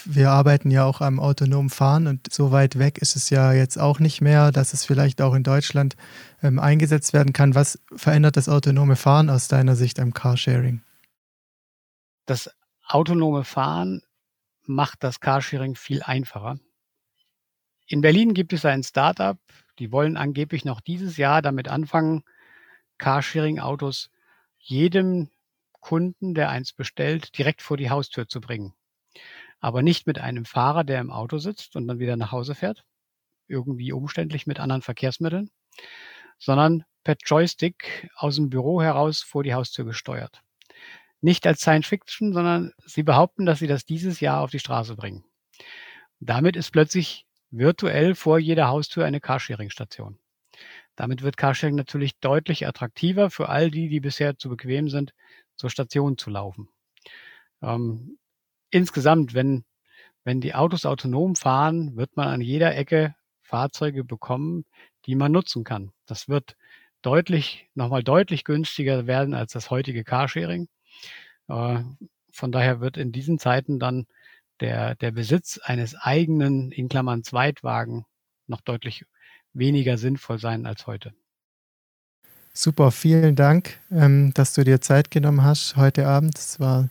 wir 0.04 0.30
arbeiten 0.30 0.70
ja 0.70 0.84
auch 0.84 1.00
am 1.00 1.18
autonomen 1.20 1.70
Fahren 1.70 2.06
und 2.06 2.32
so 2.32 2.52
weit 2.52 2.78
weg 2.78 2.98
ist 2.98 3.16
es 3.16 3.30
ja 3.30 3.52
jetzt 3.52 3.78
auch 3.78 3.98
nicht 3.98 4.20
mehr, 4.20 4.52
dass 4.52 4.72
es 4.74 4.84
vielleicht 4.84 5.22
auch 5.22 5.34
in 5.34 5.42
Deutschland 5.42 5.96
ähm, 6.42 6.58
eingesetzt 6.58 7.12
werden 7.12 7.32
kann. 7.32 7.54
Was 7.54 7.80
verändert 7.94 8.36
das 8.36 8.48
autonome 8.48 8.96
Fahren 8.96 9.30
aus 9.30 9.48
deiner 9.48 9.76
Sicht 9.76 9.98
am 9.98 10.12
Carsharing? 10.12 10.82
Das 12.26 12.50
autonome 12.86 13.44
Fahren 13.44 14.02
macht 14.66 15.02
das 15.02 15.20
Carsharing 15.20 15.74
viel 15.76 16.02
einfacher. 16.02 16.58
In 17.86 18.02
Berlin 18.02 18.34
gibt 18.34 18.52
es 18.52 18.64
ein 18.64 18.82
Startup, 18.82 19.38
die 19.78 19.90
wollen 19.90 20.16
angeblich 20.16 20.64
noch 20.64 20.80
dieses 20.80 21.16
Jahr 21.16 21.42
damit 21.42 21.68
anfangen, 21.68 22.22
Carsharing-Autos 22.98 24.10
jedem 24.58 25.30
Kunden, 25.80 26.34
der 26.34 26.50
eins 26.50 26.74
bestellt, 26.74 27.36
direkt 27.38 27.62
vor 27.62 27.78
die 27.78 27.88
Haustür 27.88 28.28
zu 28.28 28.42
bringen 28.42 28.74
aber 29.60 29.82
nicht 29.82 30.06
mit 30.06 30.18
einem 30.18 30.44
Fahrer, 30.44 30.84
der 30.84 31.00
im 31.00 31.10
Auto 31.10 31.38
sitzt 31.38 31.76
und 31.76 31.86
dann 31.86 31.98
wieder 31.98 32.16
nach 32.16 32.32
Hause 32.32 32.54
fährt, 32.54 32.84
irgendwie 33.46 33.92
umständlich 33.92 34.46
mit 34.46 34.58
anderen 34.58 34.82
Verkehrsmitteln, 34.82 35.50
sondern 36.38 36.84
per 37.04 37.16
Joystick 37.24 38.08
aus 38.16 38.36
dem 38.36 38.50
Büro 38.50 38.82
heraus 38.82 39.22
vor 39.22 39.42
die 39.42 39.54
Haustür 39.54 39.84
gesteuert. 39.84 40.42
Nicht 41.20 41.46
als 41.46 41.60
Science 41.60 41.86
Fiction, 41.86 42.32
sondern 42.32 42.72
sie 42.86 43.02
behaupten, 43.02 43.44
dass 43.44 43.58
sie 43.58 43.66
das 43.66 43.84
dieses 43.84 44.20
Jahr 44.20 44.40
auf 44.40 44.50
die 44.50 44.58
Straße 44.58 44.96
bringen. 44.96 45.24
Damit 46.18 46.56
ist 46.56 46.70
plötzlich 46.70 47.26
virtuell 47.50 48.14
vor 48.14 48.38
jeder 48.38 48.68
Haustür 48.68 49.04
eine 49.04 49.20
Carsharing-Station. 49.20 50.18
Damit 50.96 51.22
wird 51.22 51.36
Carsharing 51.36 51.76
natürlich 51.76 52.18
deutlich 52.20 52.66
attraktiver 52.66 53.30
für 53.30 53.48
all 53.48 53.70
die, 53.70 53.88
die 53.88 54.00
bisher 54.00 54.36
zu 54.36 54.48
bequem 54.48 54.88
sind, 54.88 55.14
zur 55.56 55.70
Station 55.70 56.16
zu 56.16 56.30
laufen. 56.30 56.68
Ähm, 57.62 58.18
insgesamt, 58.70 59.34
wenn, 59.34 59.64
wenn 60.24 60.40
die 60.40 60.54
Autos 60.54 60.86
autonom 60.86 61.36
fahren, 61.36 61.96
wird 61.96 62.16
man 62.16 62.28
an 62.28 62.40
jeder 62.40 62.76
Ecke 62.76 63.14
Fahrzeuge 63.42 64.04
bekommen, 64.04 64.64
die 65.06 65.14
man 65.14 65.32
nutzen 65.32 65.64
kann. 65.64 65.92
Das 66.06 66.28
wird 66.28 66.56
deutlich, 67.02 67.68
nochmal 67.74 68.02
deutlich 68.02 68.44
günstiger 68.44 69.06
werden 69.06 69.34
als 69.34 69.52
das 69.52 69.70
heutige 69.70 70.04
Carsharing. 70.04 70.68
Äh, 71.48 71.82
von 72.32 72.52
daher 72.52 72.80
wird 72.80 72.96
in 72.96 73.12
diesen 73.12 73.38
Zeiten 73.38 73.78
dann 73.78 74.06
der, 74.60 74.94
der 74.94 75.10
Besitz 75.10 75.58
eines 75.58 75.94
eigenen, 75.96 76.70
in 76.70 76.88
Klammern 76.88 77.24
Zweitwagen, 77.24 78.04
noch 78.46 78.60
deutlich 78.60 79.04
weniger 79.52 79.98
sinnvoll 79.98 80.38
sein 80.38 80.66
als 80.66 80.86
heute. 80.86 81.12
Super, 82.52 82.90
vielen 82.90 83.36
Dank, 83.36 83.78
ähm, 83.90 84.32
dass 84.34 84.54
du 84.54 84.64
dir 84.64 84.80
Zeit 84.80 85.10
genommen 85.10 85.42
hast 85.42 85.76
heute 85.76 86.06
Abend. 86.06 86.36
Es 86.36 86.60
war 86.60 86.88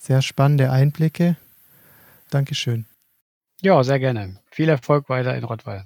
sehr 0.00 0.22
spannende 0.22 0.70
Einblicke. 0.70 1.36
Dankeschön. 2.30 2.86
Ja, 3.60 3.84
sehr 3.84 3.98
gerne. 3.98 4.40
Viel 4.50 4.70
Erfolg 4.70 5.10
weiter 5.10 5.36
in 5.36 5.44
Rottweil. 5.44 5.84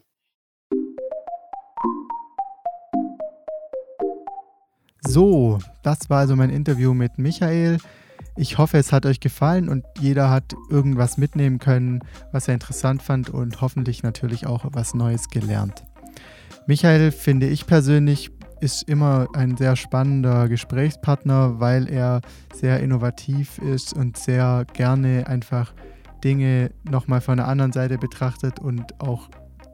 So, 5.06 5.58
das 5.82 6.08
war 6.08 6.20
also 6.20 6.36
mein 6.36 6.50
Interview 6.50 6.94
mit 6.94 7.18
Michael. 7.18 7.78
Ich 8.36 8.56
hoffe, 8.58 8.78
es 8.78 8.92
hat 8.92 9.04
euch 9.04 9.20
gefallen 9.20 9.68
und 9.68 9.84
jeder 9.98 10.30
hat 10.30 10.54
irgendwas 10.70 11.18
mitnehmen 11.18 11.58
können, 11.58 12.00
was 12.32 12.48
er 12.48 12.54
interessant 12.54 13.02
fand 13.02 13.30
und 13.30 13.60
hoffentlich 13.60 14.02
natürlich 14.02 14.46
auch 14.46 14.64
was 14.70 14.94
Neues 14.94 15.28
gelernt. 15.28 15.84
Michael 16.66 17.10
finde 17.10 17.48
ich 17.48 17.66
persönlich 17.66 18.33
ist 18.60 18.88
immer 18.88 19.28
ein 19.34 19.56
sehr 19.56 19.76
spannender 19.76 20.48
Gesprächspartner, 20.48 21.60
weil 21.60 21.88
er 21.88 22.20
sehr 22.52 22.80
innovativ 22.80 23.58
ist 23.58 23.92
und 23.94 24.16
sehr 24.16 24.66
gerne 24.72 25.26
einfach 25.26 25.74
Dinge 26.22 26.70
nochmal 26.84 27.20
von 27.20 27.36
der 27.36 27.48
anderen 27.48 27.72
Seite 27.72 27.98
betrachtet 27.98 28.58
und 28.58 29.00
auch 29.00 29.28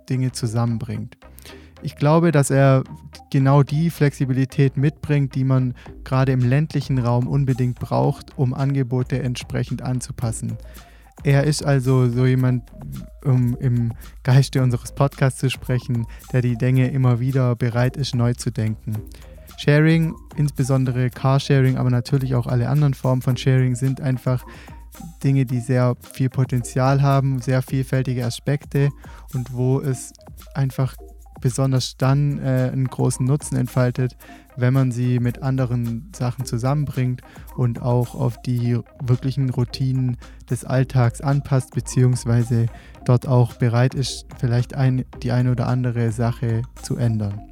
Dinge 0.09 0.33
zusammenbringt. 0.33 1.16
Ich 1.83 1.97
glaube, 1.97 2.33
dass 2.33 2.51
er 2.51 2.85
genau 3.31 3.62
die 3.62 3.89
Flexibilität 3.91 4.76
mitbringt, 4.76 5.35
die 5.35 5.45
man 5.45 5.74
gerade 6.05 6.33
im 6.33 6.41
ländlichen 6.41 6.99
Raum 6.99 7.26
unbedingt 7.26 7.78
braucht, 7.78 8.37
um 8.37 8.53
Angebote 8.53 9.22
entsprechend 9.22 9.81
anzupassen. 9.81 10.59
Er 11.23 11.45
ist 11.45 11.64
also 11.64 12.09
so 12.09 12.27
jemand, 12.27 12.64
um 13.25 13.57
im 13.61 13.93
Geiste 14.23 14.62
unseres 14.62 14.93
Podcasts 14.93 15.41
zu 15.41 15.51
sprechen, 15.51 16.07
der 16.33 16.43
die 16.43 16.57
Dinge 16.57 16.91
immer 16.91 17.21
wieder 17.21 17.57
bereit 17.57 17.97
ist, 17.97 18.14
neu 18.14 18.35
zu 18.35 18.51
denken. 18.51 18.97
Sharing, 19.59 20.14
insbesondere 20.37 21.11
Carsharing, 21.11 21.77
aber 21.77 21.91
natürlich 21.91 22.35
auch 22.35 22.47
alle 22.47 22.68
anderen 22.71 22.95
Formen 22.95 23.21
von 23.21 23.37
Sharing, 23.37 23.75
sind 23.75 24.01
einfach 24.01 24.43
Dinge, 25.23 25.45
die 25.45 25.61
sehr 25.61 25.97
viel 26.12 26.31
Potenzial 26.31 27.03
haben, 27.03 27.41
sehr 27.41 27.61
vielfältige 27.61 28.25
Aspekte 28.25 28.89
und 29.35 29.53
wo 29.53 29.81
es 29.81 30.12
einfach 30.55 30.97
besonders 31.41 31.97
dann 31.97 32.38
äh, 32.38 32.70
einen 32.72 32.86
großen 32.86 33.24
Nutzen 33.26 33.57
entfaltet, 33.57 34.16
wenn 34.57 34.74
man 34.74 34.93
sie 34.93 35.18
mit 35.18 35.43
anderen 35.43 36.11
Sachen 36.14 36.45
zusammenbringt 36.45 37.22
und 37.57 37.82
auch 37.82 38.14
auf 38.14 38.41
die 38.43 38.78
wirklichen 39.03 39.51
Routinen 39.51 40.16
des 40.49 40.64
Alltags 40.64 41.20
anpasst, 41.20 41.74
beziehungsweise 41.74 42.66
dort 43.05 43.26
auch 43.26 43.55
bereit 43.55 43.95
ist, 43.95 44.26
vielleicht 44.38 44.74
ein, 44.74 45.05
die 45.22 45.32
eine 45.32 45.53
oder 45.53 45.66
andere 45.66 46.12
Sache 46.12 46.62
zu 46.82 46.97
ändern. 46.97 47.51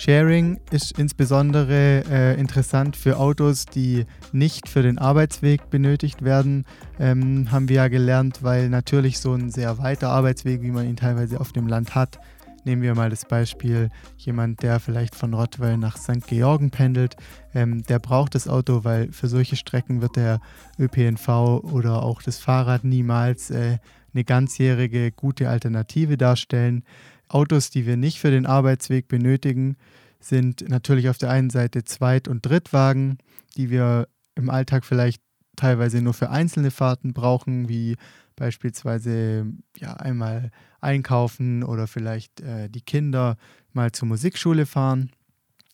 Sharing 0.00 0.58
ist 0.70 0.98
insbesondere 0.98 2.04
äh, 2.10 2.40
interessant 2.40 2.96
für 2.96 3.18
Autos, 3.18 3.66
die 3.66 4.06
nicht 4.32 4.66
für 4.66 4.80
den 4.80 4.96
Arbeitsweg 4.96 5.68
benötigt 5.68 6.24
werden, 6.24 6.64
ähm, 6.98 7.52
haben 7.52 7.68
wir 7.68 7.76
ja 7.76 7.88
gelernt, 7.88 8.42
weil 8.42 8.70
natürlich 8.70 9.18
so 9.18 9.34
ein 9.34 9.50
sehr 9.50 9.76
weiter 9.76 10.08
Arbeitsweg, 10.08 10.62
wie 10.62 10.70
man 10.70 10.86
ihn 10.86 10.96
teilweise 10.96 11.38
auf 11.38 11.52
dem 11.52 11.66
Land 11.66 11.94
hat, 11.94 12.18
Nehmen 12.64 12.82
wir 12.82 12.94
mal 12.94 13.10
das 13.10 13.24
Beispiel, 13.24 13.88
jemand, 14.16 14.62
der 14.62 14.80
vielleicht 14.80 15.14
von 15.14 15.32
Rottweil 15.34 15.78
nach 15.78 15.96
St. 15.96 16.26
Georgen 16.26 16.70
pendelt, 16.70 17.16
ähm, 17.54 17.82
der 17.82 17.98
braucht 17.98 18.34
das 18.34 18.48
Auto, 18.48 18.84
weil 18.84 19.12
für 19.12 19.28
solche 19.28 19.56
Strecken 19.56 20.02
wird 20.02 20.16
der 20.16 20.40
ÖPNV 20.78 21.28
oder 21.62 22.02
auch 22.02 22.22
das 22.22 22.38
Fahrrad 22.38 22.84
niemals 22.84 23.50
äh, 23.50 23.78
eine 24.12 24.24
ganzjährige 24.24 25.12
gute 25.12 25.48
Alternative 25.48 26.16
darstellen. 26.16 26.84
Autos, 27.28 27.70
die 27.70 27.86
wir 27.86 27.96
nicht 27.96 28.18
für 28.18 28.30
den 28.30 28.46
Arbeitsweg 28.46 29.08
benötigen, 29.08 29.76
sind 30.18 30.68
natürlich 30.68 31.08
auf 31.08 31.18
der 31.18 31.30
einen 31.30 31.50
Seite 31.50 31.84
Zweit- 31.84 32.28
und 32.28 32.44
Drittwagen, 32.44 33.18
die 33.56 33.70
wir 33.70 34.08
im 34.34 34.50
Alltag 34.50 34.84
vielleicht 34.84 35.22
teilweise 35.56 36.02
nur 36.02 36.14
für 36.14 36.30
einzelne 36.30 36.70
Fahrten 36.70 37.12
brauchen, 37.12 37.68
wie 37.68 37.96
beispielsweise 38.36 39.46
ja 39.76 39.94
einmal 39.94 40.50
einkaufen 40.80 41.62
oder 41.62 41.86
vielleicht 41.86 42.40
äh, 42.40 42.68
die 42.68 42.80
Kinder 42.80 43.36
mal 43.72 43.92
zur 43.92 44.08
Musikschule 44.08 44.66
fahren. 44.66 45.10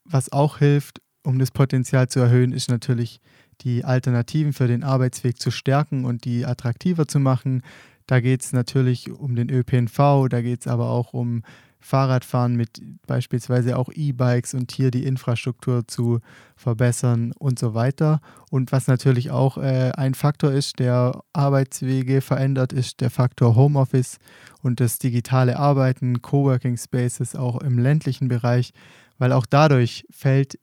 Was 0.05 0.31
auch 0.33 0.59
hilft, 0.59 1.01
um 1.23 1.39
das 1.39 1.51
Potenzial 1.51 2.09
zu 2.09 2.21
erhöhen, 2.21 2.53
ist 2.53 2.71
natürlich 2.71 3.21
die 3.63 3.85
Alternativen 3.85 4.53
für 4.53 4.69
den 4.69 4.85
Arbeitsweg 4.85 5.41
zu 5.41 5.51
stärken 5.51 6.05
und 6.05 6.25
die 6.25 6.45
attraktiver 6.45 7.09
zu 7.09 7.19
machen. 7.19 7.63
Da 8.07 8.21
geht 8.21 8.43
es 8.43 8.53
natürlich 8.53 9.11
um 9.11 9.35
den 9.35 9.51
ÖPNV, 9.51 10.29
da 10.29 10.41
geht 10.41 10.61
es 10.61 10.67
aber 10.67 10.91
auch 10.91 11.13
um 11.13 11.43
Fahrradfahren 11.81 12.57
mit 12.57 12.81
beispielsweise 13.07 13.79
auch 13.79 13.91
E-Bikes 13.93 14.55
und 14.55 14.73
hier 14.73 14.91
die 14.91 15.05
Infrastruktur 15.05 15.87
zu 15.87 16.21
verbessern 16.57 17.33
und 17.39 17.59
so 17.59 17.75
weiter. 17.75 18.21
Und 18.51 18.73
was 18.73 18.87
natürlich 18.89 19.31
auch 19.31 19.59
äh, 19.59 19.93
ein 19.97 20.15
Faktor 20.15 20.53
ist, 20.53 20.79
der 20.79 21.23
Arbeitswege 21.33 22.21
verändert, 22.21 22.73
ist 22.73 23.01
der 23.01 23.11
Faktor 23.11 23.55
Homeoffice 23.55 24.19
und 24.63 24.81
das 24.81 24.99
digitale 24.99 25.59
Arbeiten, 25.59 26.23
Coworking 26.23 26.77
Spaces 26.77 27.37
auch 27.37 27.61
im 27.61 27.79
ländlichen 27.79 28.29
Bereich, 28.29 28.73
weil 29.19 29.33
auch 29.33 29.47
dadurch 29.47 30.05
fällt 30.11 30.59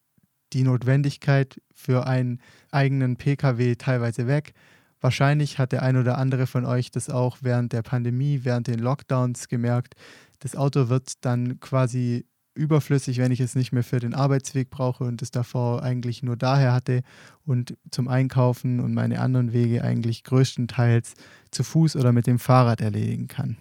die 0.54 0.64
Notwendigkeit 0.64 1.60
für 1.74 2.06
einen 2.06 2.40
eigenen 2.72 3.18
Pkw 3.18 3.76
teilweise 3.76 4.28
weg. 4.28 4.54
Wahrscheinlich 5.02 5.60
hat 5.60 5.74
der 5.74 5.84
ein 5.84 5.98
oder 5.98 6.18
andere 6.18 6.48
von 6.48 6.66
euch 6.66 6.90
das 6.90 7.10
auch 7.10 7.40
während 7.42 7.74
der 7.74 7.82
Pandemie, 7.82 8.42
während 8.44 8.68
den 8.68 8.80
Lockdowns 8.80 9.50
gemerkt, 9.50 9.96
das 10.44 10.58
Auto 10.58 10.90
wird 10.90 11.24
dann 11.24 11.62
quasi 11.62 12.26
überflüssig, 12.54 13.18
wenn 13.18 13.32
ich 13.32 13.40
es 13.40 13.56
nicht 13.56 13.72
mehr 13.72 13.84
für 13.84 14.00
den 14.00 14.14
Arbeitsweg 14.14 14.70
brauche 14.70 15.06
und 15.06 15.22
es 15.22 15.32
davor 15.32 15.82
eigentlich 15.82 16.22
nur 16.22 16.36
daher 16.36 16.74
hatte 16.74 17.02
und 17.46 17.78
zum 17.92 18.10
Einkaufen 18.10 18.82
und 18.82 18.94
meine 18.94 19.22
anderen 19.22 19.54
Wege 19.54 19.84
eigentlich 19.84 20.24
größtenteils 20.24 21.14
zu 21.50 21.64
Fuß 21.64 21.96
oder 21.96 22.12
mit 22.12 22.28
dem 22.28 22.40
Fahrrad 22.40 22.82
erledigen 22.82 23.28
kann. 23.28 23.58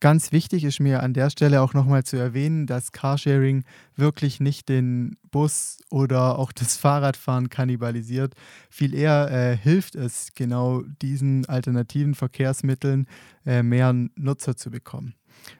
Ganz 0.00 0.32
wichtig 0.32 0.64
ist 0.64 0.80
mir 0.80 1.02
an 1.02 1.14
der 1.14 1.30
Stelle 1.30 1.60
auch 1.60 1.74
nochmal 1.74 2.02
zu 2.02 2.16
erwähnen, 2.16 2.66
dass 2.66 2.90
Carsharing 2.90 3.62
wirklich 3.94 4.40
nicht 4.40 4.68
den 4.68 5.16
Bus 5.30 5.78
oder 5.90 6.38
auch 6.38 6.50
das 6.52 6.78
Fahrradfahren 6.78 7.50
kannibalisiert. 7.50 8.34
Viel 8.70 8.94
eher 8.94 9.30
äh, 9.30 9.56
hilft 9.56 9.94
es 9.94 10.30
genau 10.34 10.82
diesen 11.02 11.46
alternativen 11.46 12.14
Verkehrsmitteln 12.14 13.06
äh, 13.44 13.62
mehr 13.62 13.92
Nutzer 14.16 14.56
zu 14.56 14.70
bekommen. 14.70 15.14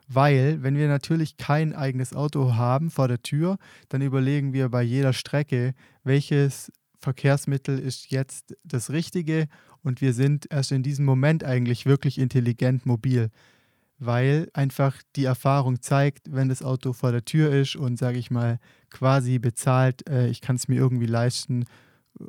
Weil, 0.09 0.62
wenn 0.62 0.77
wir 0.77 0.89
natürlich 0.89 1.37
kein 1.37 1.75
eigenes 1.75 2.14
Auto 2.14 2.55
haben 2.55 2.91
vor 2.91 3.09
der 3.09 3.23
Tür, 3.23 3.59
dann 3.89 4.03
überlegen 4.03 4.53
wir 4.53 4.68
bei 4.68 4.83
jeder 4.83 5.12
Strecke, 5.12 5.75
welches 6.05 6.73
Verkehrsmittel 6.99 7.79
ist 7.79 8.11
jetzt 8.11 8.57
das 8.64 8.91
Richtige. 8.91 9.49
Und 9.83 10.01
wir 10.01 10.12
sind 10.12 10.47
erst 10.51 10.73
in 10.73 10.83
diesem 10.83 11.05
Moment 11.05 11.45
eigentlich 11.45 11.87
wirklich 11.87 12.18
intelligent 12.18 12.87
mobil 12.87 13.31
weil 14.05 14.49
einfach 14.53 14.97
die 15.14 15.25
Erfahrung 15.25 15.81
zeigt, 15.81 16.33
wenn 16.33 16.49
das 16.49 16.62
Auto 16.62 16.93
vor 16.93 17.12
der 17.12 17.25
Tür 17.25 17.53
ist 17.53 17.77
und, 17.77 17.99
sage 17.99 18.18
ich 18.18 18.31
mal, 18.31 18.59
quasi 18.91 19.39
bezahlt, 19.39 20.09
äh, 20.09 20.29
ich 20.29 20.41
kann 20.41 20.57
es 20.57 20.66
mir 20.66 20.77
irgendwie 20.77 21.07
leisten, 21.07 21.64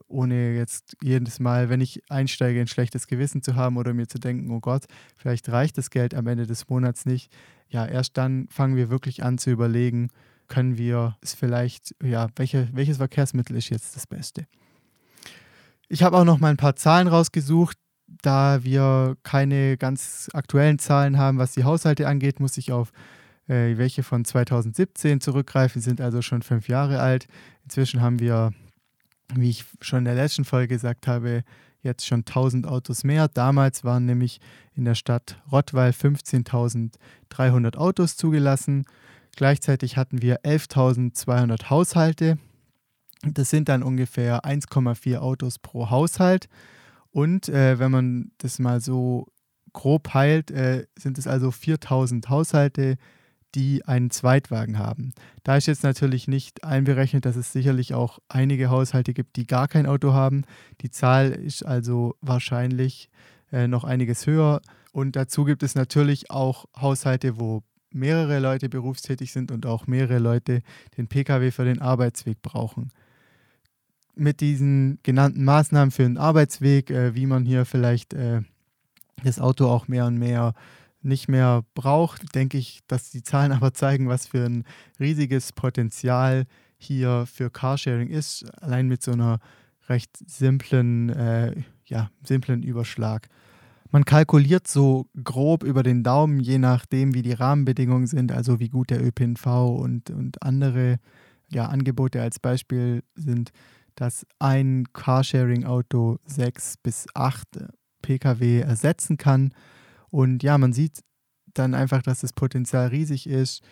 ohne 0.08 0.56
jetzt 0.56 0.96
jedes 1.02 1.40
Mal, 1.40 1.70
wenn 1.70 1.82
ich 1.82 2.02
einsteige, 2.10 2.62
ein 2.62 2.68
schlechtes 2.68 3.08
Gewissen 3.08 3.42
zu 3.42 3.56
haben 3.56 3.78
oder 3.78 3.94
mir 3.94 4.08
zu 4.08 4.20
denken, 4.20 4.52
oh 4.52 4.60
Gott, 4.60 4.86
vielleicht 5.18 5.50
reicht 5.50 5.78
das 5.78 5.90
Geld 5.90 6.14
am 6.14 6.28
Ende 6.28 6.48
des 6.48 6.70
Monats 6.70 7.06
nicht. 7.06 7.32
Ja, 7.68 7.86
erst 7.86 8.18
dann 8.18 8.48
fangen 8.50 8.76
wir 8.76 8.90
wirklich 8.90 9.24
an 9.24 9.38
zu 9.38 9.50
überlegen, 9.50 10.10
können 10.48 10.78
wir 10.78 11.18
es 11.22 11.34
vielleicht, 11.34 11.96
ja, 12.04 12.28
welche, 12.36 12.70
welches 12.74 12.98
Verkehrsmittel 12.98 13.56
ist 13.56 13.70
jetzt 13.70 13.96
das 13.96 14.08
Beste? 14.08 14.46
Ich 15.88 16.04
habe 16.04 16.18
auch 16.18 16.26
noch 16.26 16.40
mal 16.40 16.50
ein 16.50 16.58
paar 16.58 16.76
Zahlen 16.76 17.08
rausgesucht, 17.08 17.78
da 18.22 18.64
wir 18.64 19.18
keine 19.24 19.78
ganz 19.78 20.30
aktuellen 20.34 20.80
Zahlen 20.80 21.18
haben, 21.18 21.38
was 21.38 21.54
die 21.54 21.64
Haushalte 21.64 22.08
angeht, 22.08 22.40
muss 22.40 22.58
ich 22.58 22.72
auf 22.72 22.92
äh, 23.48 23.78
welche 23.78 24.04
von 24.04 24.24
2017 24.24 25.20
zurückgreifen, 25.22 25.82
sind 25.82 26.02
also 26.02 26.22
schon 26.22 26.42
fünf 26.42 26.68
Jahre 26.68 27.00
alt. 27.00 27.28
inzwischen 27.64 28.02
haben 28.02 28.20
wir, 28.20 28.52
wie 29.36 29.50
ich 29.50 29.66
schon 29.82 30.00
in 30.00 30.06
der 30.06 30.16
letzten 30.16 30.46
Folge 30.46 30.76
gesagt 30.76 31.08
habe, 31.08 31.44
jetzt 31.82 32.06
schon 32.06 32.20
1000 32.22 32.66
Autos 32.68 33.04
mehr. 33.04 33.28
Damals 33.28 33.84
waren 33.84 34.06
nämlich 34.06 34.40
in 34.74 34.86
der 34.86 34.96
Stadt 34.96 35.42
Rottweil 35.52 35.92
15.300 35.92 37.76
Autos 37.76 38.16
zugelassen. 38.16 38.86
Gleichzeitig 39.36 39.98
hatten 39.98 40.22
wir 40.22 40.42
11.200 40.44 41.70
Haushalte. 41.70 42.38
Das 43.24 43.50
sind 43.50 43.70
dann 43.70 43.84
ungefähr 43.84 44.44
1,4 44.46 45.18
Autos 45.18 45.60
pro 45.60 45.90
Haushalt. 45.90 46.48
Und 47.12 47.50
äh, 47.50 47.80
wenn 47.80 47.92
man 47.92 48.32
das 48.38 48.60
mal 48.60 48.82
so 48.82 49.28
grob 49.72 50.14
heilt, 50.14 50.52
äh, 50.52 50.88
sind 50.98 51.18
es 51.18 51.28
also 51.28 51.52
4000 51.52 52.30
Haushalte, 52.30 52.98
die 53.56 53.86
einen 53.86 54.10
Zweitwagen 54.10 54.78
haben. 54.78 55.14
Da 55.44 55.58
ist 55.58 55.68
jetzt 55.68 55.84
natürlich 55.84 56.28
nicht 56.28 56.64
einberechnet, 56.64 57.26
dass 57.26 57.36
es 57.36 57.52
sicherlich 57.52 57.94
auch 57.94 58.20
einige 58.30 58.70
Haushalte 58.70 59.14
gibt, 59.14 59.36
die 59.36 59.48
gar 59.48 59.68
kein 59.68 59.86
Auto 59.86 60.14
haben. 60.14 60.44
Die 60.82 60.90
Zahl 60.90 61.32
ist 61.32 61.64
also 61.64 62.16
wahrscheinlich 62.22 63.10
äh, 63.52 63.68
noch 63.68 63.84
einiges 63.84 64.26
höher. 64.28 64.62
Und 64.92 65.16
dazu 65.16 65.44
gibt 65.44 65.64
es 65.64 65.76
natürlich 65.76 66.30
auch 66.32 66.66
Haushalte, 66.80 67.40
wo 67.40 67.64
mehrere 67.92 68.40
Leute 68.40 68.70
berufstätig 68.70 69.32
sind 69.32 69.52
und 69.52 69.66
auch 69.66 69.88
mehrere 69.88 70.20
Leute 70.20 70.62
den 70.98 71.08
Pkw 71.08 71.52
für 71.52 71.66
den 71.66 71.82
Arbeitsweg 71.82 72.42
brauchen 72.42 72.92
mit 74.16 74.42
diesen 74.42 75.00
genannten 75.04 75.44
Maßnahmen 75.44 75.92
für 75.92 76.04
den 76.04 76.18
Arbeitsweg, 76.18 76.90
äh, 76.90 77.16
wie 77.16 77.26
man 77.26 77.46
hier 77.46 77.66
vielleicht 77.66 78.14
äh, 78.14 78.42
das 79.24 79.40
Auto 79.40 79.68
auch 79.68 79.88
mehr 79.88 80.06
und 80.06 80.18
mehr 80.18 80.54
nicht 81.04 81.28
mehr 81.28 81.64
braucht, 81.74 82.36
denke 82.36 82.58
ich, 82.58 82.80
dass 82.88 83.10
die 83.10 83.24
Zahlen 83.24 83.52
aber 83.54 83.74
zeigen, 83.74 84.08
was 84.08 84.28
für 84.28 84.46
ein 84.46 84.64
riesiges 85.00 85.52
Potenzial 85.54 86.46
hier 86.78 87.26
für 87.26 87.50
Carsharing 87.50 88.10
ist, 88.10 88.46
allein 88.62 88.88
mit 88.88 89.02
so 89.02 89.12
einer 89.12 89.40
recht 89.90 90.18
simplen, 90.28 91.10
äh, 91.10 91.56
ja, 91.86 92.10
simplen 92.24 92.64
Überschlag. 92.64 93.28
Man 93.92 94.06
kalkuliert 94.06 94.68
so 94.68 95.06
grob 95.24 95.64
über 95.64 95.84
den 95.84 96.04
Daumen, 96.04 96.40
je 96.40 96.58
nachdem, 96.58 97.14
wie 97.14 97.22
die 97.22 97.34
Rahmenbedingungen 97.34 98.08
sind, 98.08 98.32
also 98.32 98.60
wie 98.60 98.70
gut 98.70 98.90
der 98.90 99.06
ÖPNV 99.06 99.46
und, 99.46 100.10
und 100.10 100.42
andere 100.42 100.98
ja, 101.50 101.68
Angebote 101.68 102.22
als 102.22 102.40
Beispiel 102.40 103.04
sind, 103.14 103.52
dass 103.96 104.26
ein 104.40 104.86
Carsharing-Auto 104.94 106.18
sechs 106.26 106.78
bis 106.78 107.06
acht 107.14 107.48
Pkw 108.02 108.62
ersetzen 108.62 109.18
kann. 109.18 109.54
Und 110.14 110.44
ja, 110.44 110.60
man 110.60 110.74
sieht 110.74 111.00
dann 111.56 111.74
einfach, 111.74 112.04
dass 112.04 112.20
das 112.20 112.34
Potenzial 112.34 112.90
riesig 112.90 113.26
ist. 113.26 113.64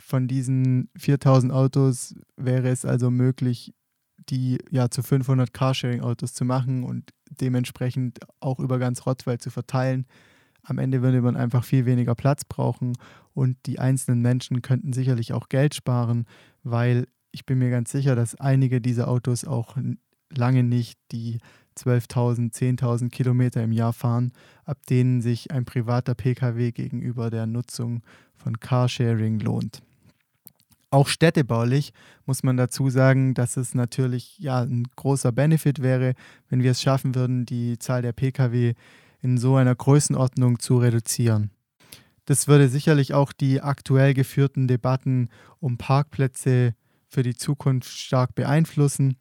Von 0.00 0.28
diesen 0.28 0.90
4000 0.96 1.52
Autos 1.52 2.14
wäre 2.36 2.68
es 2.68 2.84
also 2.84 3.10
möglich, 3.10 3.74
die 4.16 4.58
ja 4.70 4.90
zu 4.90 5.02
500 5.02 5.52
Carsharing-Autos 5.52 6.34
zu 6.34 6.44
machen 6.44 6.84
und 6.84 7.10
dementsprechend 7.30 8.20
auch 8.38 8.60
über 8.60 8.78
ganz 8.78 9.06
Rottweil 9.06 9.38
zu 9.38 9.50
verteilen. 9.50 10.06
Am 10.62 10.78
Ende 10.78 11.02
würde 11.02 11.20
man 11.20 11.36
einfach 11.36 11.64
viel 11.64 11.84
weniger 11.84 12.14
Platz 12.14 12.44
brauchen 12.44 12.92
und 13.34 13.56
die 13.66 13.80
einzelnen 13.80 14.22
Menschen 14.22 14.62
könnten 14.62 14.92
sicherlich 14.92 15.32
auch 15.32 15.48
Geld 15.48 15.74
sparen, 15.74 16.26
weil 16.62 17.08
ich 17.32 17.44
bin 17.44 17.58
mir 17.58 17.70
ganz 17.70 17.90
sicher, 17.90 18.14
dass 18.14 18.36
einige 18.36 18.80
dieser 18.80 19.08
Autos 19.08 19.44
auch 19.44 19.76
lange 20.30 20.62
nicht 20.62 21.00
die 21.10 21.40
12.000, 21.76 22.52
10.000 22.52 23.10
Kilometer 23.10 23.62
im 23.62 23.72
Jahr 23.72 23.92
fahren, 23.92 24.32
ab 24.64 24.78
denen 24.88 25.20
sich 25.20 25.50
ein 25.50 25.64
privater 25.64 26.14
Pkw 26.14 26.72
gegenüber 26.72 27.30
der 27.30 27.46
Nutzung 27.46 28.02
von 28.34 28.60
Carsharing 28.60 29.40
lohnt. 29.40 29.82
Auch 30.90 31.08
städtebaulich 31.08 31.94
muss 32.26 32.42
man 32.42 32.58
dazu 32.58 32.90
sagen, 32.90 33.32
dass 33.32 33.56
es 33.56 33.74
natürlich 33.74 34.38
ja 34.38 34.60
ein 34.60 34.88
großer 34.94 35.32
Benefit 35.32 35.80
wäre, 35.80 36.14
wenn 36.50 36.62
wir 36.62 36.72
es 36.72 36.82
schaffen 36.82 37.14
würden, 37.14 37.46
die 37.46 37.78
Zahl 37.78 38.02
der 38.02 38.12
Pkw 38.12 38.74
in 39.22 39.38
so 39.38 39.56
einer 39.56 39.74
Größenordnung 39.74 40.58
zu 40.58 40.76
reduzieren. 40.76 41.50
Das 42.26 42.46
würde 42.46 42.68
sicherlich 42.68 43.14
auch 43.14 43.32
die 43.32 43.62
aktuell 43.62 44.12
geführten 44.12 44.68
Debatten 44.68 45.30
um 45.60 45.78
Parkplätze 45.78 46.74
für 47.08 47.22
die 47.22 47.34
Zukunft 47.34 47.90
stark 47.90 48.34
beeinflussen. 48.34 49.16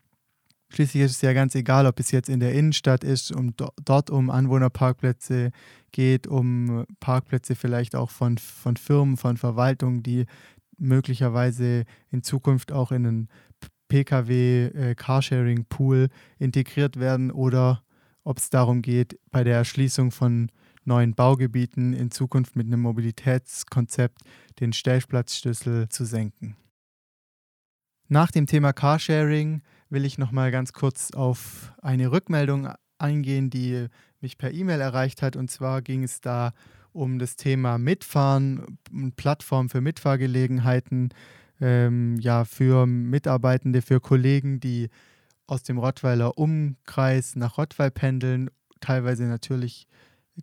Schließlich 0.74 1.04
ist 1.04 1.12
es 1.12 1.22
ja 1.22 1.34
ganz 1.34 1.54
egal, 1.54 1.86
ob 1.86 2.00
es 2.00 2.12
jetzt 2.12 2.30
in 2.30 2.40
der 2.40 2.54
Innenstadt 2.54 3.04
ist, 3.04 3.34
um 3.34 3.54
do 3.58 3.68
dort 3.84 4.10
um 4.10 4.30
Anwohnerparkplätze 4.30 5.52
geht, 5.92 6.28
um 6.28 6.86
Parkplätze 7.02 7.56
vielleicht 7.56 7.94
auch 7.94 8.10
von, 8.10 8.38
von 8.38 8.78
Firmen, 8.78 9.18
von 9.18 9.36
Verwaltungen, 9.36 10.02
die 10.02 10.28
möglicherweise 10.78 11.84
in 12.10 12.24
Zukunft 12.24 12.72
auch 12.72 12.94
in 12.94 13.06
einen 13.06 13.28
Pkw-Carsharing-Pool 13.90 16.06
äh, 16.06 16.44
integriert 16.44 16.98
werden 16.98 17.32
oder 17.32 17.84
ob 18.24 18.38
es 18.38 18.50
darum 18.50 18.82
geht, 18.82 19.20
bei 19.30 19.44
der 19.44 19.58
Erschließung 19.58 20.12
von 20.12 20.50
neuen 20.86 21.16
Baugebieten 21.16 21.92
in 21.92 22.12
Zukunft 22.12 22.56
mit 22.56 22.68
einem 22.68 22.80
Mobilitätskonzept 22.82 24.22
den 24.62 24.72
Stellplatzschlüssel 24.72 25.90
zu 25.90 26.06
senken. 26.06 26.56
Nach 28.08 28.32
dem 28.32 28.48
Thema 28.48 28.72
Carsharing 28.72 29.64
will 29.92 30.06
ich 30.06 30.18
noch 30.18 30.32
mal 30.32 30.52
ganz 30.52 30.74
kurz 30.74 31.12
auf 31.12 31.74
eine 31.82 32.12
Rückmeldung 32.12 32.70
eingehen, 32.98 33.50
die 33.50 33.88
mich 34.22 34.38
per 34.38 34.52
E-Mail 34.52 34.80
erreicht 34.80 35.22
hat. 35.22 35.36
Und 35.36 35.52
zwar 35.52 35.82
ging 35.82 36.04
es 36.04 36.22
da 36.22 36.54
um 36.94 37.20
das 37.20 37.36
Thema 37.36 37.78
Mitfahren, 37.78 38.78
Plattform 39.16 39.70
für 39.70 39.82
Mitfahrgelegenheiten, 39.82 41.10
ähm, 41.60 42.18
ja, 42.20 42.46
für 42.46 42.86
Mitarbeitende, 42.86 43.82
für 43.82 44.00
Kollegen, 44.00 44.60
die 44.60 44.89
aus 45.46 45.64
dem 45.64 45.78
Rottweiler 45.78 46.38
Umkreis 46.38 47.36
nach 47.36 47.58
Rottweil 47.58 47.92
pendeln. 47.92 48.50
Teilweise 48.80 49.26
natürlich 49.26 49.88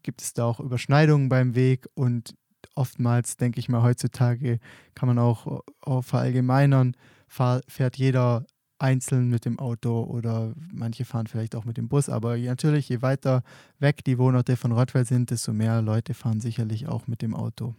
gibt 0.02 0.20
es 0.20 0.34
da 0.34 0.44
auch 0.44 0.60
Überschneidungen 0.60 1.28
beim 1.28 1.54
Weg 1.54 1.86
und 1.94 2.34
oftmals, 2.74 3.36
denke 3.36 3.58
ich 3.58 3.68
mal, 3.68 3.82
heutzutage 3.82 4.58
kann 4.94 5.08
man 5.08 5.18
auch, 5.18 5.62
auch 5.80 6.02
verallgemeinern, 6.02 6.94
fährt 7.28 7.96
jeder 7.96 8.46
einzeln 8.78 9.28
mit 9.28 9.44
dem 9.44 9.58
Auto 9.58 10.04
oder 10.04 10.54
manche 10.72 11.04
fahren 11.04 11.26
vielleicht 11.26 11.54
auch 11.54 11.64
mit 11.64 11.76
dem 11.76 11.88
Bus. 11.88 12.08
Aber 12.08 12.36
natürlich, 12.36 12.88
je 12.88 13.02
weiter 13.02 13.42
weg 13.78 14.04
die 14.04 14.18
Wohnorte 14.18 14.56
von 14.56 14.72
Rottweil 14.72 15.04
sind, 15.04 15.30
desto 15.30 15.52
mehr 15.52 15.82
Leute 15.82 16.14
fahren 16.14 16.40
sicherlich 16.40 16.88
auch 16.88 17.06
mit 17.06 17.22
dem 17.22 17.34
Auto. 17.34 17.74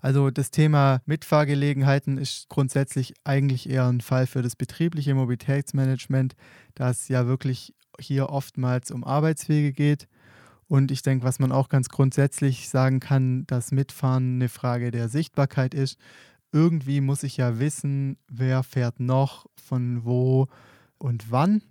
Also 0.00 0.30
das 0.30 0.50
Thema 0.50 1.00
Mitfahrgelegenheiten 1.06 2.18
ist 2.18 2.50
grundsätzlich 2.50 3.14
eigentlich 3.24 3.70
eher 3.70 3.86
ein 3.86 4.02
Fall 4.02 4.26
für 4.26 4.42
das 4.42 4.54
betriebliche 4.54 5.14
Mobilitätsmanagement, 5.14 6.34
da 6.74 6.90
es 6.90 7.08
ja 7.08 7.26
wirklich 7.26 7.72
hier 7.98 8.28
oftmals 8.28 8.90
um 8.90 9.02
Arbeitswege 9.02 9.72
geht. 9.72 10.06
Und 10.68 10.90
ich 10.90 11.00
denke, 11.00 11.24
was 11.24 11.38
man 11.38 11.52
auch 11.52 11.70
ganz 11.70 11.88
grundsätzlich 11.88 12.68
sagen 12.68 13.00
kann, 13.00 13.46
dass 13.46 13.72
Mitfahren 13.72 14.34
eine 14.34 14.50
Frage 14.50 14.90
der 14.90 15.08
Sichtbarkeit 15.08 15.72
ist 15.72 15.98
irgendwie 16.54 17.00
muss 17.00 17.24
ich 17.24 17.36
ja 17.36 17.58
wissen, 17.58 18.16
wer 18.28 18.62
fährt 18.62 19.00
noch, 19.00 19.46
von 19.56 20.04
wo 20.04 20.46
und 20.98 21.32
wann. 21.32 21.62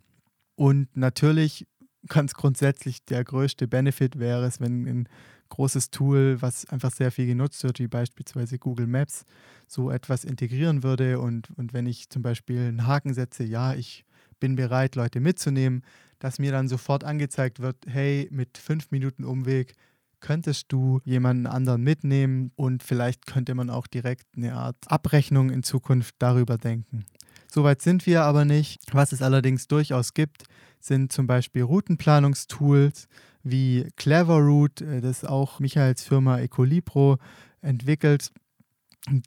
Und 0.56 0.96
natürlich 0.98 1.66
ganz 2.08 2.34
grundsätzlich 2.34 3.06
der 3.06 3.24
größte 3.24 3.70
Benefit 3.70 4.20
wäre 4.20 4.46
es, 4.46 4.60
wenn 4.60 4.86
ein 4.86 5.10
großes 5.48 5.90
Tool, 5.90 6.42
was 6.42 6.66
einfach 6.66 6.92
sehr 6.92 7.12
viel 7.12 7.28
genutzt 7.28 7.64
wird, 7.64 7.80
wie 7.80 7.88
beispielsweise 7.88 8.60
Google 8.60 8.88
Maps, 8.88 9.24
so 9.68 9.90
etwas 9.90 10.26
integrieren 10.26 10.84
würde. 10.84 11.20
Und, 11.20 11.50
und 11.52 11.72
wenn 11.72 11.86
ich 11.86 12.10
zum 12.10 12.22
Beispiel 12.22 12.60
einen 12.60 12.86
Haken 12.86 13.14
setze, 13.14 13.46
ja, 13.46 13.74
ich 13.74 14.04
bin 14.42 14.58
bereit, 14.58 14.96
Leute 14.96 15.22
mitzunehmen, 15.22 15.84
dass 16.20 16.40
mir 16.40 16.52
dann 16.52 16.68
sofort 16.68 17.06
angezeigt 17.06 17.62
wird, 17.62 17.78
hey, 17.88 18.28
mit 18.32 18.58
fünf 18.58 18.92
Minuten 18.92 19.24
Umweg 19.24 19.76
könntest 20.24 20.72
du 20.72 21.02
jemanden 21.04 21.46
anderen 21.46 21.84
mitnehmen 21.84 22.52
und 22.56 22.82
vielleicht 22.82 23.28
könnte 23.28 23.54
man 23.54 23.70
auch 23.70 23.86
direkt 23.86 24.26
eine 24.36 24.56
Art 24.56 24.78
Abrechnung 24.88 25.52
in 25.52 25.62
Zukunft 25.62 26.16
darüber 26.18 26.58
denken. 26.58 27.06
Soweit 27.48 27.84
sind 27.84 28.08
wir 28.08 28.24
aber 28.24 28.46
nicht. 28.46 28.82
Was 28.94 29.12
es 29.12 29.22
allerdings 29.22 29.68
durchaus 29.68 30.16
gibt, 30.16 30.46
sind 30.80 31.12
zum 31.12 31.28
Beispiel 31.28 31.62
Routenplanungstools 31.62 33.08
wie 33.44 33.88
Cleverroute, 33.98 34.86
äh, 34.86 35.02
das 35.02 35.24
auch 35.26 35.60
Michaels 35.60 36.04
Firma 36.04 36.40
Ecolibro 36.40 37.18
entwickelt 37.62 38.32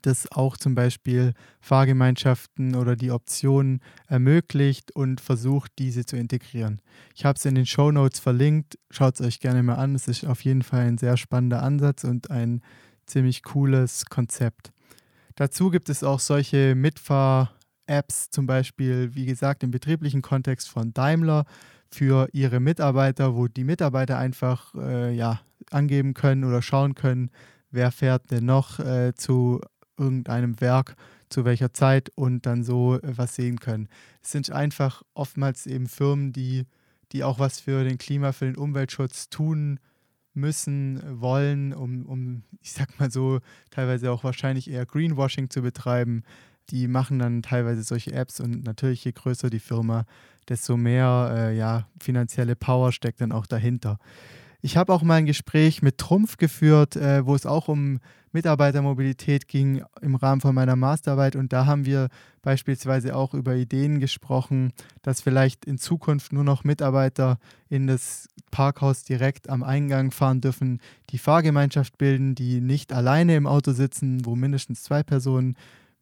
das 0.02 0.30
auch 0.32 0.56
zum 0.56 0.74
Beispiel 0.74 1.34
Fahrgemeinschaften 1.60 2.74
oder 2.74 2.96
die 2.96 3.10
Optionen 3.10 3.80
ermöglicht 4.06 4.92
und 4.92 5.20
versucht, 5.20 5.72
diese 5.78 6.06
zu 6.06 6.16
integrieren. 6.16 6.80
Ich 7.14 7.24
habe 7.24 7.36
es 7.36 7.44
in 7.44 7.54
den 7.54 7.66
Show 7.66 7.90
Notes 7.90 8.18
verlinkt. 8.18 8.78
Schaut 8.90 9.20
es 9.20 9.26
euch 9.26 9.40
gerne 9.40 9.62
mal 9.62 9.74
an. 9.74 9.94
Es 9.94 10.08
ist 10.08 10.24
auf 10.24 10.42
jeden 10.44 10.62
Fall 10.62 10.86
ein 10.86 10.98
sehr 10.98 11.16
spannender 11.16 11.62
Ansatz 11.62 12.04
und 12.04 12.30
ein 12.30 12.62
ziemlich 13.04 13.42
cooles 13.42 14.06
Konzept. 14.06 14.72
Dazu 15.34 15.70
gibt 15.70 15.90
es 15.90 16.02
auch 16.02 16.20
solche 16.20 16.74
Mitfahr-Apps, 16.74 18.30
zum 18.30 18.46
Beispiel, 18.46 19.14
wie 19.14 19.26
gesagt, 19.26 19.62
im 19.62 19.70
betrieblichen 19.70 20.22
Kontext 20.22 20.70
von 20.70 20.94
Daimler 20.94 21.44
für 21.90 22.28
ihre 22.32 22.60
Mitarbeiter, 22.60 23.36
wo 23.36 23.46
die 23.46 23.64
Mitarbeiter 23.64 24.16
einfach 24.16 24.74
äh, 24.74 25.14
ja, 25.14 25.40
angeben 25.70 26.14
können 26.14 26.44
oder 26.44 26.62
schauen 26.62 26.94
können, 26.94 27.30
wer 27.70 27.90
fährt 27.90 28.30
denn 28.30 28.44
noch 28.44 28.78
äh, 28.78 29.14
zu 29.14 29.60
irgendeinem 29.98 30.60
Werk, 30.60 30.96
zu 31.28 31.44
welcher 31.44 31.72
Zeit 31.72 32.10
und 32.14 32.46
dann 32.46 32.62
so 32.62 32.94
äh, 32.94 33.00
was 33.16 33.34
sehen 33.34 33.58
können. 33.60 33.88
Es 34.22 34.32
sind 34.32 34.50
einfach 34.50 35.02
oftmals 35.14 35.66
eben 35.66 35.86
Firmen, 35.86 36.32
die, 36.32 36.66
die 37.12 37.24
auch 37.24 37.38
was 37.38 37.60
für 37.60 37.84
den 37.84 37.98
Klima, 37.98 38.32
für 38.32 38.46
den 38.46 38.56
Umweltschutz 38.56 39.28
tun 39.28 39.80
müssen, 40.34 41.00
wollen, 41.20 41.72
um, 41.72 42.04
um, 42.06 42.42
ich 42.60 42.72
sag 42.72 42.98
mal 43.00 43.10
so, 43.10 43.40
teilweise 43.70 44.10
auch 44.12 44.22
wahrscheinlich 44.22 44.70
eher 44.70 44.86
Greenwashing 44.86 45.50
zu 45.50 45.62
betreiben. 45.62 46.22
Die 46.70 46.88
machen 46.88 47.18
dann 47.18 47.42
teilweise 47.42 47.82
solche 47.82 48.12
Apps 48.12 48.40
und 48.40 48.64
natürlich 48.64 49.04
je 49.04 49.12
größer 49.12 49.50
die 49.50 49.60
Firma, 49.60 50.04
desto 50.48 50.76
mehr 50.76 51.32
äh, 51.32 51.56
ja, 51.56 51.88
finanzielle 52.00 52.56
Power 52.56 52.92
steckt 52.92 53.20
dann 53.20 53.32
auch 53.32 53.46
dahinter. 53.46 53.98
Ich 54.62 54.76
habe 54.76 54.92
auch 54.92 55.02
mal 55.02 55.16
ein 55.16 55.26
Gespräch 55.26 55.82
mit 55.82 55.98
Trumpf 55.98 56.36
geführt, 56.36 56.96
äh, 56.96 57.24
wo 57.26 57.34
es 57.34 57.46
auch 57.46 57.68
um 57.68 58.00
Mitarbeitermobilität 58.32 59.48
ging 59.48 59.82
im 60.02 60.14
Rahmen 60.14 60.40
von 60.40 60.54
meiner 60.54 60.76
Masterarbeit. 60.76 61.36
Und 61.36 61.52
da 61.52 61.66
haben 61.66 61.86
wir 61.86 62.08
beispielsweise 62.42 63.16
auch 63.16 63.32
über 63.32 63.54
Ideen 63.54 63.98
gesprochen, 63.98 64.72
dass 65.02 65.22
vielleicht 65.22 65.64
in 65.64 65.78
Zukunft 65.78 66.32
nur 66.32 66.44
noch 66.44 66.62
Mitarbeiter 66.62 67.38
in 67.68 67.86
das 67.86 68.28
Parkhaus 68.50 69.04
direkt 69.04 69.48
am 69.48 69.62
Eingang 69.62 70.10
fahren 70.10 70.40
dürfen, 70.40 70.80
die 71.10 71.18
Fahrgemeinschaft 71.18 71.96
bilden, 71.96 72.34
die 72.34 72.60
nicht 72.60 72.92
alleine 72.92 73.36
im 73.36 73.46
Auto 73.46 73.72
sitzen, 73.72 74.24
wo 74.26 74.36
mindestens 74.36 74.82
zwei 74.82 75.02
Personen 75.02 75.56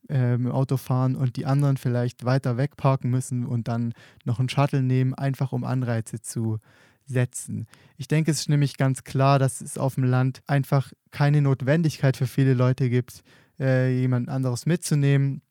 äh, 0.08 0.34
im 0.34 0.50
Auto 0.50 0.76
fahren 0.76 1.16
und 1.16 1.36
die 1.36 1.46
anderen 1.46 1.76
vielleicht 1.76 2.24
weiter 2.24 2.56
weg 2.56 2.76
parken 2.76 3.10
müssen 3.10 3.46
und 3.46 3.68
dann 3.68 3.94
noch 4.24 4.38
einen 4.38 4.48
Shuttle 4.48 4.82
nehmen, 4.82 5.14
einfach 5.14 5.52
um 5.52 5.64
Anreize 5.64 6.20
zu 6.20 6.58
setzen. 7.06 7.66
Ich 7.96 8.08
denke, 8.08 8.30
es 8.30 8.40
ist 8.40 8.48
nämlich 8.48 8.76
ganz 8.76 9.04
klar, 9.04 9.38
dass 9.38 9.60
es 9.60 9.78
auf 9.78 9.96
dem 9.96 10.04
Land 10.04 10.42
einfach 10.46 10.92
keine 11.10 11.42
Notwendigkeit 11.42 12.16
für 12.16 12.26
viele 12.26 12.54
Leute 12.54 12.88
gibt, 12.90 13.22
äh, 13.58 13.94
jemand 13.98 14.28
anderes 14.28 14.66
mitzunehmen 14.66 15.42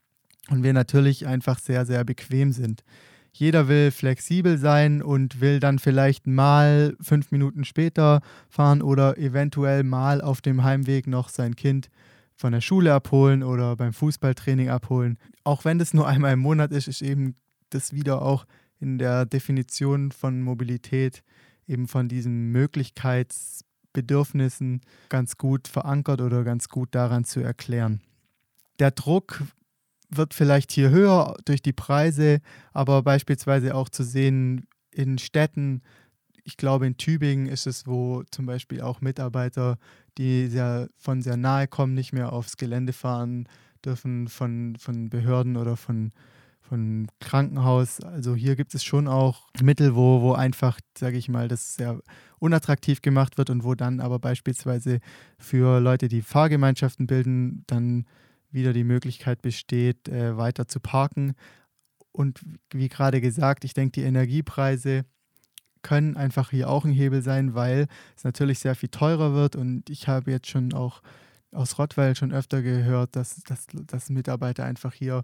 und 0.49 0.63
wir 0.63 0.73
natürlich 0.73 1.27
einfach 1.27 1.59
sehr, 1.59 1.85
sehr 1.85 2.03
bequem 2.03 2.51
sind. 2.51 2.83
Jeder 3.31 3.67
will 3.67 3.89
flexibel 3.89 4.59
sein 4.59 5.01
und 5.01 5.41
will 5.41 5.59
dann 5.59 5.79
vielleicht 5.79 6.27
mal 6.27 6.95
fünf 7.01 7.31
Minuten 7.31 7.65
später 7.65 8.21
fahren 8.47 8.83
oder 8.83 9.17
eventuell 9.17 9.83
mal 9.83 10.21
auf 10.21 10.41
dem 10.41 10.63
Heimweg 10.63 11.07
noch 11.07 11.29
sein 11.29 11.55
Kind 11.55 11.89
von 12.35 12.51
der 12.51 12.61
Schule 12.61 12.93
abholen 12.93 13.41
oder 13.41 13.75
beim 13.75 13.93
Fußballtraining 13.93 14.69
abholen. 14.69 15.17
Auch 15.43 15.65
wenn 15.65 15.79
das 15.79 15.93
nur 15.93 16.07
einmal 16.09 16.33
im 16.33 16.39
Monat 16.39 16.71
ist, 16.71 16.87
ist 16.87 17.01
eben 17.01 17.35
das 17.69 17.93
wieder 17.93 18.21
auch 18.21 18.45
in 18.79 18.99
der 18.99 19.25
Definition 19.25 20.11
von 20.11 20.41
Mobilität 20.41 21.23
eben 21.67 21.87
von 21.87 22.07
diesen 22.07 22.51
Möglichkeitsbedürfnissen 22.51 24.81
ganz 25.09 25.37
gut 25.37 25.67
verankert 25.67 26.21
oder 26.21 26.43
ganz 26.43 26.69
gut 26.69 26.95
daran 26.95 27.23
zu 27.23 27.39
erklären. 27.39 28.01
Der 28.79 28.89
Druck 28.91 29.43
wird 30.09 30.33
vielleicht 30.33 30.71
hier 30.71 30.89
höher 30.89 31.35
durch 31.45 31.61
die 31.61 31.73
Preise, 31.73 32.41
aber 32.71 33.03
beispielsweise 33.03 33.75
auch 33.75 33.89
zu 33.89 34.03
sehen 34.03 34.67
in 34.91 35.17
Städten, 35.17 35.81
ich 36.43 36.57
glaube 36.57 36.85
in 36.85 36.97
Tübingen 36.97 37.47
ist 37.47 37.67
es, 37.67 37.87
wo 37.87 38.23
zum 38.29 38.45
Beispiel 38.45 38.81
auch 38.81 39.01
Mitarbeiter, 39.01 39.77
die 40.17 40.47
sehr, 40.47 40.89
von 40.97 41.21
sehr 41.21 41.37
nahe 41.37 41.67
kommen, 41.67 41.93
nicht 41.93 42.13
mehr 42.13 42.33
aufs 42.33 42.57
Gelände 42.57 42.93
fahren 42.93 43.47
dürfen 43.83 44.27
von, 44.27 44.75
von 44.77 45.09
Behörden 45.09 45.57
oder 45.57 45.77
von 45.77 46.11
von 46.63 47.07
Krankenhaus. 47.19 47.99
Also 48.01 48.35
hier 48.35 48.55
gibt 48.55 48.73
es 48.73 48.83
schon 48.83 49.07
auch 49.07 49.49
Mittel, 49.61 49.95
wo, 49.95 50.21
wo 50.21 50.33
einfach, 50.33 50.79
sage 50.97 51.17
ich 51.17 51.29
mal, 51.29 51.47
das 51.47 51.75
sehr 51.75 51.99
unattraktiv 52.39 53.01
gemacht 53.01 53.37
wird 53.37 53.49
und 53.49 53.63
wo 53.63 53.75
dann 53.75 53.99
aber 53.99 54.19
beispielsweise 54.19 54.99
für 55.37 55.79
Leute, 55.79 56.07
die 56.07 56.21
Fahrgemeinschaften 56.21 57.05
bilden, 57.05 57.63
dann 57.67 58.05
wieder 58.51 58.73
die 58.73 58.83
Möglichkeit 58.83 59.41
besteht, 59.41 60.07
äh, 60.07 60.37
weiter 60.37 60.67
zu 60.67 60.79
parken. 60.79 61.33
Und 62.11 62.41
wie 62.71 62.89
gerade 62.89 63.21
gesagt, 63.21 63.65
ich 63.65 63.73
denke, 63.73 63.99
die 63.99 64.07
Energiepreise 64.07 65.05
können 65.81 66.15
einfach 66.15 66.51
hier 66.51 66.69
auch 66.69 66.85
ein 66.85 66.91
Hebel 66.91 67.21
sein, 67.21 67.55
weil 67.55 67.87
es 68.15 68.23
natürlich 68.23 68.59
sehr 68.59 68.75
viel 68.75 68.89
teurer 68.89 69.33
wird. 69.33 69.55
Und 69.55 69.89
ich 69.89 70.07
habe 70.07 70.31
jetzt 70.31 70.47
schon 70.47 70.73
auch 70.73 71.01
aus 71.51 71.77
Rottweil 71.77 72.15
schon 72.15 72.31
öfter 72.31 72.61
gehört, 72.61 73.15
dass, 73.15 73.43
dass, 73.43 73.67
dass 73.71 74.09
Mitarbeiter 74.09 74.63
einfach 74.63 74.93
hier 74.93 75.23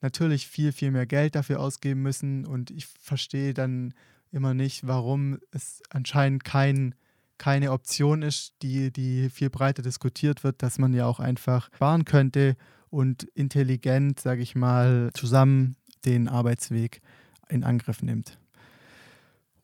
natürlich 0.00 0.46
viel, 0.46 0.72
viel 0.72 0.90
mehr 0.90 1.06
Geld 1.06 1.34
dafür 1.34 1.60
ausgeben 1.60 2.02
müssen. 2.02 2.46
Und 2.46 2.70
ich 2.70 2.86
verstehe 2.86 3.54
dann 3.54 3.94
immer 4.30 4.54
nicht, 4.54 4.86
warum 4.86 5.38
es 5.50 5.82
anscheinend 5.90 6.44
kein, 6.44 6.94
keine 7.38 7.72
Option 7.72 8.22
ist, 8.22 8.54
die, 8.62 8.92
die 8.92 9.30
viel 9.30 9.50
breiter 9.50 9.82
diskutiert 9.82 10.44
wird, 10.44 10.62
dass 10.62 10.78
man 10.78 10.92
ja 10.92 11.06
auch 11.06 11.20
einfach 11.20 11.70
sparen 11.74 12.04
könnte 12.04 12.56
und 12.90 13.24
intelligent, 13.34 14.20
sage 14.20 14.42
ich 14.42 14.54
mal, 14.54 15.10
zusammen 15.14 15.76
den 16.04 16.28
Arbeitsweg 16.28 17.00
in 17.48 17.64
Angriff 17.64 18.02
nimmt. 18.02 18.38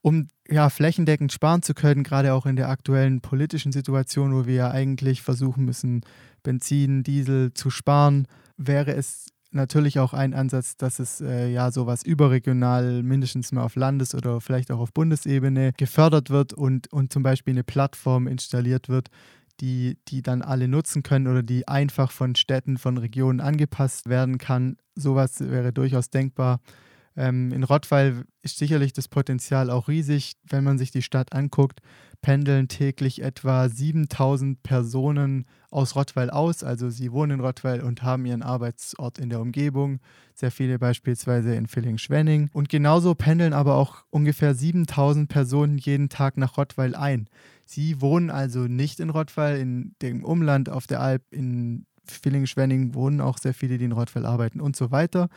Um 0.02 0.28
ja, 0.48 0.68
flächendeckend 0.68 1.32
sparen 1.32 1.62
zu 1.62 1.72
können, 1.72 2.02
gerade 2.02 2.34
auch 2.34 2.44
in 2.44 2.56
der 2.56 2.68
aktuellen 2.68 3.22
politischen 3.22 3.72
Situation, 3.72 4.34
wo 4.34 4.46
wir 4.46 4.54
ja 4.54 4.70
eigentlich 4.70 5.22
versuchen 5.22 5.64
müssen, 5.64 6.02
Benzin, 6.42 7.02
Diesel 7.02 7.54
zu 7.54 7.70
sparen, 7.70 8.28
wäre 8.58 8.94
es 8.94 9.28
natürlich 9.54 9.98
auch 9.98 10.12
ein 10.12 10.34
Ansatz, 10.34 10.76
dass 10.76 10.98
es 10.98 11.20
äh, 11.20 11.48
ja 11.48 11.70
sowas 11.70 12.02
überregional, 12.02 13.02
mindestens 13.02 13.52
mal 13.52 13.62
auf 13.62 13.76
Landes- 13.76 14.14
oder 14.14 14.40
vielleicht 14.40 14.70
auch 14.70 14.78
auf 14.78 14.92
Bundesebene 14.92 15.72
gefördert 15.76 16.30
wird 16.30 16.52
und, 16.52 16.92
und 16.92 17.12
zum 17.12 17.22
Beispiel 17.22 17.54
eine 17.54 17.64
Plattform 17.64 18.26
installiert 18.26 18.88
wird, 18.88 19.08
die, 19.60 19.98
die 20.08 20.22
dann 20.22 20.42
alle 20.42 20.68
nutzen 20.68 21.02
können 21.02 21.26
oder 21.26 21.42
die 21.42 21.68
einfach 21.68 22.10
von 22.10 22.34
Städten, 22.34 22.78
von 22.78 22.98
Regionen 22.98 23.40
angepasst 23.40 24.08
werden 24.08 24.38
kann. 24.38 24.76
Sowas 24.94 25.40
wäre 25.40 25.72
durchaus 25.72 26.10
denkbar. 26.10 26.60
Ähm, 27.16 27.52
in 27.52 27.62
Rottweil 27.62 28.24
ist 28.42 28.58
sicherlich 28.58 28.92
das 28.92 29.08
Potenzial 29.08 29.70
auch 29.70 29.88
riesig. 29.88 30.34
Wenn 30.48 30.64
man 30.64 30.78
sich 30.78 30.90
die 30.90 31.02
Stadt 31.02 31.32
anguckt, 31.32 31.80
pendeln 32.22 32.68
täglich 32.68 33.22
etwa 33.22 33.68
7000 33.68 34.62
Personen 34.62 35.46
aus 35.70 35.94
Rottweil 35.94 36.30
aus. 36.30 36.64
Also 36.64 36.90
sie 36.90 37.12
wohnen 37.12 37.32
in 37.32 37.40
Rottweil 37.40 37.82
und 37.82 38.02
haben 38.02 38.24
ihren 38.26 38.42
Arbeitsort 38.42 39.18
in 39.18 39.28
der 39.28 39.40
Umgebung. 39.40 40.00
Sehr 40.34 40.50
viele 40.50 40.78
beispielsweise 40.78 41.54
in 41.54 41.66
Villingen-Schwenning. 41.66 42.50
Und 42.52 42.68
genauso 42.68 43.14
pendeln 43.14 43.52
aber 43.52 43.76
auch 43.76 44.04
ungefähr 44.10 44.54
7000 44.54 45.28
Personen 45.28 45.78
jeden 45.78 46.08
Tag 46.08 46.36
nach 46.36 46.56
Rottweil 46.56 46.94
ein. 46.94 47.28
Sie 47.64 48.00
wohnen 48.00 48.30
also 48.30 48.60
nicht 48.60 49.00
in 49.00 49.10
Rottweil, 49.10 49.58
in 49.60 49.94
dem 50.02 50.24
Umland 50.24 50.68
auf 50.68 50.86
der 50.86 51.00
Alp, 51.00 51.22
in 51.30 51.86
Villingen-Schwenning 52.06 52.94
wohnen 52.94 53.20
auch 53.20 53.38
sehr 53.38 53.54
viele, 53.54 53.78
die 53.78 53.84
in 53.84 53.92
Rottweil 53.92 54.26
arbeiten 54.26 54.60
und 54.60 54.76
so 54.76 54.90
weiter. 54.90 55.28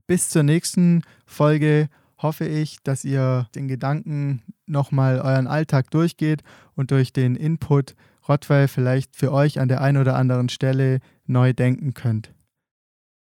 Bis 0.08 0.30
zur 0.30 0.44
nächsten 0.44 1.04
Folge 1.26 1.90
hoffe 2.18 2.46
ich, 2.46 2.78
dass 2.84 3.06
ihr 3.06 3.48
den 3.56 3.68
Gedanken 3.68 4.42
nochmal 4.66 5.20
euren 5.20 5.48
Alltag 5.48 5.92
durchgeht 5.92 6.44
und 6.76 6.92
durch 6.92 7.14
den 7.14 7.36
Input 7.36 7.96
Rottweil 8.28 8.68
vielleicht 8.68 9.16
für 9.16 9.32
euch 9.32 9.60
an 9.60 9.68
der 9.68 9.82
einen 9.82 9.98
oder 9.98 10.16
anderen 10.16 10.50
Stelle 10.50 11.00
neu 11.26 11.54
denken 11.54 11.94
könnt. 11.94 12.34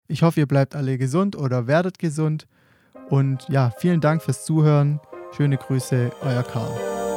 Ich 0.07 0.23
hoffe, 0.23 0.41
ihr 0.41 0.47
bleibt 0.47 0.75
alle 0.75 0.97
gesund 0.97 1.35
oder 1.35 1.67
werdet 1.67 1.97
gesund. 1.97 2.47
Und 3.09 3.47
ja, 3.49 3.71
vielen 3.77 4.01
Dank 4.01 4.21
fürs 4.21 4.45
Zuhören. 4.45 4.99
Schöne 5.35 5.57
Grüße, 5.57 6.11
euer 6.21 6.43
Karl. 6.43 7.10